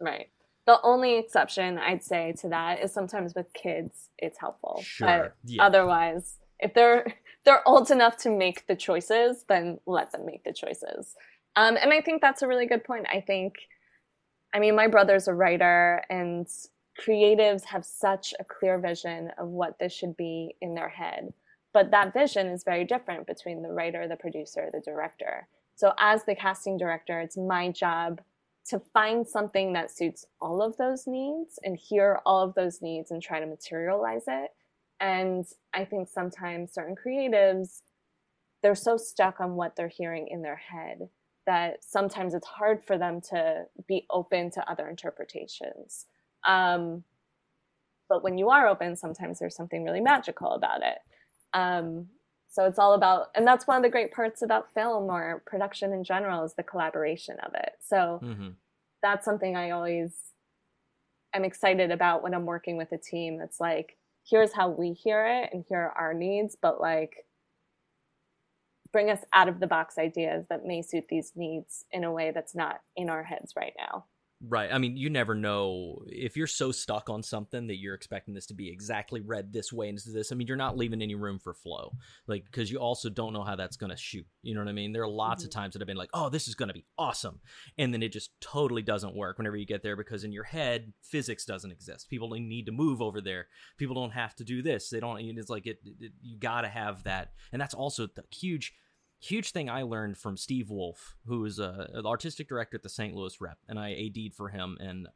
Right. 0.00 0.28
The 0.66 0.80
only 0.82 1.16
exception 1.18 1.78
I'd 1.78 2.04
say 2.04 2.34
to 2.40 2.48
that 2.50 2.80
is 2.80 2.92
sometimes 2.92 3.34
with 3.34 3.52
kids, 3.54 4.10
it's 4.18 4.38
helpful. 4.38 4.80
Sure. 4.84 5.06
But 5.06 5.34
yeah. 5.44 5.62
otherwise, 5.62 6.38
if 6.58 6.74
they're 6.74 7.06
they're 7.44 7.66
old 7.66 7.90
enough 7.90 8.16
to 8.18 8.30
make 8.30 8.66
the 8.66 8.76
choices, 8.76 9.44
then 9.48 9.78
let 9.86 10.12
them 10.12 10.26
make 10.26 10.44
the 10.44 10.52
choices. 10.52 11.14
Um, 11.56 11.76
and 11.76 11.92
I 11.92 12.00
think 12.00 12.20
that's 12.20 12.42
a 12.42 12.48
really 12.48 12.66
good 12.66 12.84
point. 12.84 13.06
I 13.10 13.20
think 13.20 13.54
I 14.52 14.60
mean, 14.60 14.74
my 14.74 14.86
brother's 14.86 15.28
a 15.28 15.34
writer, 15.34 16.02
and 16.08 16.46
creatives 16.98 17.64
have 17.64 17.84
such 17.84 18.34
a 18.40 18.44
clear 18.44 18.78
vision 18.78 19.30
of 19.38 19.48
what 19.48 19.78
this 19.78 19.92
should 19.92 20.16
be 20.16 20.56
in 20.60 20.74
their 20.74 20.88
head. 20.88 21.32
But 21.72 21.90
that 21.90 22.12
vision 22.12 22.48
is 22.48 22.64
very 22.64 22.84
different 22.84 23.26
between 23.26 23.62
the 23.62 23.72
writer, 23.72 24.08
the 24.08 24.16
producer, 24.16 24.68
the 24.72 24.80
director. 24.80 25.48
So, 25.76 25.92
as 25.98 26.24
the 26.24 26.34
casting 26.34 26.76
director, 26.76 27.20
it's 27.20 27.36
my 27.36 27.70
job 27.70 28.20
to 28.68 28.80
find 28.92 29.26
something 29.26 29.72
that 29.72 29.90
suits 29.90 30.26
all 30.40 30.60
of 30.62 30.76
those 30.76 31.06
needs 31.06 31.58
and 31.62 31.76
hear 31.76 32.20
all 32.26 32.42
of 32.42 32.54
those 32.54 32.82
needs 32.82 33.10
and 33.10 33.22
try 33.22 33.40
to 33.40 33.46
materialize 33.46 34.24
it. 34.26 34.50
And 35.00 35.46
I 35.72 35.84
think 35.84 36.08
sometimes 36.08 36.72
certain 36.72 36.96
creatives, 36.96 37.82
they're 38.62 38.74
so 38.74 38.96
stuck 38.96 39.40
on 39.40 39.54
what 39.54 39.76
they're 39.76 39.88
hearing 39.88 40.28
in 40.28 40.42
their 40.42 40.56
head 40.56 41.08
that 41.46 41.82
sometimes 41.82 42.34
it's 42.34 42.46
hard 42.46 42.84
for 42.84 42.98
them 42.98 43.22
to 43.30 43.64
be 43.86 44.04
open 44.10 44.50
to 44.50 44.70
other 44.70 44.86
interpretations. 44.86 46.04
Um, 46.46 47.04
but 48.08 48.22
when 48.22 48.36
you 48.36 48.50
are 48.50 48.68
open, 48.68 48.96
sometimes 48.96 49.38
there's 49.38 49.56
something 49.56 49.82
really 49.82 50.00
magical 50.00 50.52
about 50.52 50.82
it. 50.82 50.98
Um, 51.52 52.08
so 52.50 52.64
it's 52.64 52.78
all 52.78 52.94
about, 52.94 53.28
and 53.34 53.46
that's 53.46 53.66
one 53.66 53.76
of 53.76 53.82
the 53.82 53.88
great 53.88 54.12
parts 54.12 54.42
about 54.42 54.72
film 54.72 55.04
or 55.10 55.42
production 55.46 55.92
in 55.92 56.02
general 56.02 56.44
is 56.44 56.54
the 56.54 56.62
collaboration 56.62 57.36
of 57.44 57.54
it. 57.54 57.72
So 57.86 58.20
mm-hmm. 58.22 58.48
that's 59.02 59.24
something 59.24 59.56
I 59.56 59.70
always 59.70 60.12
am 61.34 61.44
excited 61.44 61.90
about 61.90 62.22
when 62.22 62.34
I'm 62.34 62.46
working 62.46 62.76
with 62.76 62.90
a 62.92 62.98
team 62.98 63.38
that's 63.38 63.60
like, 63.60 63.96
here's 64.28 64.54
how 64.54 64.70
we 64.70 64.92
hear 64.92 65.26
it 65.26 65.50
and 65.52 65.64
here 65.68 65.80
are 65.80 66.06
our 66.06 66.14
needs, 66.14 66.56
but 66.60 66.80
like, 66.80 67.26
bring 68.90 69.10
us 69.10 69.20
out 69.34 69.48
of 69.48 69.60
the 69.60 69.66
box 69.66 69.98
ideas 69.98 70.46
that 70.48 70.64
may 70.64 70.80
suit 70.80 71.04
these 71.08 71.32
needs 71.36 71.84
in 71.90 72.04
a 72.04 72.12
way 72.12 72.30
that's 72.30 72.54
not 72.54 72.80
in 72.96 73.10
our 73.10 73.22
heads 73.22 73.52
right 73.54 73.74
now. 73.78 74.06
Right. 74.40 74.70
I 74.72 74.78
mean, 74.78 74.96
you 74.96 75.10
never 75.10 75.34
know 75.34 76.04
if 76.06 76.36
you're 76.36 76.46
so 76.46 76.70
stuck 76.70 77.10
on 77.10 77.24
something 77.24 77.66
that 77.66 77.78
you're 77.78 77.96
expecting 77.96 78.34
this 78.34 78.46
to 78.46 78.54
be 78.54 78.70
exactly 78.70 79.20
read 79.20 79.52
this 79.52 79.72
way 79.72 79.88
and 79.88 79.98
this. 79.98 80.30
I 80.30 80.36
mean, 80.36 80.46
you're 80.46 80.56
not 80.56 80.76
leaving 80.76 81.02
any 81.02 81.16
room 81.16 81.40
for 81.40 81.54
flow, 81.54 81.94
like 82.28 82.44
because 82.44 82.70
you 82.70 82.78
also 82.78 83.08
don't 83.08 83.32
know 83.32 83.42
how 83.42 83.56
that's 83.56 83.76
going 83.76 83.90
to 83.90 83.96
shoot. 83.96 84.26
You 84.42 84.54
know 84.54 84.60
what 84.60 84.68
I 84.68 84.72
mean? 84.72 84.92
There 84.92 85.02
are 85.02 85.08
lots 85.08 85.42
mm-hmm. 85.42 85.48
of 85.48 85.54
times 85.54 85.72
that 85.72 85.82
I've 85.82 85.88
been 85.88 85.96
like, 85.96 86.10
"Oh, 86.14 86.28
this 86.28 86.46
is 86.46 86.54
going 86.54 86.68
to 86.68 86.74
be 86.74 86.86
awesome," 86.96 87.40
and 87.78 87.92
then 87.92 88.00
it 88.00 88.12
just 88.12 88.30
totally 88.40 88.82
doesn't 88.82 89.16
work 89.16 89.38
whenever 89.38 89.56
you 89.56 89.66
get 89.66 89.82
there 89.82 89.96
because 89.96 90.22
in 90.22 90.30
your 90.30 90.44
head 90.44 90.92
physics 91.02 91.44
doesn't 91.44 91.72
exist. 91.72 92.08
People 92.08 92.28
need 92.30 92.66
to 92.66 92.72
move 92.72 93.02
over 93.02 93.20
there. 93.20 93.48
People 93.76 93.96
don't 93.96 94.12
have 94.12 94.36
to 94.36 94.44
do 94.44 94.62
this. 94.62 94.88
They 94.88 95.00
don't. 95.00 95.18
It's 95.18 95.50
like 95.50 95.66
it. 95.66 95.80
it 96.00 96.12
you 96.22 96.38
got 96.38 96.60
to 96.60 96.68
have 96.68 97.02
that, 97.04 97.32
and 97.50 97.60
that's 97.60 97.74
also 97.74 98.06
the 98.06 98.22
huge 98.30 98.72
huge 99.20 99.50
thing 99.50 99.68
I 99.68 99.82
learned 99.82 100.16
from 100.16 100.36
Steve 100.36 100.70
Woolf, 100.70 101.16
who 101.26 101.44
is 101.44 101.58
a, 101.58 101.90
an 101.94 102.06
artistic 102.06 102.48
director 102.48 102.76
at 102.76 102.82
the 102.82 102.88
St. 102.88 103.14
Louis 103.14 103.40
Rep, 103.40 103.58
and 103.68 103.78
I 103.78 103.92
AD'd 103.92 104.34
for 104.34 104.48
him. 104.48 104.76
And 104.80 105.08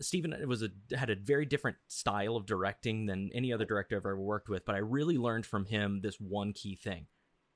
Steven 0.00 0.32
it 0.32 0.48
was 0.48 0.62
a 0.62 0.70
had 0.96 1.10
a 1.10 1.16
very 1.16 1.46
different 1.46 1.76
style 1.88 2.36
of 2.36 2.46
directing 2.46 3.06
than 3.06 3.30
any 3.34 3.52
other 3.52 3.64
director 3.64 3.96
I've 3.96 4.06
ever 4.06 4.20
worked 4.20 4.48
with, 4.48 4.64
but 4.64 4.74
I 4.74 4.78
really 4.78 5.16
learned 5.16 5.46
from 5.46 5.66
him 5.66 6.00
this 6.02 6.16
one 6.20 6.52
key 6.52 6.76
thing: 6.76 7.06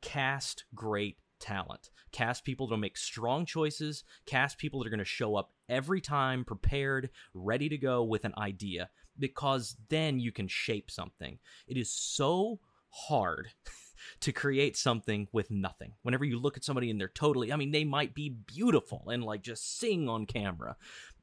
cast 0.00 0.64
great 0.74 1.18
talent. 1.40 1.90
Cast 2.12 2.44
people 2.44 2.66
that'll 2.66 2.78
make 2.78 2.96
strong 2.96 3.44
choices, 3.44 4.04
cast 4.26 4.58
people 4.58 4.80
that 4.80 4.86
are 4.86 4.90
going 4.90 4.98
to 4.98 5.04
show 5.04 5.36
up 5.36 5.52
every 5.68 6.00
time 6.00 6.44
prepared, 6.44 7.10
ready 7.34 7.68
to 7.68 7.76
go 7.76 8.02
with 8.04 8.24
an 8.24 8.32
idea 8.38 8.88
because 9.18 9.76
then 9.88 10.18
you 10.18 10.32
can 10.32 10.48
shape 10.48 10.90
something. 10.90 11.38
It 11.66 11.76
is 11.76 11.90
so 11.90 12.60
hard 12.88 13.48
to 14.20 14.32
create 14.32 14.76
something 14.76 15.28
with 15.32 15.50
nothing. 15.50 15.92
Whenever 16.02 16.24
you 16.24 16.38
look 16.38 16.56
at 16.56 16.64
somebody 16.64 16.90
and 16.90 17.00
they're 17.00 17.08
totally, 17.08 17.52
I 17.52 17.56
mean, 17.56 17.72
they 17.72 17.84
might 17.84 18.14
be 18.14 18.28
beautiful 18.28 19.08
and 19.08 19.22
like 19.22 19.42
just 19.42 19.78
sing 19.78 20.08
on 20.08 20.26
camera, 20.26 20.76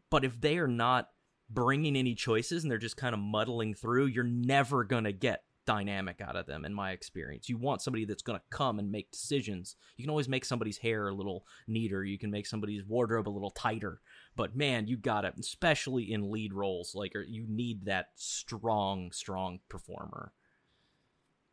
but 0.09 0.25
if 0.25 0.39
they 0.39 0.57
are 0.57 0.67
not 0.67 1.09
bringing 1.49 1.95
any 1.95 2.15
choices 2.15 2.63
and 2.63 2.71
they're 2.71 2.77
just 2.77 2.97
kind 2.97 3.13
of 3.13 3.19
muddling 3.19 3.73
through, 3.73 4.05
you're 4.07 4.23
never 4.23 4.83
going 4.83 5.03
to 5.03 5.11
get 5.11 5.43
dynamic 5.65 6.21
out 6.21 6.35
of 6.35 6.45
them 6.45 6.65
in 6.65 6.73
my 6.73 6.91
experience. 6.91 7.47
You 7.47 7.57
want 7.57 7.81
somebody 7.81 8.05
that's 8.05 8.21
going 8.21 8.39
to 8.39 8.55
come 8.55 8.79
and 8.79 8.91
make 8.91 9.11
decisions. 9.11 9.75
You 9.97 10.03
can 10.03 10.09
always 10.09 10.29
make 10.29 10.45
somebody's 10.45 10.77
hair 10.77 11.07
a 11.07 11.13
little 11.13 11.45
neater, 11.67 12.03
you 12.03 12.17
can 12.17 12.31
make 12.31 12.45
somebody's 12.45 12.85
wardrobe 12.85 13.27
a 13.27 13.29
little 13.29 13.51
tighter. 13.51 14.01
But 14.35 14.55
man, 14.55 14.87
you 14.87 14.97
got 14.97 15.21
to 15.21 15.33
especially 15.39 16.11
in 16.11 16.31
lead 16.31 16.53
roles 16.53 16.95
like 16.95 17.15
er, 17.15 17.25
you 17.27 17.45
need 17.47 17.85
that 17.85 18.07
strong 18.15 19.11
strong 19.11 19.59
performer. 19.69 20.33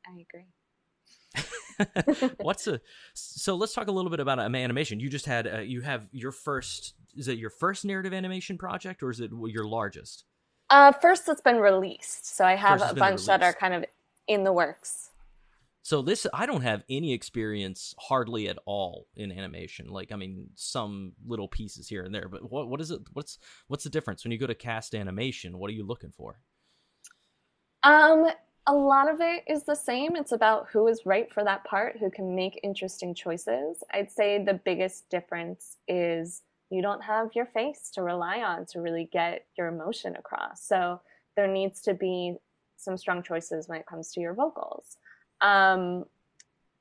I 0.06 0.12
agree. 0.12 0.46
What's 2.38 2.66
a 2.66 2.80
so? 3.14 3.54
Let's 3.54 3.72
talk 3.72 3.88
a 3.88 3.92
little 3.92 4.10
bit 4.10 4.20
about 4.20 4.38
animation. 4.38 5.00
You 5.00 5.08
just 5.08 5.26
had 5.26 5.46
uh, 5.46 5.58
you 5.60 5.80
have 5.80 6.06
your 6.12 6.32
first. 6.32 6.94
Is 7.16 7.28
it 7.28 7.38
your 7.38 7.50
first 7.50 7.84
narrative 7.84 8.12
animation 8.12 8.58
project, 8.58 9.02
or 9.02 9.10
is 9.10 9.20
it 9.20 9.30
your 9.46 9.66
largest? 9.66 10.24
Uh, 10.68 10.92
first 10.92 11.26
that's 11.26 11.40
been 11.40 11.56
released. 11.56 12.36
So 12.36 12.44
I 12.44 12.54
have 12.54 12.80
a 12.80 12.94
bunch 12.94 13.00
released. 13.00 13.26
that 13.26 13.42
are 13.42 13.52
kind 13.52 13.74
of 13.74 13.84
in 14.28 14.44
the 14.44 14.52
works. 14.52 15.10
So 15.82 16.02
this 16.02 16.26
I 16.34 16.46
don't 16.46 16.60
have 16.60 16.84
any 16.88 17.12
experience 17.12 17.94
hardly 17.98 18.48
at 18.48 18.58
all 18.66 19.06
in 19.16 19.32
animation. 19.32 19.88
Like 19.88 20.12
I 20.12 20.16
mean 20.16 20.50
some 20.54 21.12
little 21.26 21.48
pieces 21.48 21.88
here 21.88 22.04
and 22.04 22.14
there, 22.14 22.28
but 22.28 22.50
what 22.50 22.68
what 22.68 22.80
is 22.80 22.90
it 22.90 23.00
what's 23.12 23.38
what's 23.68 23.84
the 23.84 23.90
difference 23.90 24.22
when 24.24 24.32
you 24.32 24.38
go 24.38 24.46
to 24.46 24.54
cast 24.54 24.94
animation? 24.94 25.58
What 25.58 25.70
are 25.70 25.74
you 25.74 25.84
looking 25.84 26.12
for? 26.12 26.38
Um 27.82 28.30
a 28.66 28.74
lot 28.74 29.10
of 29.10 29.20
it 29.20 29.44
is 29.48 29.64
the 29.64 29.74
same. 29.74 30.16
It's 30.16 30.32
about 30.32 30.68
who 30.70 30.86
is 30.86 31.06
right 31.06 31.32
for 31.32 31.42
that 31.44 31.64
part, 31.64 31.96
who 31.98 32.10
can 32.10 32.34
make 32.34 32.60
interesting 32.62 33.14
choices. 33.14 33.82
I'd 33.92 34.10
say 34.10 34.42
the 34.42 34.54
biggest 34.54 35.08
difference 35.10 35.76
is 35.88 36.42
you 36.70 36.82
don't 36.82 37.02
have 37.02 37.34
your 37.34 37.46
face 37.46 37.90
to 37.94 38.02
rely 38.02 38.40
on 38.42 38.66
to 38.66 38.80
really 38.80 39.08
get 39.12 39.46
your 39.58 39.68
emotion 39.68 40.14
across. 40.16 40.62
So 40.64 41.00
there 41.36 41.48
needs 41.48 41.80
to 41.82 41.94
be 41.94 42.36
some 42.76 42.96
strong 42.96 43.22
choices 43.22 43.68
when 43.68 43.80
it 43.80 43.86
comes 43.86 44.12
to 44.12 44.20
your 44.20 44.34
vocals. 44.34 44.96
Um, 45.40 46.04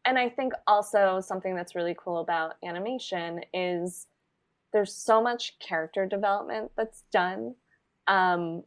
and 0.06 0.18
I 0.18 0.30
think 0.30 0.54
also 0.68 1.20
something 1.22 1.56
that's 1.56 1.76
really 1.76 1.96
cool 1.98 2.20
about 2.20 2.56
animation 2.64 3.42
is 3.54 4.08
there's 4.74 4.94
so 4.94 5.22
much 5.22 5.58
character 5.60 6.06
development 6.06 6.72
that's 6.78 7.04
done. 7.12 7.56
Um, 8.08 8.64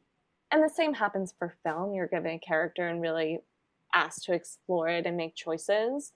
and 0.53 0.63
the 0.63 0.69
same 0.69 0.95
happens 0.95 1.35
for 1.37 1.55
film. 1.65 1.95
You're 1.95 2.07
given 2.07 2.33
a 2.33 2.39
character 2.39 2.87
and 2.87 3.01
really 3.01 3.41
asked 3.95 4.25
to 4.25 4.35
explore 4.35 4.89
it 4.89 5.07
and 5.07 5.17
make 5.17 5.35
choices. 5.35 6.13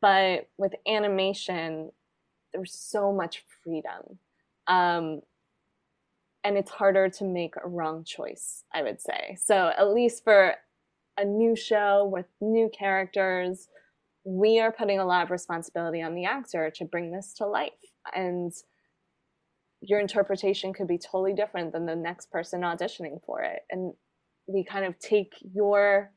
But 0.00 0.48
with 0.56 0.74
animation, 0.86 1.90
there's 2.52 2.74
so 2.74 3.12
much 3.12 3.44
freedom. 3.62 4.18
Um, 4.68 5.22
and 6.44 6.56
it's 6.56 6.70
harder 6.70 7.08
to 7.08 7.24
make 7.24 7.54
a 7.62 7.68
wrong 7.68 8.04
choice, 8.04 8.64
I 8.72 8.82
would 8.82 9.00
say. 9.00 9.36
So, 9.40 9.72
at 9.76 9.92
least 9.92 10.24
for 10.24 10.54
a 11.16 11.24
new 11.24 11.54
show 11.54 12.04
with 12.04 12.26
new 12.40 12.68
characters, 12.68 13.68
we 14.24 14.60
are 14.60 14.72
putting 14.72 14.98
a 14.98 15.04
lot 15.04 15.24
of 15.24 15.30
responsibility 15.30 16.02
on 16.02 16.14
the 16.14 16.24
actor 16.24 16.70
to 16.76 16.84
bring 16.84 17.12
this 17.12 17.34
to 17.34 17.46
life. 17.46 17.72
And 18.14 18.52
your 19.82 20.00
interpretation 20.00 20.72
could 20.72 20.86
be 20.86 20.98
totally 20.98 21.34
different 21.34 21.72
than 21.72 21.86
the 21.86 21.96
next 21.96 22.30
person 22.30 22.62
auditioning 22.62 23.20
for 23.26 23.42
it 23.42 23.60
and 23.70 23.92
we 24.46 24.64
kind 24.64 24.84
of 24.84 24.98
take 24.98 25.32
your 25.54 26.12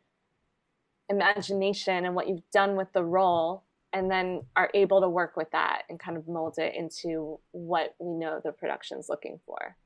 imagination 1.10 2.06
and 2.06 2.16
what 2.16 2.28
you've 2.28 2.50
done 2.52 2.76
with 2.76 2.92
the 2.94 3.04
role 3.04 3.64
and 3.94 4.12
then 4.12 4.42
are 4.56 4.70
able 4.74 5.02
to 5.02 5.10
work 5.10 5.38
with 5.38 5.50
that 5.52 5.84
and 5.90 6.00
kind 6.00 6.18
of 6.18 6.28
mold 6.28 6.56
it 6.58 6.76
into 6.76 7.40
what 7.52 7.96
we 8.00 8.14
know 8.14 8.42
the 8.44 8.52
production's 8.52 9.08
looking 9.10 9.40
for. 9.46 9.78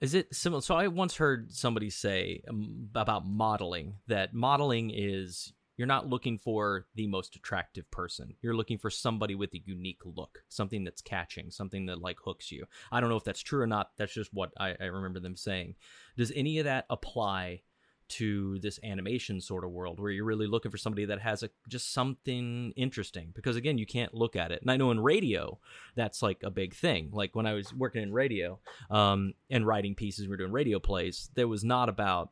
Is 0.00 0.14
it 0.14 0.34
similar? 0.34 0.62
So 0.62 0.74
I 0.74 0.88
once 0.88 1.16
heard 1.16 1.52
somebody 1.52 1.90
say 1.90 2.42
um, 2.48 2.88
about 2.94 3.26
modeling 3.26 3.96
that 4.06 4.32
modeling 4.32 4.90
is 4.90 5.52
you're 5.76 5.86
not 5.86 6.08
looking 6.08 6.38
for 6.38 6.86
the 6.94 7.06
most 7.06 7.36
attractive 7.36 7.90
person. 7.90 8.34
You're 8.42 8.56
looking 8.56 8.78
for 8.78 8.90
somebody 8.90 9.34
with 9.34 9.54
a 9.54 9.62
unique 9.64 10.02
look, 10.04 10.44
something 10.48 10.84
that's 10.84 11.02
catching, 11.02 11.50
something 11.50 11.86
that 11.86 12.00
like 12.00 12.18
hooks 12.24 12.52
you. 12.52 12.66
I 12.90 13.00
don't 13.00 13.10
know 13.10 13.16
if 13.16 13.24
that's 13.24 13.42
true 13.42 13.60
or 13.60 13.66
not. 13.66 13.90
That's 13.96 14.14
just 14.14 14.32
what 14.34 14.52
I, 14.58 14.74
I 14.80 14.84
remember 14.84 15.20
them 15.20 15.36
saying. 15.36 15.76
Does 16.16 16.32
any 16.34 16.58
of 16.58 16.64
that 16.64 16.86
apply 16.90 17.62
to 18.08 18.58
this 18.58 18.78
animation 18.84 19.40
sort 19.40 19.64
of 19.64 19.70
world 19.70 19.98
where 19.98 20.10
you're 20.10 20.26
really 20.26 20.46
looking 20.46 20.70
for 20.70 20.76
somebody 20.76 21.06
that 21.06 21.20
has 21.20 21.42
a 21.42 21.48
just 21.66 21.94
something 21.94 22.70
interesting 22.76 23.30
because 23.34 23.56
again 23.56 23.78
you 23.78 23.86
can't 23.86 24.12
look 24.12 24.36
at 24.36 24.52
it 24.52 24.60
and 24.60 24.70
i 24.70 24.76
know 24.76 24.90
in 24.90 25.00
radio 25.00 25.58
that's 25.94 26.20
like 26.20 26.42
a 26.42 26.50
big 26.50 26.74
thing 26.74 27.08
like 27.12 27.34
when 27.34 27.46
i 27.46 27.54
was 27.54 27.72
working 27.72 28.02
in 28.02 28.12
radio 28.12 28.58
um, 28.90 29.32
and 29.48 29.66
writing 29.66 29.94
pieces 29.94 30.26
we 30.26 30.30
were 30.30 30.36
doing 30.36 30.52
radio 30.52 30.78
plays 30.78 31.30
there 31.36 31.48
was 31.48 31.64
not 31.64 31.88
about 31.88 32.30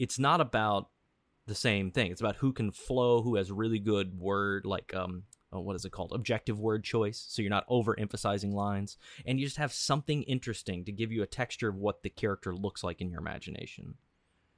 it's 0.00 0.18
not 0.18 0.40
about 0.40 0.88
the 1.50 1.54
same 1.54 1.90
thing 1.90 2.10
it's 2.10 2.20
about 2.20 2.36
who 2.36 2.52
can 2.52 2.70
flow 2.70 3.22
who 3.22 3.34
has 3.34 3.50
really 3.50 3.80
good 3.80 4.18
word 4.18 4.64
like 4.64 4.94
um 4.94 5.24
oh, 5.52 5.60
what 5.60 5.74
is 5.74 5.84
it 5.84 5.90
called 5.90 6.12
objective 6.14 6.60
word 6.60 6.84
choice 6.84 7.26
so 7.28 7.42
you're 7.42 7.50
not 7.50 7.68
overemphasizing 7.68 8.52
lines 8.52 8.96
and 9.26 9.38
you 9.38 9.44
just 9.44 9.56
have 9.56 9.72
something 9.72 10.22
interesting 10.22 10.84
to 10.84 10.92
give 10.92 11.10
you 11.10 11.22
a 11.22 11.26
texture 11.26 11.68
of 11.68 11.76
what 11.76 12.02
the 12.02 12.08
character 12.08 12.54
looks 12.54 12.84
like 12.84 13.00
in 13.00 13.10
your 13.10 13.20
imagination 13.20 13.94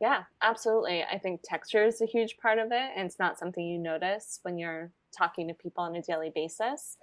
yeah, 0.02 0.24
absolutely. 0.42 1.04
I 1.04 1.16
think 1.18 1.42
texture 1.44 1.84
is 1.84 2.00
a 2.00 2.06
huge 2.06 2.36
part 2.36 2.58
of 2.58 2.72
it, 2.72 2.90
and 2.96 3.06
it's 3.06 3.20
not 3.20 3.38
something 3.38 3.64
you 3.64 3.78
notice 3.78 4.40
when 4.42 4.58
you're 4.58 4.90
talking 5.16 5.46
to 5.46 5.54
people 5.54 5.84
on 5.84 5.94
a 5.94 6.02
daily 6.02 6.32
basis. 6.34 6.96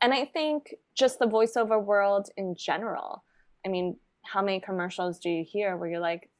And 0.00 0.14
I 0.14 0.24
think 0.24 0.74
just 0.94 1.18
the 1.18 1.26
voiceover 1.26 1.84
world 1.84 2.30
in 2.38 2.54
general. 2.56 3.24
I 3.66 3.68
mean, 3.68 3.98
how 4.24 4.40
many 4.40 4.58
commercials 4.58 5.18
do 5.18 5.28
you 5.28 5.44
hear 5.46 5.76
where 5.76 5.90
you're 5.90 6.00
like, 6.00 6.30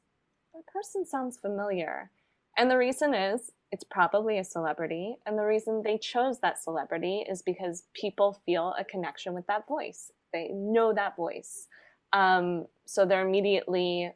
that 0.55 0.65
person 0.65 1.05
sounds 1.05 1.37
familiar? 1.37 2.09
And 2.57 2.69
the 2.71 2.77
reason 2.77 3.13
is 3.13 3.51
it's 3.71 3.83
probably 3.83 4.39
a 4.39 4.43
celebrity. 4.43 5.17
And 5.25 5.37
the 5.37 5.45
reason 5.45 5.81
they 5.83 5.97
chose 5.97 6.39
that 6.39 6.61
celebrity 6.61 7.25
is 7.29 7.41
because 7.41 7.83
people 7.93 8.41
feel 8.45 8.73
a 8.79 8.83
connection 8.83 9.33
with 9.33 9.45
that 9.47 9.67
voice. 9.67 10.11
They 10.33 10.49
know 10.53 10.93
that 10.93 11.15
voice. 11.15 11.67
Um, 12.13 12.65
so 12.85 13.05
they're 13.05 13.27
immediately 13.27 14.11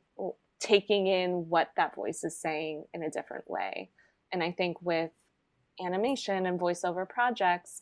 taking 0.59 1.07
in 1.07 1.49
what 1.49 1.71
that 1.75 1.95
voice 1.95 2.23
is 2.23 2.37
saying 2.37 2.85
in 2.93 3.03
a 3.03 3.09
different 3.09 3.49
way. 3.49 3.89
And 4.31 4.41
I 4.41 4.51
think 4.51 4.77
with 4.81 5.11
animation 5.83 6.45
and 6.45 6.59
voiceover 6.59 7.07
projects, 7.07 7.81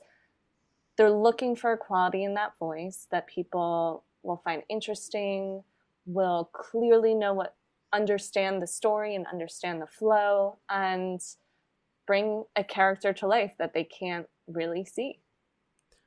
they're 0.97 1.12
looking 1.12 1.55
for 1.55 1.74
a 1.74 1.78
quality 1.78 2.24
in 2.24 2.34
that 2.34 2.53
voice 2.57 3.07
that 3.12 3.28
people 3.28 4.03
will 4.24 4.41
find 4.43 4.64
interesting, 4.70 5.64
will 6.05 6.49
clearly 6.53 7.14
know 7.14 7.34
what, 7.34 7.55
understand 7.94 8.62
the 8.62 8.68
story 8.68 9.16
and 9.16 9.26
understand 9.28 9.82
the 9.82 9.88
flow, 9.88 10.60
and 10.70 11.22
bring 12.10 12.44
a 12.56 12.64
character 12.64 13.14
to 13.14 13.28
life 13.28 13.54
that 13.60 13.74
they 13.76 13.84
can't 13.84 14.26
really 14.48 14.84
see. 14.84 15.20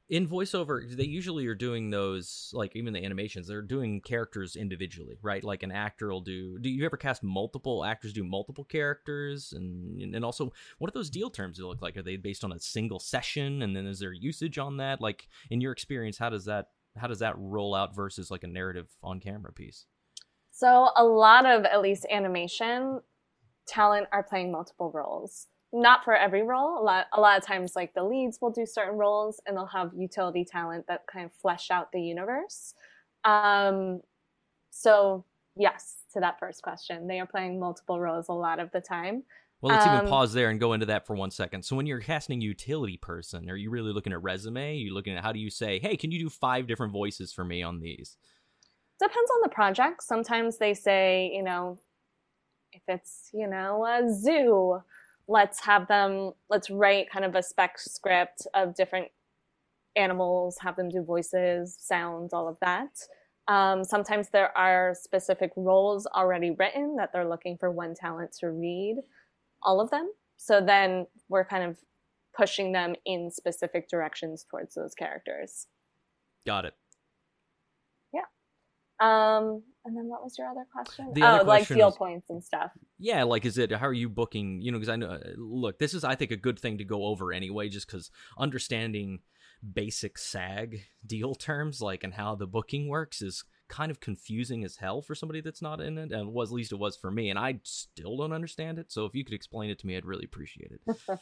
In 0.09 0.27
voiceover 0.27 0.95
they 0.95 1.05
usually 1.05 1.47
are 1.47 1.55
doing 1.55 1.89
those 1.89 2.51
like 2.53 2.75
even 2.75 2.93
the 2.93 3.03
animations 3.03 3.47
they're 3.47 3.63
doing 3.63 4.01
characters 4.01 4.57
individually 4.57 5.17
right? 5.23 5.43
Like 5.45 5.63
an 5.63 5.71
actor 5.71 6.11
will 6.11 6.21
do 6.21 6.59
do 6.59 6.69
you 6.69 6.85
ever 6.85 6.97
cast 6.97 7.23
multiple 7.23 7.85
actors 7.85 8.13
do 8.13 8.25
multiple 8.25 8.65
characters? 8.65 9.53
And 9.53 10.15
and 10.15 10.25
also 10.25 10.53
what 10.79 10.93
do 10.93 10.99
those 10.99 11.09
deal 11.09 11.31
terms 11.31 11.61
look 11.61 11.81
like? 11.81 11.97
Are 11.97 12.03
they 12.03 12.17
based 12.17 12.43
on 12.43 12.53
a 12.53 12.59
single 12.59 12.99
session? 12.99 13.63
And 13.63 13.75
then 13.75 13.87
is 13.87 14.01
there 14.01 14.13
usage 14.13 14.59
on 14.59 14.79
that? 14.79 15.01
Like 15.01 15.29
in 15.51 15.61
your 15.61 15.73
experience 15.73 16.19
how 16.19 16.31
does 16.31 16.47
that 16.47 16.71
how 16.97 17.07
does 17.07 17.21
that 17.21 17.39
roll 17.39 17.75
out 17.75 17.95
versus 17.95 18.31
like 18.31 18.43
a 18.43 18.49
narrative 18.49 18.89
on 19.03 19.21
camera 19.21 19.53
piece 19.53 19.87
so 20.53 20.91
a 20.95 21.05
lot 21.05 21.47
of 21.47 21.65
at 21.65 21.83
least 21.83 22.07
animation 22.11 23.01
talent 23.67 24.07
are 24.13 24.23
playing 24.23 24.53
multiple 24.53 24.93
roles 24.93 25.49
not 25.73 26.05
for 26.05 26.15
every 26.15 26.43
role. 26.43 26.79
A 26.79 26.85
lot, 26.85 27.07
a 27.13 27.21
lot 27.21 27.39
of 27.39 27.47
times, 27.47 27.75
like 27.75 27.95
the 27.95 28.05
leads 28.05 28.41
will 28.41 28.51
do 28.51 28.67
certain 28.67 28.99
roles, 28.99 29.41
and 29.47 29.57
they'll 29.57 29.67
have 29.67 29.93
utility 29.97 30.45
talent 30.45 30.87
that 30.89 31.07
kind 31.11 31.25
of 31.25 31.33
flesh 31.33 31.71
out 31.71 31.93
the 31.93 32.01
universe. 32.01 32.75
Um, 33.25 34.01
so 34.71 35.25
yes, 35.57 36.03
to 36.13 36.21
that 36.21 36.39
first 36.39 36.63
question, 36.63 37.07
they 37.07 37.21
are 37.21 37.27
playing 37.27 37.59
multiple 37.59 38.01
roles 38.01 38.29
a 38.29 38.33
lot 38.33 38.59
of 38.59 38.71
the 38.73 38.81
time. 38.81 39.23
Well, 39.61 39.73
let's 39.73 39.87
um, 39.87 39.97
even 39.97 40.09
pause 40.09 40.33
there 40.33 40.51
and 40.51 40.59
go 40.59 40.73
into 40.73 40.87
that 40.87 41.07
for 41.07 41.15
one 41.15 41.31
second. 41.31 41.65
So, 41.65 41.77
when 41.77 41.87
you're 41.87 42.01
casting 42.01 42.41
utility 42.41 42.97
person, 42.97 43.49
are 43.49 43.57
you 43.57 43.71
really 43.71 43.93
looking 43.93 44.13
at 44.13 44.23
resume? 44.23 44.71
Are 44.71 44.75
you 44.75 44.93
looking 44.93 45.17
at 45.17 45.23
how 45.23 45.33
do 45.33 45.39
you 45.39 45.51
say, 45.51 45.79
"Hey, 45.79 45.97
can 45.97 46.11
you 46.11 46.19
do 46.19 46.29
five 46.29 46.67
different 46.67 46.93
voices 46.93 47.33
for 47.33 47.45
me 47.45 47.63
on 47.63 47.81
these"? 47.81 48.17
Depends 49.03 49.31
on 49.33 49.41
the 49.43 49.49
project. 49.49 50.03
Sometimes 50.05 50.59
they 50.59 50.75
say, 50.75 51.33
you 51.35 51.43
know, 51.43 51.79
if 52.73 52.83
it's 52.89 53.31
you 53.33 53.47
know 53.47 53.85
a 53.85 54.13
zoo 54.13 54.81
let's 55.29 55.61
have 55.61 55.87
them 55.89 56.33
let's 56.51 56.71
write 56.71 57.11
kind 57.11 57.25
of 57.25 57.35
a 57.35 57.43
spec 57.43 57.79
script 57.79 58.47
of 58.55 58.75
different 58.75 59.09
animals 59.95 60.57
have 60.61 60.75
them 60.77 60.89
do 60.89 61.03
voices 61.03 61.77
sounds 61.79 62.33
all 62.33 62.49
of 62.49 62.57
that. 62.61 62.91
Um, 63.49 63.85
sometimes 63.85 64.29
there 64.31 64.57
are 64.57 64.95
specific 64.95 65.51
roles 65.57 66.07
already 66.07 66.53
written 66.53 66.97
that 66.97 67.13
they're 67.13 67.29
looking 67.29 67.57
for 67.59 67.71
one 67.71 67.95
talent 67.95 68.33
to 68.41 68.51
read 68.51 68.97
all 69.63 69.81
of 69.81 69.91
them. 69.91 70.11
So 70.37 70.61
then 70.61 71.07
we're 71.29 71.45
kind 71.45 71.65
of 71.65 71.77
pushing 72.35 72.73
them 72.73 72.95
in 73.05 73.31
specific 73.31 73.89
directions 73.89 74.47
towards 74.49 74.75
those 74.75 74.95
characters. 74.95 75.67
Got 76.47 76.65
it 76.65 76.75
um, 79.03 79.63
and 79.85 79.97
then 79.97 80.09
what 80.09 80.23
was 80.23 80.39
your 80.39 80.49
other 80.49 80.65
question? 80.73 81.11
The 81.13 81.23
other 81.23 81.41
oh, 81.41 81.45
question 81.45 81.77
like 81.77 81.81
deal 81.81 81.89
was, 81.89 81.97
points 81.97 82.31
and 82.31 82.43
stuff. 82.43 82.71
Yeah, 82.99 83.25
like 83.25 83.45
is 83.45 83.59
it 83.59 83.73
how 83.73 83.89
are 83.89 83.93
you 83.93 84.09
booking? 84.09 84.63
You 84.63 84.71
know, 84.71 84.79
because 84.79 84.89
I 84.89 84.97
know. 84.97 85.19
Look, 85.37 85.81
this 85.81 85.93
is 85.93 86.05
I 86.05 86.15
think 86.15 86.31
a 86.31 86.37
good 86.37 86.59
thing 86.59 86.79
to 86.79 86.85
go 86.85 87.07
over 87.07 87.33
anyway, 87.33 87.69
just 87.69 87.89
because 87.89 88.13
understanding 88.39 89.21
basic 89.75 90.19
SAG 90.19 90.83
deal 91.05 91.35
terms, 91.35 91.81
like 91.81 92.05
and 92.05 92.15
how 92.15 92.37
the 92.37 92.47
booking 92.47 92.89
works, 92.89 93.23
is 93.23 93.45
kind 93.69 93.91
of 93.91 93.99
confusing 93.99 94.63
as 94.65 94.77
hell 94.77 95.03
for 95.03 95.17
somebody 95.17 95.41
that's 95.41 95.63
not 95.63 95.81
in 95.81 95.99
it, 95.99 96.13
and 96.13 96.33
was 96.33 96.51
at 96.51 96.55
least 96.55 96.71
it 96.71 96.79
was 96.79 96.97
for 96.97 97.11
me, 97.11 97.29
and 97.29 97.39
I 97.39 97.59
still 97.65 98.17
don't 98.17 98.33
understand 98.33 98.79
it. 98.79 98.93
So 98.93 99.05
if 99.05 99.17
you 99.17 99.25
could 99.25 99.35
explain 99.35 99.71
it 99.71 99.81
to 99.81 99.87
me, 99.89 99.97
I'd 99.97 100.05
really 100.05 100.27
appreciate 100.27 100.71
it. 100.71 100.97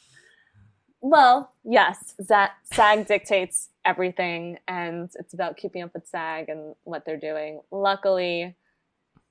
Well, 1.01 1.53
yes, 1.65 2.15
that 2.29 2.53
SAG 2.73 3.07
dictates 3.07 3.71
everything, 3.85 4.59
and 4.69 5.11
it's 5.19 5.33
about 5.33 5.57
keeping 5.57 5.83
up 5.83 5.95
with 5.95 6.07
SAG 6.07 6.49
and 6.49 6.75
what 6.85 7.05
they're 7.07 7.17
doing. 7.17 7.61
Luckily, 7.71 8.55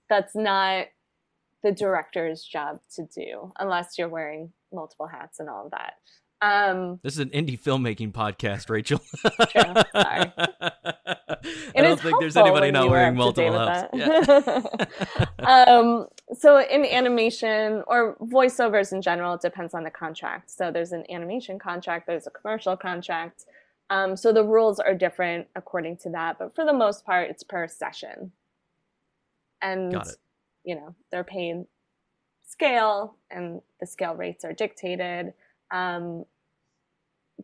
that's 0.09 0.35
not 0.35 0.87
the 1.61 1.71
director's 1.71 2.43
job 2.43 2.79
to 2.95 3.05
do 3.05 3.51
unless 3.59 3.97
you're 3.97 4.09
wearing 4.09 4.51
multiple 4.73 5.07
hats 5.07 5.39
and 5.39 5.49
all 5.49 5.65
of 5.65 5.71
that. 5.71 5.93
Um, 6.41 6.99
this 7.03 7.13
is 7.13 7.19
an 7.19 7.29
indie 7.29 7.59
filmmaking 7.59 8.13
podcast, 8.13 8.69
Rachel. 8.69 9.01
true. 9.49 9.73
Sorry. 9.91 10.31
I 11.75 11.81
don't 11.81 11.99
think 11.99 12.19
there's 12.19 12.37
anybody 12.37 12.71
not 12.71 12.89
wearing 12.89 13.15
multiple 13.15 13.57
hats. 13.57 13.89
Yeah. 13.93 14.61
um, 15.39 16.07
so 16.33 16.59
in 16.59 16.85
animation 16.85 17.83
or 17.87 18.15
voiceovers 18.21 18.91
in 18.91 19.01
general, 19.01 19.33
it 19.33 19.41
depends 19.41 19.73
on 19.73 19.83
the 19.83 19.89
contract. 19.89 20.51
So 20.51 20.71
there's 20.71 20.91
an 20.91 21.03
animation 21.09 21.57
contract, 21.57 22.07
there's 22.07 22.27
a 22.27 22.31
commercial 22.31 22.77
contract. 22.77 23.45
Um, 23.89 24.15
so 24.15 24.31
the 24.31 24.43
rules 24.43 24.79
are 24.79 24.93
different 24.93 25.47
according 25.55 25.97
to 25.97 26.09
that, 26.11 26.37
but 26.37 26.53
for 26.53 26.65
the 26.65 26.73
most 26.73 27.05
part, 27.05 27.29
it's 27.29 27.43
per 27.43 27.67
session. 27.67 28.31
And 29.61 29.93
you 30.63 30.75
know 30.75 30.95
they're 31.11 31.23
paid 31.23 31.65
scale, 32.45 33.15
and 33.31 33.61
the 33.79 33.87
scale 33.87 34.15
rates 34.15 34.45
are 34.45 34.53
dictated. 34.53 35.33
Um, 35.71 36.25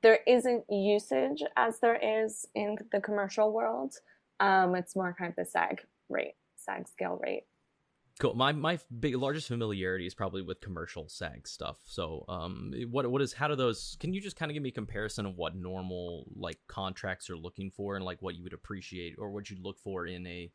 there 0.02 0.20
isn't 0.28 0.66
usage 0.70 1.42
as 1.58 1.80
there 1.80 1.96
is 1.96 2.48
in 2.54 2.78
the 2.92 3.00
commercial 3.00 3.52
world. 3.52 3.96
Um, 4.40 4.76
it's 4.76 4.96
more 4.96 5.16
kind 5.18 5.30
of 5.30 5.36
the 5.36 5.50
SAG 5.50 5.82
rate, 6.10 6.36
SAG 6.58 6.88
scale 6.88 7.20
rate. 7.22 7.46
Cool. 8.18 8.34
My 8.34 8.54
my 8.54 8.80
big 8.98 9.16
largest 9.18 9.50
familiarity 9.50 10.08
is 10.08 10.14
probably 10.14 10.42
with 10.42 10.62
commercial 10.62 11.10
SAG 11.10 11.50
stuff. 11.50 11.80
So, 11.86 12.24
um, 12.30 12.72
what 12.90 13.10
what 13.12 13.22
is 13.22 13.34
how 13.34 13.50
do 13.50 13.58
those? 13.58 13.98
Can 14.00 14.14
you 14.14 14.22
just 14.22 14.38
kind 14.38 14.50
of 14.50 14.54
give 14.54 14.64
me 14.64 14.70
a 14.70 14.72
comparison 14.72 15.26
of 15.26 15.36
what 15.36 15.54
normal 15.56 16.26
like 16.34 16.60
contracts 16.68 17.30
are 17.30 17.36
looking 17.36 17.72
for, 17.72 17.98
and 17.98 18.06
like 18.06 18.22
what 18.22 18.36
you 18.36 18.44
would 18.44 18.54
appreciate 18.54 19.16
or 19.18 19.32
what 19.32 19.50
you'd 19.50 19.60
look 19.60 19.78
for 19.80 20.08
in 20.08 20.26
a 20.28 20.50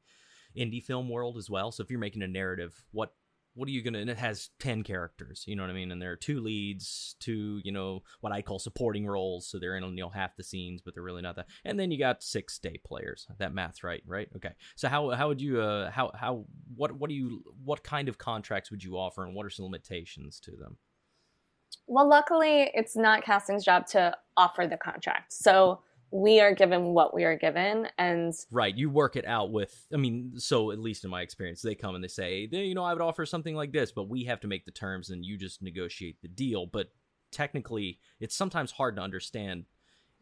indie 0.56 0.82
film 0.82 1.10
world 1.10 1.36
as 1.36 1.50
well? 1.50 1.70
So, 1.70 1.82
if 1.82 1.90
you're 1.90 2.00
making 2.00 2.22
a 2.22 2.28
narrative, 2.28 2.82
what 2.92 3.12
what 3.60 3.68
are 3.68 3.72
you 3.72 3.82
gonna 3.82 3.98
and 3.98 4.10
it 4.10 4.18
has 4.18 4.50
10 4.60 4.82
characters 4.82 5.44
you 5.46 5.56
know 5.56 5.62
what 5.62 5.70
i 5.70 5.74
mean? 5.74 5.92
And 5.92 6.00
there 6.00 6.12
are 6.12 6.16
two 6.16 6.40
leads 6.40 7.16
two 7.20 7.60
you 7.64 7.72
know 7.72 8.02
what 8.20 8.32
i 8.32 8.42
call 8.42 8.58
supporting 8.58 9.06
roles 9.06 9.48
so 9.48 9.58
they're 9.58 9.76
in 9.76 9.84
you 9.84 10.02
know 10.02 10.08
half 10.08 10.36
the 10.36 10.44
scenes 10.44 10.82
but 10.84 10.94
they're 10.94 11.02
really 11.02 11.22
not 11.22 11.36
that 11.36 11.46
and 11.64 11.78
then 11.78 11.90
you 11.90 11.98
got 11.98 12.22
six 12.22 12.58
day 12.58 12.80
players 12.84 13.26
that 13.38 13.54
math's 13.54 13.82
right 13.84 14.02
right? 14.10 14.28
Okay. 14.36 14.50
So 14.76 14.88
how 14.88 15.10
how 15.10 15.28
would 15.28 15.40
you 15.40 15.60
uh 15.60 15.90
how 15.90 16.10
how 16.14 16.44
what 16.74 16.92
what 16.92 17.08
do 17.08 17.14
you 17.14 17.42
what 17.64 17.82
kind 17.82 18.08
of 18.08 18.18
contracts 18.18 18.70
would 18.70 18.82
you 18.82 18.98
offer 18.98 19.24
and 19.24 19.34
what 19.34 19.46
are 19.46 19.50
some 19.50 19.64
limitations 19.64 20.40
to 20.40 20.52
them? 20.52 20.76
Well, 21.86 22.08
luckily, 22.08 22.70
it's 22.74 22.96
not 22.96 23.24
casting's 23.24 23.64
job 23.64 23.86
to 23.88 24.16
offer 24.36 24.66
the 24.66 24.76
contract. 24.76 25.32
So 25.32 25.80
we 26.10 26.40
are 26.40 26.54
given 26.54 26.86
what 26.86 27.14
we 27.14 27.24
are 27.24 27.36
given 27.36 27.86
and 27.98 28.34
right 28.50 28.76
you 28.76 28.90
work 28.90 29.16
it 29.16 29.26
out 29.26 29.50
with 29.52 29.86
i 29.92 29.96
mean 29.96 30.32
so 30.36 30.70
at 30.70 30.78
least 30.78 31.04
in 31.04 31.10
my 31.10 31.22
experience 31.22 31.62
they 31.62 31.74
come 31.74 31.94
and 31.94 32.02
they 32.02 32.08
say 32.08 32.48
you 32.50 32.74
know 32.74 32.84
i 32.84 32.92
would 32.92 33.02
offer 33.02 33.24
something 33.24 33.54
like 33.54 33.72
this 33.72 33.92
but 33.92 34.08
we 34.08 34.24
have 34.24 34.40
to 34.40 34.48
make 34.48 34.64
the 34.64 34.70
terms 34.70 35.10
and 35.10 35.24
you 35.24 35.36
just 35.36 35.62
negotiate 35.62 36.20
the 36.22 36.28
deal 36.28 36.66
but 36.66 36.90
technically 37.30 37.98
it's 38.18 38.34
sometimes 38.34 38.72
hard 38.72 38.96
to 38.96 39.02
understand 39.02 39.64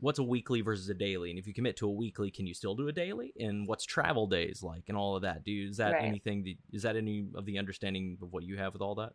what's 0.01 0.19
a 0.19 0.23
weekly 0.23 0.61
versus 0.61 0.89
a 0.89 0.95
daily 0.95 1.31
and 1.31 1.39
if 1.39 1.47
you 1.47 1.55
commit 1.55 1.77
to 1.77 1.87
a 1.87 1.93
weekly 1.93 2.31
can 2.31 2.47
you 2.47 2.55
still 2.55 2.75
do 2.75 2.89
a 2.89 2.93
daily 2.93 3.33
and 3.41 3.67
what's 3.67 3.85
travel 3.85 4.27
days 4.27 4.63
like 4.63 4.85
and 4.89 4.97
all 4.97 5.17
of 5.17 5.23
that 5.23 5.43
do 5.43 5.51
you, 5.51 5.69
is 5.69 5.79
that 5.79 5.95
Right. 5.95 6.05
anything 6.05 6.45
that, 6.45 6.55
is 6.73 6.83
that 6.83 6.97
any 6.97 7.27
of 7.35 7.47
the 7.47 7.59
understanding 7.59 8.19
of 8.23 8.33
what 8.33 8.45
you 8.45 8.59
have 8.59 8.73
with 8.73 8.83
all 8.83 8.95
that 8.97 9.13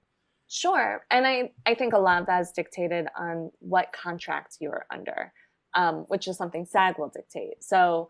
Sure. 0.50 1.04
And 1.10 1.26
I, 1.26 1.52
I 1.66 1.74
think 1.74 1.94
a 1.94 1.98
lot 1.98 2.22
of 2.22 2.28
that 2.28 2.42
is 2.42 2.52
dictated 2.52 3.08
on 3.18 3.50
what 3.60 3.92
contract 3.92 4.58
you 4.60 4.70
are 4.70 4.86
under, 4.92 5.34
um, 5.76 6.06
which 6.08 6.28
is 6.28 6.38
something 6.38 6.66
SAG 6.66 6.98
will 6.98 7.10
dictate. 7.10 7.64
So 7.64 8.10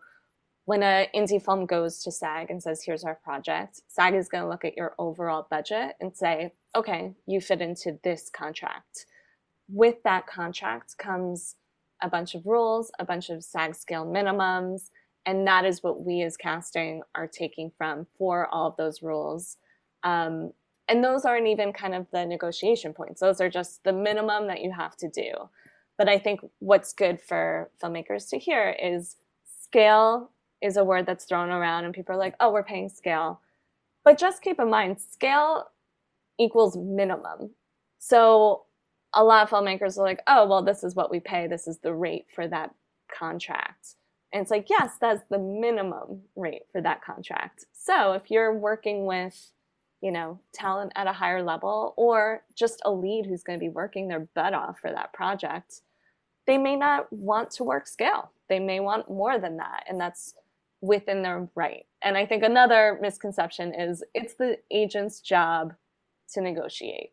when 0.66 0.82
an 0.82 1.06
indie 1.14 1.42
film 1.42 1.66
goes 1.66 2.02
to 2.02 2.10
SAG 2.10 2.50
and 2.50 2.62
says, 2.62 2.82
here's 2.84 3.04
our 3.04 3.16
project, 3.16 3.82
SAG 3.88 4.14
is 4.14 4.28
going 4.28 4.42
to 4.42 4.48
look 4.48 4.64
at 4.64 4.76
your 4.76 4.94
overall 4.98 5.46
budget 5.50 5.96
and 6.00 6.16
say, 6.16 6.52
okay, 6.74 7.12
you 7.26 7.40
fit 7.40 7.60
into 7.60 7.98
this 8.02 8.30
contract. 8.30 9.06
With 9.68 10.02
that 10.04 10.26
contract 10.26 10.96
comes 10.98 11.56
a 12.02 12.08
bunch 12.08 12.34
of 12.34 12.46
rules, 12.46 12.90
a 12.98 13.04
bunch 13.04 13.30
of 13.30 13.44
SAG 13.44 13.74
scale 13.74 14.06
minimums, 14.06 14.90
and 15.26 15.46
that 15.46 15.64
is 15.64 15.82
what 15.82 16.04
we 16.04 16.22
as 16.22 16.36
casting 16.36 17.02
are 17.14 17.26
taking 17.26 17.70
from 17.76 18.06
for 18.18 18.46
all 18.48 18.68
of 18.68 18.76
those 18.76 19.02
rules. 19.02 19.56
Um, 20.02 20.52
and 20.88 21.02
those 21.02 21.24
aren't 21.24 21.46
even 21.46 21.72
kind 21.72 21.94
of 21.94 22.06
the 22.12 22.26
negotiation 22.26 22.92
points 22.92 23.20
those 23.20 23.40
are 23.40 23.48
just 23.48 23.82
the 23.84 23.92
minimum 23.92 24.46
that 24.48 24.62
you 24.62 24.72
have 24.72 24.96
to 24.96 25.08
do 25.08 25.32
but 25.98 26.08
i 26.08 26.18
think 26.18 26.40
what's 26.58 26.92
good 26.92 27.20
for 27.20 27.70
filmmakers 27.82 28.28
to 28.28 28.38
hear 28.38 28.76
is 28.82 29.16
scale 29.74 30.30
is 30.62 30.76
a 30.76 30.84
word 30.84 31.04
that's 31.04 31.24
thrown 31.24 31.50
around 31.50 31.84
and 31.84 31.92
people 31.92 32.14
are 32.14 32.18
like 32.18 32.34
oh 32.40 32.50
we're 32.50 32.62
paying 32.62 32.88
scale. 32.88 33.40
But 34.04 34.18
just 34.18 34.42
keep 34.42 34.58
in 34.58 34.70
mind 34.70 34.98
scale 35.00 35.66
equals 36.38 36.76
minimum. 36.76 37.50
So 37.98 38.64
a 39.12 39.24
lot 39.24 39.44
of 39.44 39.50
filmmakers 39.50 39.98
are 39.98 40.04
like 40.04 40.22
oh 40.26 40.46
well 40.46 40.62
this 40.62 40.84
is 40.84 40.94
what 40.94 41.10
we 41.10 41.20
pay. 41.20 41.46
This 41.46 41.66
is 41.66 41.78
the 41.78 41.94
rate 41.94 42.26
for 42.34 42.48
that 42.48 42.74
contract. 43.12 43.96
And 44.32 44.42
it's 44.42 44.50
like 44.50 44.70
yes 44.70 44.92
that's 45.00 45.22
the 45.30 45.38
minimum 45.38 46.22
rate 46.34 46.62
for 46.72 46.80
that 46.80 47.04
contract. 47.04 47.66
So 47.72 48.12
if 48.12 48.30
you're 48.30 48.54
working 48.54 49.06
with 49.06 49.50
you 50.04 50.12
know, 50.12 50.38
talent 50.52 50.92
at 50.96 51.06
a 51.06 51.14
higher 51.14 51.42
level 51.42 51.94
or 51.96 52.42
just 52.54 52.82
a 52.84 52.92
lead 52.92 53.24
who's 53.24 53.42
going 53.42 53.58
to 53.58 53.64
be 53.64 53.70
working 53.70 54.06
their 54.06 54.28
butt 54.34 54.52
off 54.52 54.78
for 54.78 54.90
that 54.90 55.14
project, 55.14 55.80
they 56.46 56.58
may 56.58 56.76
not 56.76 57.10
want 57.10 57.50
to 57.50 57.64
work 57.64 57.86
scale. 57.86 58.30
They 58.50 58.60
may 58.60 58.80
want 58.80 59.10
more 59.10 59.38
than 59.38 59.56
that. 59.56 59.84
And 59.88 59.98
that's 59.98 60.34
within 60.82 61.22
their 61.22 61.48
right. 61.54 61.86
And 62.02 62.18
I 62.18 62.26
think 62.26 62.42
another 62.42 62.98
misconception 63.00 63.72
is 63.72 64.04
it's 64.12 64.34
the 64.34 64.58
agent's 64.70 65.20
job 65.20 65.72
to 66.34 66.42
negotiate. 66.42 67.12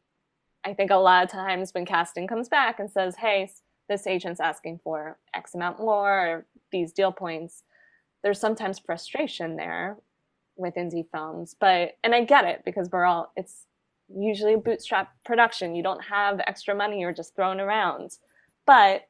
I 0.66 0.74
think 0.74 0.92
a 0.92 0.96
lot 0.96 1.24
of 1.24 1.32
times 1.32 1.74
when 1.74 1.86
casting 1.86 2.28
comes 2.28 2.50
back 2.50 2.78
and 2.82 2.92
says, 2.92 3.16
hey, 3.16 3.50
this 3.88 4.06
agent's 4.06 4.42
asking 4.42 4.82
for 4.84 5.18
X 5.34 5.56
amount 5.56 5.80
more, 5.80 6.12
or 6.12 6.46
these 6.74 6.92
deal 6.92 7.14
points, 7.14 7.64
there's 8.22 8.39
sometimes 8.39 8.80
frustration 8.80 9.56
there 9.56 9.96
with 10.62 10.76
indie 10.76 11.05
films 11.12 11.55
but 11.59 11.97
and 12.03 12.16
i 12.16 12.24
get 12.24 12.45
it 12.45 12.62
because 12.64 12.89
we're 12.91 13.05
all 13.05 13.32
it's 13.36 13.66
usually 14.18 14.53
a 14.53 14.57
bootstrap 14.57 15.12
production. 15.24 15.76
You 15.76 15.84
don't 15.84 16.03
have 16.03 16.41
extra 16.45 16.76
money 16.76 16.99
you're 16.99 17.14
just 17.14 17.36
thrown 17.36 17.59
around. 17.59 18.12
But 18.66 19.03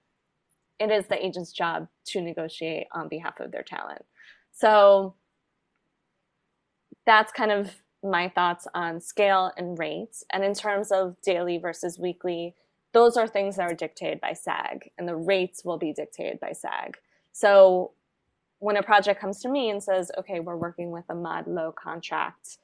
it 0.80 0.92
is 0.92 1.08
the 1.08 1.24
agent's 1.24 1.52
job 1.52 1.88
to 2.08 2.22
negotiate 2.22 2.88
on 2.92 3.08
behalf 3.08 3.40
of 3.40 3.52
their 3.52 3.64
talent. 3.64 4.04
So 4.52 5.16
that's 7.06 7.32
kind 7.32 7.52
of 7.52 7.76
my 8.04 8.30
thoughts 8.30 8.68
on 8.74 9.00
scale 9.00 9.52
and 9.58 9.78
rates. 9.78 10.24
And 10.32 10.44
in 10.44 10.54
terms 10.54 10.92
of 10.92 11.16
daily 11.22 11.58
versus 11.58 12.00
weekly 12.00 12.56
those 12.94 13.16
are 13.16 13.26
things 13.26 13.56
that 13.56 13.72
are 13.72 13.74
dictated 13.74 14.20
by 14.20 14.34
SAG 14.34 14.92
and 14.98 15.08
the 15.08 15.16
rates 15.16 15.64
will 15.64 15.78
be 15.78 15.94
dictated 15.94 16.42
by 16.42 16.52
SAG. 16.52 16.98
So 17.32 17.94
when 18.62 18.78
a 18.78 18.84
project 18.84 19.20
comes 19.20 19.42
to 19.42 19.50
me 19.50 19.72
and 19.72 19.82
says, 19.82 20.12
okay, 20.20 20.40
we're 20.40 20.56
working 20.56 20.92
with 20.92 21.06
a 21.10 21.16
mod 21.16 21.48
low 21.48 21.72
contract, 21.72 22.60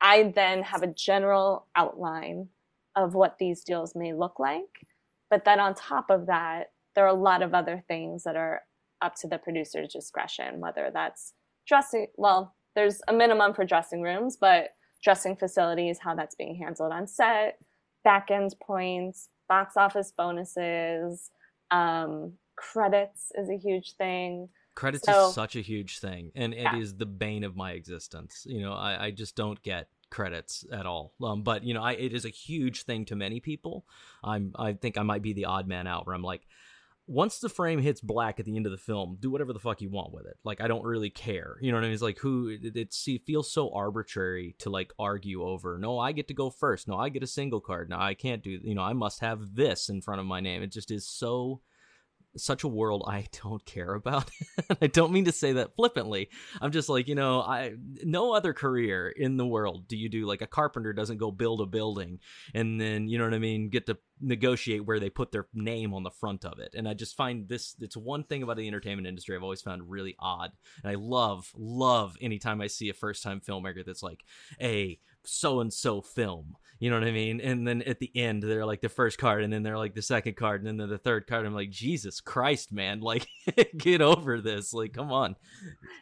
I 0.00 0.32
then 0.34 0.64
have 0.64 0.82
a 0.82 0.88
general 0.88 1.66
outline 1.76 2.48
of 2.96 3.14
what 3.14 3.38
these 3.38 3.62
deals 3.62 3.94
may 3.94 4.12
look 4.12 4.40
like. 4.40 4.86
But 5.30 5.44
then 5.44 5.60
on 5.60 5.74
top 5.74 6.10
of 6.10 6.26
that, 6.26 6.72
there 6.96 7.04
are 7.04 7.14
a 7.14 7.14
lot 7.14 7.42
of 7.42 7.54
other 7.54 7.84
things 7.86 8.24
that 8.24 8.34
are 8.34 8.62
up 9.00 9.14
to 9.16 9.28
the 9.28 9.38
producer's 9.38 9.92
discretion, 9.92 10.58
whether 10.58 10.90
that's 10.92 11.34
dressing, 11.64 12.08
well, 12.16 12.56
there's 12.74 13.00
a 13.06 13.12
minimum 13.12 13.54
for 13.54 13.64
dressing 13.64 14.02
rooms, 14.02 14.36
but 14.36 14.70
dressing 15.00 15.36
facilities, 15.36 16.00
how 16.00 16.16
that's 16.16 16.34
being 16.34 16.56
handled 16.56 16.92
on 16.92 17.06
set, 17.06 17.58
back 18.02 18.32
end 18.32 18.56
points, 18.60 19.28
box 19.48 19.76
office 19.76 20.12
bonuses, 20.16 21.30
um, 21.70 22.32
credits 22.56 23.30
is 23.36 23.48
a 23.48 23.56
huge 23.56 23.92
thing. 23.92 24.48
Credits 24.76 25.04
So- 25.06 25.28
is 25.30 25.34
such 25.34 25.56
a 25.56 25.60
huge 25.60 25.98
thing, 25.98 26.30
and 26.36 26.54
it 26.54 26.72
is 26.74 26.92
Yeah. 26.92 26.98
the 26.98 27.06
bane 27.06 27.42
of 27.42 27.56
my 27.56 27.72
existence. 27.72 28.46
You 28.48 28.60
know, 28.60 28.72
I, 28.74 29.06
I 29.06 29.10
just 29.10 29.34
don't 29.34 29.60
get 29.62 29.88
credits 30.10 30.64
at 30.70 30.86
all. 30.86 31.14
Um, 31.20 31.42
but 31.42 31.64
you 31.64 31.74
know, 31.74 31.82
I, 31.82 31.92
it 31.94 32.12
is 32.12 32.24
a 32.24 32.28
huge 32.28 32.84
thing 32.84 33.04
to 33.06 33.16
many 33.16 33.40
people. 33.40 33.84
I'm, 34.22 34.52
I 34.56 34.74
think 34.74 34.96
I 34.96 35.02
might 35.02 35.22
be 35.22 35.32
the 35.32 35.46
odd 35.46 35.66
man 35.66 35.88
out 35.88 36.06
where 36.06 36.14
I'm 36.14 36.22
like, 36.22 36.46
once 37.08 37.38
the 37.38 37.48
frame 37.48 37.80
hits 37.80 38.00
black 38.00 38.38
at 38.40 38.46
the 38.46 38.56
end 38.56 38.66
of 38.66 38.72
the 38.72 38.78
film, 38.78 39.16
do 39.20 39.30
whatever 39.30 39.52
the 39.52 39.58
fuck 39.60 39.80
you 39.80 39.88
want 39.88 40.12
with 40.12 40.26
it. 40.26 40.36
Like, 40.44 40.60
I 40.60 40.66
don't 40.68 40.84
really 40.84 41.08
care. 41.10 41.56
You 41.60 41.70
know 41.70 41.76
what 41.78 41.84
I 41.84 41.86
mean? 41.86 41.94
It's 41.94 42.02
like 42.02 42.18
who 42.18 42.48
it, 42.48 42.76
it's, 42.76 43.06
it 43.08 43.24
feels 43.24 43.50
so 43.50 43.72
arbitrary 43.72 44.56
to 44.58 44.70
like 44.70 44.92
argue 44.98 45.42
over. 45.44 45.78
No, 45.78 45.98
I 46.00 46.10
get 46.12 46.26
to 46.28 46.34
go 46.34 46.50
first. 46.50 46.88
No, 46.88 46.96
I 46.96 47.08
get 47.08 47.22
a 47.22 47.26
single 47.28 47.60
card. 47.60 47.88
No, 47.88 47.96
I 47.98 48.14
can't 48.14 48.42
do. 48.42 48.50
You 48.62 48.74
know, 48.74 48.82
I 48.82 48.92
must 48.92 49.20
have 49.20 49.54
this 49.54 49.88
in 49.88 50.00
front 50.02 50.20
of 50.20 50.26
my 50.26 50.40
name. 50.40 50.62
It 50.62 50.72
just 50.72 50.90
is 50.90 51.06
so 51.06 51.60
such 52.36 52.64
a 52.64 52.68
world 52.68 53.04
I 53.06 53.26
don't 53.42 53.64
care 53.64 53.94
about. 53.94 54.30
I 54.82 54.86
don't 54.86 55.12
mean 55.12 55.26
to 55.26 55.32
say 55.32 55.54
that 55.54 55.76
flippantly. 55.76 56.30
I'm 56.60 56.72
just 56.72 56.88
like, 56.88 57.08
you 57.08 57.14
know, 57.14 57.40
I 57.40 57.74
no 58.04 58.34
other 58.34 58.52
career 58.52 59.08
in 59.08 59.36
the 59.36 59.46
world 59.46 59.88
do 59.88 59.96
you 59.96 60.08
do 60.08 60.26
like 60.26 60.42
a 60.42 60.46
carpenter 60.46 60.92
doesn't 60.92 61.18
go 61.18 61.30
build 61.30 61.60
a 61.60 61.66
building 61.66 62.20
and 62.54 62.80
then, 62.80 63.08
you 63.08 63.18
know 63.18 63.24
what 63.24 63.34
I 63.34 63.38
mean, 63.38 63.68
get 63.68 63.86
to 63.86 63.98
negotiate 64.20 64.84
where 64.84 64.98
they 64.98 65.10
put 65.10 65.30
their 65.30 65.46
name 65.52 65.92
on 65.92 66.02
the 66.02 66.10
front 66.10 66.44
of 66.44 66.58
it. 66.58 66.74
And 66.74 66.88
I 66.88 66.94
just 66.94 67.16
find 67.16 67.48
this 67.48 67.74
it's 67.80 67.96
one 67.96 68.24
thing 68.24 68.42
about 68.42 68.56
the 68.56 68.66
entertainment 68.66 69.06
industry 69.06 69.36
I've 69.36 69.42
always 69.42 69.62
found 69.62 69.90
really 69.90 70.16
odd. 70.18 70.52
And 70.82 70.90
I 70.90 70.94
love 70.94 71.52
love 71.56 72.16
anytime 72.20 72.60
I 72.60 72.66
see 72.66 72.88
a 72.88 72.94
first-time 72.94 73.40
filmmaker 73.40 73.84
that's 73.84 74.02
like 74.02 74.24
a 74.60 74.98
so 75.28 75.60
and 75.60 75.72
so 75.72 76.00
film. 76.00 76.56
You 76.78 76.90
know 76.90 76.98
what 76.98 77.08
I 77.08 77.12
mean? 77.12 77.40
And 77.40 77.66
then 77.66 77.80
at 77.82 78.00
the 78.00 78.10
end, 78.14 78.42
they're 78.42 78.66
like 78.66 78.82
the 78.82 78.90
first 78.90 79.16
card, 79.16 79.42
and 79.42 79.50
then 79.50 79.62
they're 79.62 79.78
like 79.78 79.94
the 79.94 80.02
second 80.02 80.36
card, 80.36 80.60
and 80.60 80.66
then 80.66 80.76
they're 80.76 80.86
the 80.86 80.98
third 80.98 81.26
card. 81.26 81.46
I'm 81.46 81.54
like, 81.54 81.70
Jesus 81.70 82.20
Christ, 82.20 82.70
man! 82.70 83.00
Like, 83.00 83.26
get 83.78 84.02
over 84.02 84.42
this. 84.42 84.74
Like, 84.74 84.92
come 84.92 85.10
on. 85.10 85.36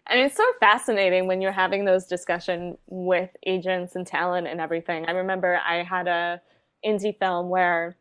And 0.08 0.18
it's 0.18 0.36
so 0.36 0.46
fascinating 0.58 1.28
when 1.28 1.40
you're 1.40 1.52
having 1.52 1.84
those 1.84 2.06
discussion 2.06 2.76
with 2.88 3.30
agents 3.46 3.94
and 3.94 4.04
talent 4.04 4.48
and 4.48 4.60
everything. 4.60 5.06
I 5.06 5.12
remember 5.12 5.60
I 5.64 5.84
had 5.84 6.08
a 6.08 6.40
indie 6.84 7.16
film 7.18 7.48
where 7.48 7.96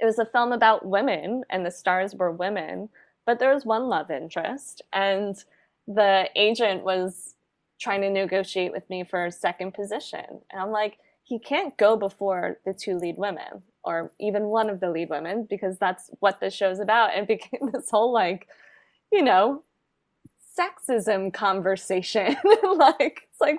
it 0.00 0.04
was 0.04 0.18
a 0.18 0.26
film 0.26 0.52
about 0.52 0.86
women 0.86 1.44
and 1.50 1.64
the 1.64 1.70
stars 1.70 2.14
were 2.14 2.32
women, 2.32 2.88
but 3.24 3.38
there 3.38 3.52
was 3.52 3.64
one 3.64 3.88
love 3.88 4.10
interest 4.10 4.82
and 4.92 5.36
the 5.86 6.28
agent 6.34 6.84
was 6.84 7.35
trying 7.78 8.00
to 8.02 8.10
negotiate 8.10 8.72
with 8.72 8.88
me 8.88 9.04
for 9.04 9.26
a 9.26 9.32
second 9.32 9.74
position. 9.74 10.24
And 10.50 10.60
I'm 10.60 10.70
like, 10.70 10.98
he 11.22 11.38
can't 11.38 11.76
go 11.76 11.96
before 11.96 12.58
the 12.64 12.72
two 12.72 12.96
lead 12.98 13.16
women 13.18 13.62
or 13.82 14.12
even 14.20 14.44
one 14.44 14.70
of 14.70 14.80
the 14.80 14.90
lead 14.90 15.10
women 15.10 15.46
because 15.48 15.78
that's 15.78 16.10
what 16.20 16.40
this 16.40 16.54
show's 16.54 16.78
about. 16.80 17.14
And 17.14 17.26
became 17.28 17.70
this 17.72 17.90
whole 17.90 18.12
like, 18.12 18.48
you 19.12 19.22
know, 19.22 19.62
sexism 20.58 21.32
conversation. 21.32 22.36
like 22.76 23.28
it's 23.30 23.40
like 23.40 23.58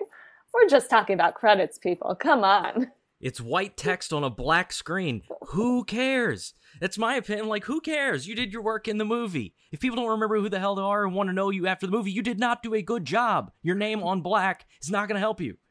we're 0.54 0.70
just 0.70 0.90
talking 0.90 1.14
about 1.14 1.36
credits, 1.36 1.78
people. 1.78 2.16
Come 2.16 2.44
on. 2.44 2.92
It's 3.20 3.42
white 3.42 3.78
text 3.78 4.14
on 4.14 4.24
a 4.24 4.30
black 4.30 4.72
screen. 4.72 5.24
Who 5.50 5.84
cares? 5.84 6.54
That's 6.80 6.98
my 6.98 7.16
opinion. 7.16 7.48
Like, 7.48 7.66
who 7.66 7.82
cares? 7.82 8.28
You 8.28 8.36
did 8.36 8.54
your 8.54 8.62
work 8.62 8.88
in 8.88 9.00
the 9.00 9.06
movie. 9.06 9.56
If 9.72 9.80
people 9.80 9.96
don't 9.96 10.10
remember 10.10 10.40
who 10.40 10.50
the 10.50 10.60
hell 10.60 10.76
they 10.76 10.84
are 10.84 11.04
and 11.04 11.16
want 11.16 11.30
to 11.30 11.34
know 11.34 11.50
you 11.50 11.66
after 11.66 11.88
the 11.88 11.92
movie, 11.92 12.12
you 12.12 12.22
did 12.22 12.40
not 12.40 12.62
do 12.62 12.76
a 12.76 12.82
good 12.82 13.06
job. 13.06 13.52
Your 13.64 13.76
name 13.76 14.04
on 14.04 14.22
black 14.22 14.66
is 14.82 14.92
not 14.92 15.08
going 15.08 15.16
to 15.16 15.20
help 15.20 15.42
you. 15.42 15.58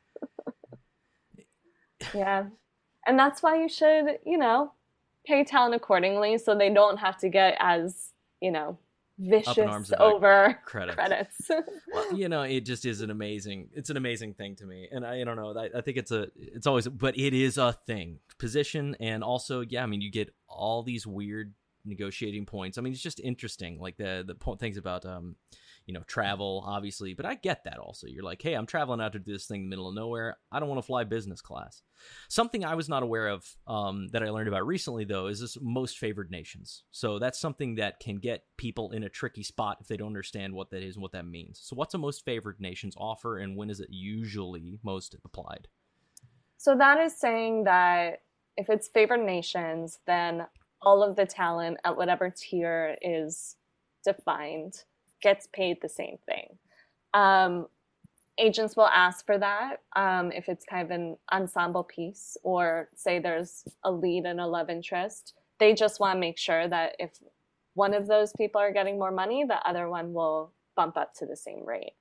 Yeah. 2.15 2.45
And 3.07 3.19
that's 3.19 3.43
why 3.43 3.61
you 3.61 3.69
should, 3.69 4.19
you 4.25 4.37
know, 4.37 4.73
pay 5.25 5.45
talent 5.45 5.75
accordingly 5.75 6.39
so 6.39 6.55
they 6.55 6.73
don't 6.73 6.99
have 6.99 7.17
to 7.19 7.29
get 7.29 7.57
as, 7.59 8.13
you 8.41 8.51
know, 8.51 8.79
vicious 9.19 9.93
over 9.99 10.59
Credits. 10.65 10.95
credits. 10.97 11.51
well, 11.93 12.13
you 12.17 12.29
know, 12.29 12.43
it 12.43 12.61
just 12.65 12.85
is 12.85 13.01
an 13.01 13.11
amazing. 13.11 13.69
It's 13.73 13.91
an 13.91 13.97
amazing 13.97 14.35
thing 14.35 14.57
to 14.57 14.67
me, 14.67 14.89
and 14.91 15.05
I, 15.05 15.21
I 15.21 15.25
don't 15.25 15.37
know. 15.37 15.57
I, 15.59 15.79
I 15.79 15.81
think 15.81 15.97
it's 15.97 16.11
a. 16.11 16.29
It's 16.37 16.67
always, 16.67 16.89
but 16.89 17.17
it 17.19 17.35
is 17.35 17.59
a 17.59 17.73
thing 17.73 18.21
position, 18.39 18.97
and 19.01 19.23
also, 19.25 19.61
yeah, 19.61 19.83
I 19.83 19.87
mean, 19.87 20.01
you 20.01 20.11
get 20.11 20.35
all 20.49 20.83
these 20.83 21.07
weird 21.07 21.55
negotiating 21.85 22.47
points. 22.47 22.79
I 22.79 22.81
mean, 22.81 22.93
it's 22.93 23.03
just 23.03 23.21
interesting, 23.21 23.79
like 23.81 23.97
the 23.97 24.25
the 24.27 24.35
po- 24.35 24.57
things 24.57 24.77
about 24.77 25.05
um, 25.07 25.37
you 25.87 25.95
know, 25.95 26.03
travel, 26.07 26.65
obviously. 26.67 27.15
But 27.15 27.27
I 27.27 27.35
get 27.35 27.65
that 27.65 27.79
also. 27.79 28.07
You're 28.07 28.25
like, 28.25 28.43
hey, 28.43 28.55
I'm 28.55 28.67
traveling 28.67 29.01
out 29.01 29.13
to 29.13 29.19
do 29.19 29.33
this 29.33 29.47
thing 29.47 29.63
in 29.63 29.67
the 29.67 29.71
middle 29.71 29.89
of 29.89 29.95
nowhere. 29.95 30.37
I 30.51 30.61
don't 30.61 30.69
want 30.69 30.81
to 30.81 30.87
fly 30.87 31.05
business 31.05 31.41
class. 31.41 31.83
Something 32.29 32.65
I 32.65 32.75
was 32.75 32.89
not 32.89 33.03
aware 33.03 33.29
of 33.29 33.47
um, 33.67 34.09
that 34.09 34.23
I 34.23 34.31
learned 34.31 34.49
about 34.49 34.67
recently, 34.67 35.05
though, 35.05 35.29
is 35.29 35.41
this 35.41 35.57
most 35.61 35.99
favored 35.99 36.31
nations. 36.31 36.83
So 36.91 37.19
that's 37.19 37.39
something 37.39 37.77
that 37.77 38.01
can 38.01 38.17
get 38.17 38.45
people 38.57 38.91
in 38.91 39.05
a 39.05 39.09
tricky 39.09 39.43
spot 39.43 39.79
if 39.81 39.87
they 39.87 39.97
don't 39.97 40.09
understand 40.09 40.53
what 40.53 40.71
that 40.71 40.83
is 40.83 40.97
and 40.97 41.03
what 41.03 41.13
that 41.13 41.27
means. 41.27 41.61
So, 41.63 41.77
what's 41.77 41.95
a 41.95 41.99
most 41.99 42.25
favored 42.25 42.61
nations 42.61 42.95
offer, 42.99 43.39
and 43.39 43.57
when 43.57 43.71
is 43.71 43.81
it 43.81 43.89
usually 43.91 44.79
most 44.83 45.17
applied? 45.25 45.69
So 46.59 46.77
that 46.77 46.99
is 46.99 47.17
saying 47.17 47.65
that 47.65 48.23
if 48.57 48.69
it's 48.69 48.89
favored 48.89 49.25
nations, 49.25 50.01
then 50.07 50.47
all 50.83 51.03
of 51.03 51.17
the 51.17 51.27
talent 51.27 51.79
at 51.85 51.97
whatever 51.97 52.33
tier 52.35 52.97
is 53.03 53.57
defined 54.05 54.85
gets 55.23 55.49
paid 55.53 55.79
the 55.81 55.89
same 55.89 56.19
thing. 56.27 56.59
Um, 57.15 57.67
agents 58.39 58.77
will 58.77 58.89
ask 58.89 59.25
for 59.25 59.39
that 59.39 59.81
um, 59.95 60.31
if 60.33 60.49
it's 60.49 60.65
kind 60.65 60.85
of 60.85 60.91
an 60.91 61.17
ensemble 61.33 61.85
piece 61.85 62.37
or 62.43 62.89
say 62.95 63.19
there's 63.19 63.65
a 63.85 63.91
lead 63.91 64.25
and 64.27 64.41
a 64.41 64.47
love 64.47 64.69
interest. 64.69 65.35
They 65.59 65.75
just 65.75 66.01
want 66.01 66.17
to 66.17 66.21
make 66.21 66.39
sure 66.39 66.69
that 66.69 66.97
if 66.99 67.11
one 67.75 67.95
of 67.95 68.07
those 68.07 68.33
people 68.37 68.61
are 68.61 68.73
getting 68.73 68.99
more 68.99 69.11
money, 69.11 69.45
the 69.47 69.67
other 69.67 69.89
one 69.89 70.13
will 70.13 70.53
bump 70.77 70.97
up 70.97 71.15
to 71.15 71.27
the 71.27 71.37
same 71.37 71.65
rate. 71.65 71.95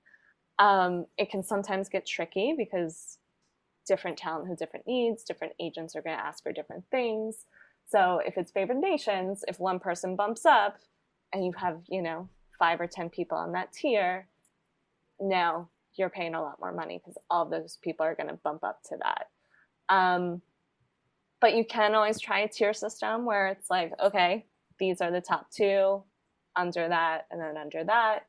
Um, 0.59 1.05
it 1.17 1.29
can 1.29 1.43
sometimes 1.43 1.89
get 1.89 2.05
tricky 2.05 2.53
because 2.57 3.17
different 3.85 4.17
talent 4.17 4.47
has 4.49 4.57
different 4.57 4.87
needs, 4.87 5.23
different 5.23 5.53
agents 5.59 5.95
are 5.95 6.01
going 6.01 6.17
to 6.17 6.23
ask 6.23 6.43
for 6.43 6.51
different 6.51 6.83
things. 6.91 7.45
So 7.87 8.21
if 8.25 8.37
it's 8.37 8.51
favored 8.51 8.77
nations, 8.77 9.43
if 9.47 9.59
one 9.59 9.79
person 9.79 10.15
bumps 10.15 10.45
up 10.45 10.77
and 11.33 11.45
you 11.45 11.53
have, 11.57 11.81
you 11.87 12.01
know, 12.01 12.29
five 12.57 12.79
or 12.81 12.87
10 12.87 13.09
people 13.09 13.37
on 13.37 13.53
that 13.53 13.73
tier, 13.73 14.27
now 15.19 15.69
you're 15.95 16.09
paying 16.09 16.35
a 16.35 16.41
lot 16.41 16.59
more 16.59 16.73
money 16.73 16.97
because 16.97 17.17
all 17.29 17.45
those 17.45 17.77
people 17.81 18.05
are 18.05 18.15
going 18.15 18.29
to 18.29 18.39
bump 18.43 18.63
up 18.63 18.81
to 18.83 18.97
that. 19.01 19.27
Um, 19.93 20.41
but 21.41 21.55
you 21.55 21.65
can 21.65 21.95
always 21.95 22.19
try 22.19 22.39
a 22.39 22.47
tier 22.47 22.73
system 22.73 23.25
where 23.25 23.47
it's 23.47 23.69
like, 23.69 23.93
okay, 24.01 24.45
these 24.79 25.01
are 25.01 25.11
the 25.11 25.21
top 25.21 25.51
two, 25.51 26.03
under 26.55 26.87
that, 26.87 27.27
and 27.31 27.39
then 27.39 27.57
under 27.57 27.83
that. 27.83 28.25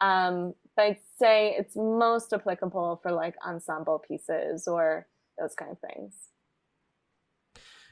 Um, 0.00 0.54
but 0.74 0.82
I'd 0.82 0.98
say 1.18 1.54
it's 1.58 1.76
most 1.76 2.32
applicable 2.32 3.00
for 3.02 3.12
like 3.12 3.34
ensemble 3.46 4.02
pieces 4.06 4.68
or 4.68 5.06
those 5.38 5.54
kind 5.54 5.72
of 5.72 5.78
things. 5.78 6.14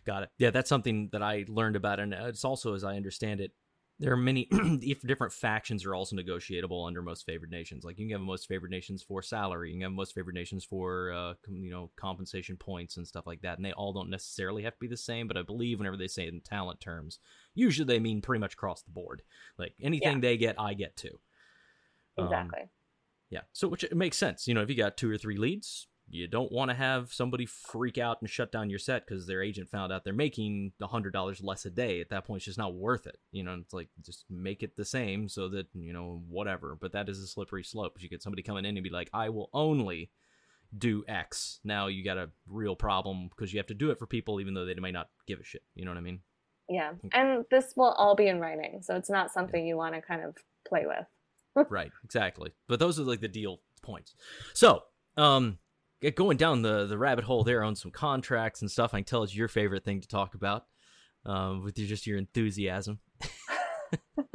Got 0.06 0.24
it. 0.24 0.28
Yeah, 0.38 0.50
that's 0.50 0.68
something 0.68 1.08
that 1.12 1.22
I 1.22 1.46
learned 1.48 1.76
about, 1.76 1.98
and 1.98 2.12
it's 2.12 2.44
also, 2.44 2.74
as 2.74 2.84
I 2.84 2.96
understand 2.96 3.40
it, 3.40 3.52
there 4.00 4.12
are 4.12 4.16
many 4.16 4.48
if 4.50 5.00
different 5.02 5.32
factions 5.32 5.84
are 5.84 5.94
also 5.94 6.16
negotiable 6.16 6.84
under 6.84 7.00
most 7.00 7.24
favored 7.24 7.50
nations. 7.50 7.84
Like 7.84 7.98
you 7.98 8.06
can 8.06 8.18
have 8.18 8.26
most 8.26 8.48
favored 8.48 8.70
nations 8.70 9.02
for 9.02 9.22
salary, 9.22 9.70
you 9.70 9.76
can 9.76 9.82
have 9.82 9.92
most 9.92 10.14
favored 10.14 10.34
nations 10.34 10.64
for 10.64 11.12
uh, 11.12 11.34
you 11.48 11.70
know 11.70 11.90
compensation 11.96 12.56
points 12.56 12.96
and 12.96 13.06
stuff 13.06 13.26
like 13.26 13.42
that, 13.42 13.56
and 13.56 13.64
they 13.64 13.72
all 13.72 13.92
don't 13.92 14.10
necessarily 14.10 14.62
have 14.64 14.74
to 14.74 14.80
be 14.80 14.88
the 14.88 14.96
same. 14.96 15.28
But 15.28 15.36
I 15.36 15.42
believe 15.42 15.78
whenever 15.78 15.96
they 15.96 16.08
say 16.08 16.26
it 16.26 16.34
in 16.34 16.40
talent 16.40 16.80
terms, 16.80 17.20
usually 17.54 17.86
they 17.86 18.00
mean 18.00 18.20
pretty 18.20 18.40
much 18.40 18.54
across 18.54 18.82
the 18.82 18.90
board. 18.90 19.22
Like 19.58 19.74
anything 19.80 20.14
yeah. 20.14 20.20
they 20.20 20.36
get, 20.36 20.60
I 20.60 20.74
get 20.74 20.96
too. 20.96 21.20
Exactly. 22.18 22.62
Um, 22.62 22.68
yeah. 23.30 23.40
So 23.52 23.68
which 23.68 23.84
it 23.84 23.96
makes 23.96 24.16
sense. 24.16 24.46
You 24.46 24.54
know, 24.54 24.62
if 24.62 24.68
you 24.68 24.76
got 24.76 24.96
two 24.96 25.10
or 25.10 25.18
three 25.18 25.36
leads, 25.36 25.86
you 26.14 26.28
don't 26.28 26.52
want 26.52 26.70
to 26.70 26.76
have 26.76 27.12
somebody 27.12 27.44
freak 27.44 27.98
out 27.98 28.20
and 28.20 28.30
shut 28.30 28.52
down 28.52 28.70
your 28.70 28.78
set 28.78 29.04
because 29.04 29.26
their 29.26 29.42
agent 29.42 29.68
found 29.68 29.92
out 29.92 30.04
they're 30.04 30.12
making 30.12 30.70
a 30.80 30.86
hundred 30.86 31.12
dollars 31.12 31.42
less 31.42 31.64
a 31.64 31.70
day. 31.70 32.00
At 32.00 32.10
that 32.10 32.24
point, 32.24 32.38
it's 32.38 32.44
just 32.44 32.58
not 32.58 32.74
worth 32.74 33.08
it. 33.08 33.18
You 33.32 33.42
know, 33.42 33.54
it's 33.60 33.74
like 33.74 33.88
just 34.00 34.24
make 34.30 34.62
it 34.62 34.76
the 34.76 34.84
same 34.84 35.28
so 35.28 35.48
that 35.48 35.66
you 35.74 35.92
know 35.92 36.22
whatever. 36.28 36.78
But 36.80 36.92
that 36.92 37.08
is 37.08 37.18
a 37.18 37.26
slippery 37.26 37.64
slope. 37.64 37.96
You 37.98 38.08
get 38.08 38.22
somebody 38.22 38.42
coming 38.42 38.64
in 38.64 38.76
and 38.76 38.84
be 38.84 38.90
like, 38.90 39.10
"I 39.12 39.28
will 39.30 39.50
only 39.52 40.12
do 40.76 41.04
X." 41.08 41.58
Now 41.64 41.88
you 41.88 42.04
got 42.04 42.16
a 42.16 42.30
real 42.46 42.76
problem 42.76 43.28
because 43.28 43.52
you 43.52 43.58
have 43.58 43.66
to 43.66 43.74
do 43.74 43.90
it 43.90 43.98
for 43.98 44.06
people 44.06 44.40
even 44.40 44.54
though 44.54 44.64
they 44.64 44.74
may 44.74 44.92
not 44.92 45.08
give 45.26 45.40
a 45.40 45.44
shit. 45.44 45.62
You 45.74 45.84
know 45.84 45.90
what 45.90 45.98
I 45.98 46.02
mean? 46.02 46.20
Yeah, 46.68 46.92
and 47.12 47.44
this 47.50 47.74
will 47.76 47.92
all 47.92 48.14
be 48.14 48.28
in 48.28 48.38
writing, 48.38 48.82
so 48.82 48.94
it's 48.94 49.10
not 49.10 49.32
something 49.32 49.64
yeah. 49.64 49.70
you 49.70 49.76
want 49.76 49.96
to 49.96 50.00
kind 50.00 50.22
of 50.22 50.36
play 50.66 50.84
with. 50.86 51.66
right, 51.70 51.90
exactly. 52.04 52.52
But 52.68 52.78
those 52.78 53.00
are 53.00 53.02
like 53.04 53.20
the 53.20 53.28
deal 53.28 53.60
points. 53.82 54.14
So, 54.54 54.84
um, 55.16 55.58
going 56.10 56.36
down 56.36 56.62
the 56.62 56.86
the 56.86 56.98
rabbit 56.98 57.24
hole 57.24 57.44
there 57.44 57.62
on 57.62 57.76
some 57.76 57.90
contracts 57.90 58.60
and 58.60 58.70
stuff. 58.70 58.94
I 58.94 58.98
can 58.98 59.04
tell 59.04 59.22
it's 59.22 59.34
your 59.34 59.48
favorite 59.48 59.84
thing 59.84 60.00
to 60.00 60.08
talk 60.08 60.34
about 60.34 60.64
um, 61.26 61.62
with 61.62 61.78
your, 61.78 61.88
just 61.88 62.06
your 62.06 62.18
enthusiasm. 62.18 63.00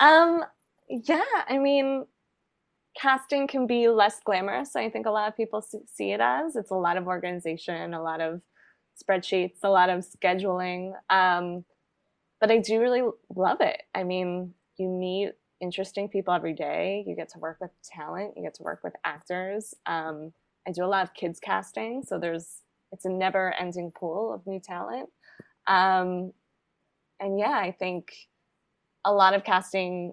um, 0.00 0.44
yeah, 0.88 1.22
I 1.48 1.58
mean, 1.58 2.06
casting 2.96 3.46
can 3.46 3.66
be 3.66 3.88
less 3.88 4.20
glamorous. 4.24 4.76
I 4.76 4.90
think 4.90 5.06
a 5.06 5.10
lot 5.10 5.28
of 5.28 5.36
people 5.36 5.62
see 5.62 6.12
it 6.12 6.20
as 6.20 6.56
it's 6.56 6.70
a 6.70 6.76
lot 6.76 6.96
of 6.96 7.06
organization, 7.06 7.94
a 7.94 8.02
lot 8.02 8.20
of 8.20 8.40
spreadsheets, 9.02 9.58
a 9.62 9.68
lot 9.68 9.90
of 9.90 10.04
scheduling. 10.04 10.92
Um, 11.10 11.64
but 12.40 12.50
I 12.50 12.58
do 12.58 12.80
really 12.80 13.02
love 13.34 13.60
it. 13.60 13.82
I 13.94 14.04
mean, 14.04 14.54
you 14.76 14.88
meet 14.88 15.32
interesting 15.60 16.08
people 16.08 16.34
every 16.34 16.52
day. 16.52 17.04
You 17.06 17.16
get 17.16 17.30
to 17.30 17.38
work 17.38 17.58
with 17.60 17.70
talent. 17.82 18.34
You 18.36 18.42
get 18.42 18.54
to 18.54 18.62
work 18.62 18.80
with 18.84 18.94
actors. 19.04 19.74
Um, 19.86 20.32
I 20.66 20.72
do 20.72 20.84
a 20.84 20.86
lot 20.86 21.04
of 21.04 21.14
kids 21.14 21.38
casting, 21.40 22.02
so 22.02 22.18
there's 22.18 22.60
it's 22.92 23.04
a 23.04 23.10
never 23.10 23.52
ending 23.58 23.90
pool 23.90 24.32
of 24.32 24.46
new 24.46 24.60
talent. 24.60 25.10
Um, 25.66 26.32
and 27.20 27.38
yeah, 27.38 27.58
I 27.58 27.72
think 27.72 28.12
a 29.04 29.12
lot 29.12 29.34
of 29.34 29.44
casting 29.44 30.12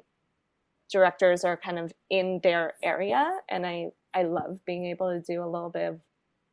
directors 0.91 1.43
are 1.43 1.57
kind 1.57 1.79
of 1.79 1.93
in 2.09 2.39
their 2.43 2.73
area, 2.83 3.37
and 3.49 3.65
I 3.65 3.91
I 4.13 4.23
love 4.23 4.59
being 4.65 4.85
able 4.87 5.09
to 5.09 5.21
do 5.21 5.43
a 5.43 5.47
little 5.47 5.69
bit 5.69 5.87
of 5.87 5.99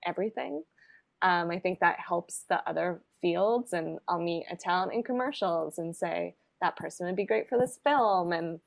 everything. 0.07 0.63
Um, 1.23 1.51
I 1.51 1.59
think 1.59 1.81
that 1.81 1.99
helps 1.99 2.45
the 2.49 2.63
other 2.69 3.01
fields, 3.21 3.73
and 3.73 3.99
I'll 4.07 4.21
meet 4.21 4.47
a 4.51 4.57
talent 4.57 4.93
in 4.95 5.03
commercials 5.03 5.79
and 5.79 5.95
say 5.97 6.37
that 6.61 6.77
person 6.77 7.07
would 7.07 7.17
be 7.17 7.27
great 7.27 7.49
for 7.49 7.59
this 7.59 7.81
film, 7.83 8.33
and 8.33 8.61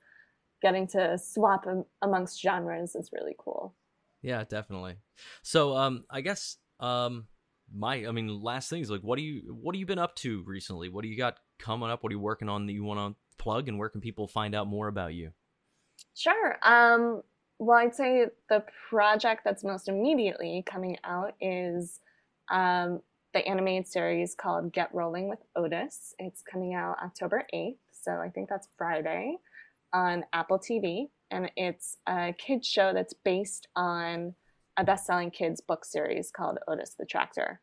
getting 0.62 0.88
to 0.88 1.18
swap 1.18 1.66
amongst 2.02 2.42
genres 2.42 2.96
is 2.96 3.12
really 3.14 3.36
cool. 3.38 3.74
Yeah, 4.22 4.44
definitely. 4.44 4.96
So, 5.42 5.76
um, 5.76 6.04
I 6.10 6.22
guess, 6.22 6.58
um, 6.80 7.28
my, 7.74 8.06
I 8.06 8.12
mean, 8.12 8.42
last 8.42 8.70
thing 8.70 8.82
is 8.82 8.92
like, 8.92 9.02
what 9.02 9.18
do 9.18 9.24
you, 9.24 9.54
what 9.54 9.76
have 9.76 9.80
you 9.80 9.86
been 9.86 10.00
up 10.00 10.16
to 10.18 10.44
recently? 10.46 10.90
What 10.90 11.04
do 11.04 11.08
you 11.08 11.18
got 11.18 11.38
coming 11.60 11.90
up? 11.90 12.04
What 12.04 12.12
are 12.12 12.16
you 12.16 12.20
working 12.20 12.50
on 12.50 12.66
that 12.68 12.74
you 12.74 12.84
want 12.84 13.16
to 13.16 13.20
plug, 13.42 13.68
and 13.68 13.80
where 13.80 13.90
can 13.90 14.02
people 14.02 14.28
find 14.28 14.54
out 14.54 14.68
more 14.68 14.88
about 14.88 15.14
you? 15.14 15.32
Sure. 16.14 16.58
Um, 16.64 17.22
well, 17.60 17.78
I'd 17.78 17.96
say 17.96 18.26
the 18.50 18.64
project 18.90 19.42
that's 19.44 19.64
most 19.64 19.88
immediately 19.88 20.64
coming 20.66 20.98
out 21.04 21.34
is 21.40 22.00
um, 22.50 23.02
the 23.34 23.48
animated 23.48 23.88
series 23.88 24.36
called 24.36 24.74
Get 24.74 24.94
Rolling 24.94 25.30
with 25.30 25.40
Otis. 25.56 26.14
It's 26.20 26.42
coming 26.42 26.74
out 26.74 26.98
October 27.04 27.46
8th, 27.54 27.78
so 27.92 28.14
I 28.14 28.30
think 28.30 28.50
that's 28.50 28.68
Friday 28.78 29.38
on 29.94 30.26
Apple 30.34 30.60
TV 30.60 31.10
and 31.32 31.52
it's 31.56 31.98
a 32.08 32.34
kids 32.38 32.68
show 32.68 32.94
that's 32.94 33.14
based 33.14 33.68
on 33.76 34.36
a 34.78 34.84
best-selling 34.84 35.32
kids 35.32 35.62
book 35.62 35.84
series 35.84 36.32
called 36.32 36.58
Otis 36.68 36.96
the 36.98 37.06
Tractor. 37.06 37.60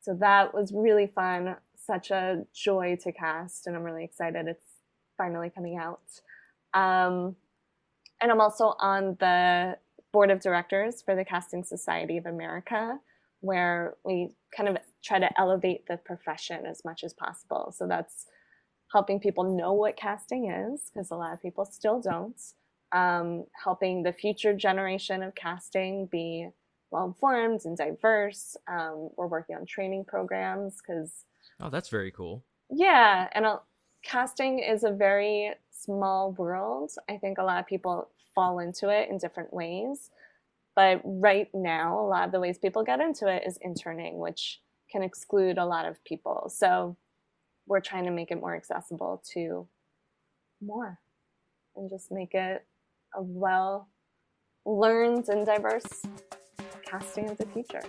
So 0.00 0.14
that 0.20 0.52
was 0.52 0.72
really 0.72 1.06
fun, 1.06 1.56
such 1.76 2.10
a 2.10 2.44
joy 2.52 2.98
to 3.02 3.12
cast, 3.12 3.66
and 3.66 3.76
I'm 3.76 3.82
really 3.82 4.04
excited 4.04 4.46
it's 4.46 4.66
finally 5.16 5.50
coming 5.50 5.76
out. 5.76 6.02
Um, 6.74 7.36
and 8.20 8.30
I'm 8.30 8.40
also 8.40 8.74
on 8.78 9.16
the 9.20 9.78
board 10.12 10.30
of 10.30 10.40
directors 10.40 11.02
for 11.02 11.14
the 11.14 11.24
Casting 11.24 11.64
Society 11.64 12.16
of 12.16 12.26
America, 12.26 12.98
where 13.40 13.94
we 14.04 14.34
kind 14.56 14.68
of 14.68 14.76
try 15.02 15.18
to 15.18 15.40
elevate 15.40 15.86
the 15.86 15.96
profession 15.96 16.66
as 16.66 16.84
much 16.84 17.02
as 17.02 17.12
possible. 17.12 17.74
So 17.76 17.86
that's 17.86 18.26
helping 18.92 19.18
people 19.18 19.56
know 19.56 19.72
what 19.72 19.96
casting 19.96 20.50
is, 20.50 20.90
because 20.92 21.10
a 21.10 21.16
lot 21.16 21.32
of 21.32 21.42
people 21.42 21.64
still 21.64 22.00
don't 22.00 22.40
um, 22.92 23.44
helping 23.52 24.02
the 24.02 24.12
future 24.12 24.54
generation 24.54 25.22
of 25.22 25.34
casting 25.34 26.06
be 26.06 26.48
well 26.90 27.06
informed 27.06 27.62
and 27.64 27.76
diverse. 27.76 28.56
Um, 28.68 29.10
we're 29.16 29.26
working 29.26 29.56
on 29.56 29.66
training 29.66 30.04
programs 30.04 30.80
because. 30.80 31.24
Oh, 31.60 31.70
that's 31.70 31.88
very 31.88 32.10
cool. 32.10 32.44
Yeah, 32.70 33.28
and 33.32 33.46
uh, 33.46 33.58
casting 34.02 34.58
is 34.58 34.84
a 34.84 34.90
very 34.90 35.52
small 35.70 36.32
world. 36.32 36.92
I 37.08 37.16
think 37.16 37.38
a 37.38 37.44
lot 37.44 37.60
of 37.60 37.66
people 37.66 38.08
fall 38.34 38.58
into 38.58 38.88
it 38.88 39.08
in 39.10 39.18
different 39.18 39.52
ways. 39.52 40.10
But 40.74 41.02
right 41.04 41.48
now, 41.52 41.98
a 42.00 42.08
lot 42.08 42.24
of 42.24 42.32
the 42.32 42.40
ways 42.40 42.56
people 42.58 42.82
get 42.82 43.00
into 43.00 43.26
it 43.26 43.42
is 43.46 43.58
interning, 43.58 44.18
which 44.18 44.60
can 44.90 45.02
exclude 45.02 45.58
a 45.58 45.66
lot 45.66 45.86
of 45.86 46.02
people. 46.04 46.50
So 46.54 46.96
we're 47.66 47.80
trying 47.80 48.04
to 48.04 48.10
make 48.10 48.30
it 48.30 48.40
more 48.40 48.56
accessible 48.56 49.22
to 49.32 49.66
more 50.62 50.98
and 51.76 51.90
just 51.90 52.10
make 52.10 52.34
it 52.34 52.64
a 53.14 53.22
well 53.22 53.88
learned 54.64 55.28
and 55.28 55.46
diverse 55.46 56.02
casting 56.84 57.30
of 57.30 57.38
the 57.38 57.46
future. 57.46 57.82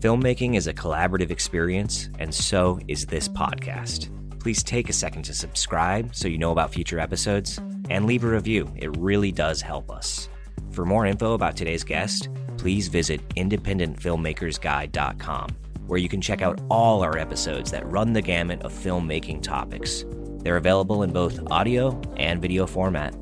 Filmmaking 0.00 0.56
is 0.56 0.66
a 0.66 0.72
collaborative 0.72 1.30
experience, 1.30 2.08
and 2.18 2.34
so 2.34 2.80
is 2.88 3.04
this 3.04 3.28
podcast. 3.28 4.08
Please 4.40 4.62
take 4.62 4.88
a 4.88 4.94
second 4.94 5.24
to 5.24 5.34
subscribe 5.34 6.14
so 6.14 6.26
you 6.26 6.38
know 6.38 6.52
about 6.52 6.72
future 6.72 6.98
episodes 6.98 7.60
and 7.90 8.06
leave 8.06 8.24
a 8.24 8.28
review. 8.28 8.72
It 8.76 8.96
really 8.96 9.32
does 9.32 9.60
help 9.60 9.90
us. 9.90 10.30
For 10.70 10.86
more 10.86 11.04
info 11.04 11.34
about 11.34 11.56
today's 11.56 11.84
guest, 11.84 12.30
please 12.56 12.88
visit 12.88 13.20
independentfilmmakersguide.com, 13.30 15.48
where 15.86 15.98
you 15.98 16.08
can 16.08 16.22
check 16.22 16.40
out 16.40 16.62
all 16.70 17.02
our 17.02 17.18
episodes 17.18 17.70
that 17.72 17.86
run 17.90 18.14
the 18.14 18.22
gamut 18.22 18.62
of 18.62 18.72
filmmaking 18.72 19.42
topics. 19.42 20.06
They're 20.42 20.56
available 20.56 21.02
in 21.02 21.12
both 21.12 21.40
audio 21.50 22.00
and 22.16 22.40
video 22.40 22.66
format. 22.66 23.14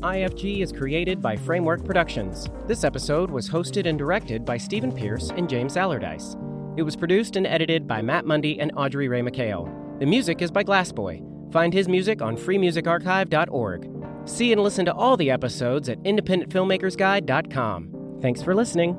IFG 0.00 0.60
is 0.60 0.72
created 0.72 1.22
by 1.22 1.36
Framework 1.36 1.84
Productions. 1.84 2.48
This 2.66 2.84
episode 2.84 3.30
was 3.30 3.48
hosted 3.48 3.86
and 3.86 3.98
directed 3.98 4.44
by 4.44 4.56
Steven 4.56 4.92
Pierce 4.92 5.30
and 5.30 5.48
James 5.48 5.76
Allerdyce. 5.76 6.36
It 6.76 6.82
was 6.82 6.94
produced 6.94 7.36
and 7.36 7.46
edited 7.46 7.88
by 7.88 8.02
Matt 8.02 8.26
Mundy 8.26 8.60
and 8.60 8.70
Audrey 8.76 9.08
Ray 9.08 9.22
McHale. 9.22 9.98
The 9.98 10.06
music 10.06 10.42
is 10.42 10.50
by 10.50 10.62
Glass 10.62 10.92
Boy. 10.92 11.22
Find 11.50 11.72
his 11.72 11.88
music 11.88 12.20
on 12.20 12.36
freemusicarchive.org. 12.36 13.90
See 14.26 14.52
and 14.52 14.62
listen 14.62 14.84
to 14.84 14.92
all 14.92 15.16
the 15.16 15.30
episodes 15.30 15.88
at 15.88 16.02
independentfilmmakersguide.com. 16.02 18.18
Thanks 18.20 18.42
for 18.42 18.54
listening. 18.54 18.98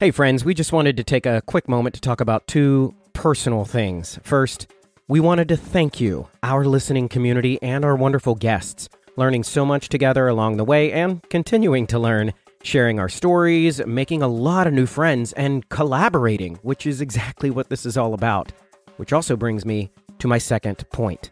Hey, 0.00 0.10
friends, 0.10 0.44
we 0.44 0.54
just 0.54 0.72
wanted 0.72 0.96
to 0.96 1.04
take 1.04 1.24
a 1.24 1.40
quick 1.46 1.68
moment 1.68 1.94
to 1.94 2.00
talk 2.00 2.20
about 2.20 2.48
two 2.48 2.96
personal 3.14 3.64
things. 3.64 4.18
First, 4.22 4.66
we 5.08 5.20
wanted 5.20 5.48
to 5.48 5.56
thank 5.56 6.00
you, 6.00 6.28
our 6.42 6.64
listening 6.64 7.08
community, 7.08 7.58
and 7.62 7.84
our 7.84 7.96
wonderful 7.96 8.34
guests, 8.34 8.88
learning 9.16 9.44
so 9.44 9.64
much 9.64 9.88
together 9.88 10.28
along 10.28 10.56
the 10.56 10.64
way 10.64 10.92
and 10.92 11.22
continuing 11.30 11.86
to 11.86 11.98
learn, 11.98 12.34
sharing 12.62 12.98
our 12.98 13.08
stories, 13.08 13.84
making 13.86 14.22
a 14.22 14.28
lot 14.28 14.66
of 14.66 14.72
new 14.72 14.86
friends, 14.86 15.32
and 15.34 15.68
collaborating, 15.68 16.56
which 16.62 16.86
is 16.86 17.00
exactly 17.00 17.50
what 17.50 17.70
this 17.70 17.86
is 17.86 17.96
all 17.96 18.14
about. 18.14 18.52
Which 18.96 19.12
also 19.12 19.36
brings 19.36 19.64
me 19.64 19.90
to 20.18 20.28
my 20.28 20.38
second 20.38 20.84
point. 20.90 21.30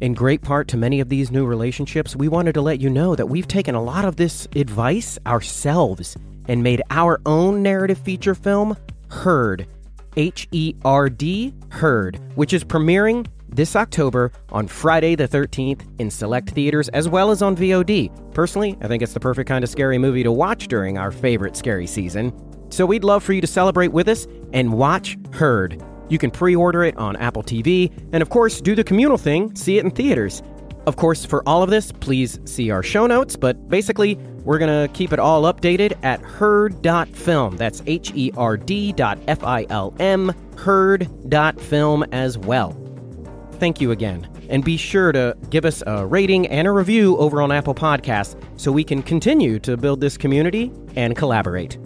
In 0.00 0.14
great 0.14 0.40
part 0.40 0.66
to 0.68 0.78
many 0.78 1.00
of 1.00 1.10
these 1.10 1.30
new 1.30 1.44
relationships, 1.44 2.16
we 2.16 2.28
wanted 2.28 2.54
to 2.54 2.62
let 2.62 2.80
you 2.80 2.88
know 2.88 3.14
that 3.14 3.28
we've 3.28 3.48
taken 3.48 3.74
a 3.74 3.82
lot 3.82 4.06
of 4.06 4.16
this 4.16 4.48
advice 4.56 5.18
ourselves 5.26 6.16
and 6.48 6.62
made 6.62 6.82
our 6.90 7.20
own 7.26 7.62
narrative 7.62 7.98
feature 7.98 8.34
film, 8.34 8.76
Herd, 9.08 9.66
H 10.16 10.48
E 10.52 10.74
R 10.84 11.08
D, 11.08 11.54
Herd, 11.70 12.20
which 12.34 12.52
is 12.52 12.64
premiering 12.64 13.26
this 13.48 13.74
October 13.74 14.32
on 14.50 14.68
Friday 14.68 15.14
the 15.14 15.26
13th 15.26 15.82
in 15.98 16.10
select 16.10 16.50
theaters 16.50 16.88
as 16.90 17.08
well 17.08 17.30
as 17.30 17.42
on 17.42 17.56
VOD. 17.56 18.10
Personally, 18.32 18.76
I 18.80 18.88
think 18.88 19.02
it's 19.02 19.12
the 19.12 19.20
perfect 19.20 19.48
kind 19.48 19.64
of 19.64 19.70
scary 19.70 19.98
movie 19.98 20.22
to 20.22 20.32
watch 20.32 20.68
during 20.68 20.98
our 20.98 21.10
favorite 21.10 21.56
scary 21.56 21.86
season. 21.86 22.32
So 22.70 22.86
we'd 22.86 23.04
love 23.04 23.24
for 23.24 23.32
you 23.32 23.40
to 23.40 23.46
celebrate 23.46 23.92
with 23.92 24.08
us 24.08 24.26
and 24.52 24.72
watch 24.72 25.18
Herd. 25.32 25.82
You 26.08 26.18
can 26.18 26.30
pre 26.30 26.54
order 26.56 26.84
it 26.84 26.96
on 26.96 27.16
Apple 27.16 27.42
TV, 27.42 27.92
and 28.12 28.22
of 28.22 28.30
course, 28.30 28.60
do 28.60 28.74
the 28.74 28.84
communal 28.84 29.18
thing, 29.18 29.54
see 29.54 29.78
it 29.78 29.84
in 29.84 29.90
theaters. 29.90 30.42
Of 30.86 30.96
course, 30.96 31.24
for 31.24 31.46
all 31.46 31.62
of 31.62 31.70
this, 31.70 31.92
please 31.92 32.40
see 32.44 32.70
our 32.70 32.82
show 32.82 33.06
notes, 33.06 33.36
but 33.36 33.68
basically, 33.68 34.18
we're 34.44 34.58
going 34.58 34.88
to 34.88 34.92
keep 34.92 35.12
it 35.12 35.18
all 35.18 35.42
updated 35.42 35.98
at 36.02 36.20
herd.film. 36.20 37.56
That's 37.56 37.82
H 37.86 38.12
E 38.14 38.32
R 38.36 38.56
D 38.56 38.92
dot 38.92 39.18
F 39.28 39.44
I 39.44 39.66
L 39.70 39.94
M, 39.98 40.32
herd.film 40.56 42.02
as 42.12 42.38
well. 42.38 42.76
Thank 43.52 43.80
you 43.80 43.90
again. 43.90 44.28
And 44.48 44.64
be 44.64 44.76
sure 44.76 45.12
to 45.12 45.36
give 45.50 45.64
us 45.64 45.82
a 45.86 46.06
rating 46.06 46.46
and 46.48 46.66
a 46.66 46.72
review 46.72 47.16
over 47.18 47.40
on 47.42 47.52
Apple 47.52 47.74
Podcasts 47.74 48.40
so 48.56 48.72
we 48.72 48.82
can 48.82 49.02
continue 49.02 49.58
to 49.60 49.76
build 49.76 50.00
this 50.00 50.16
community 50.16 50.72
and 50.96 51.14
collaborate. 51.14 51.78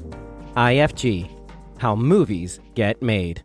IFG 0.57 1.29
How 1.79 1.97
Movies 1.97 2.61
Get 2.75 3.03
Made. 3.03 3.43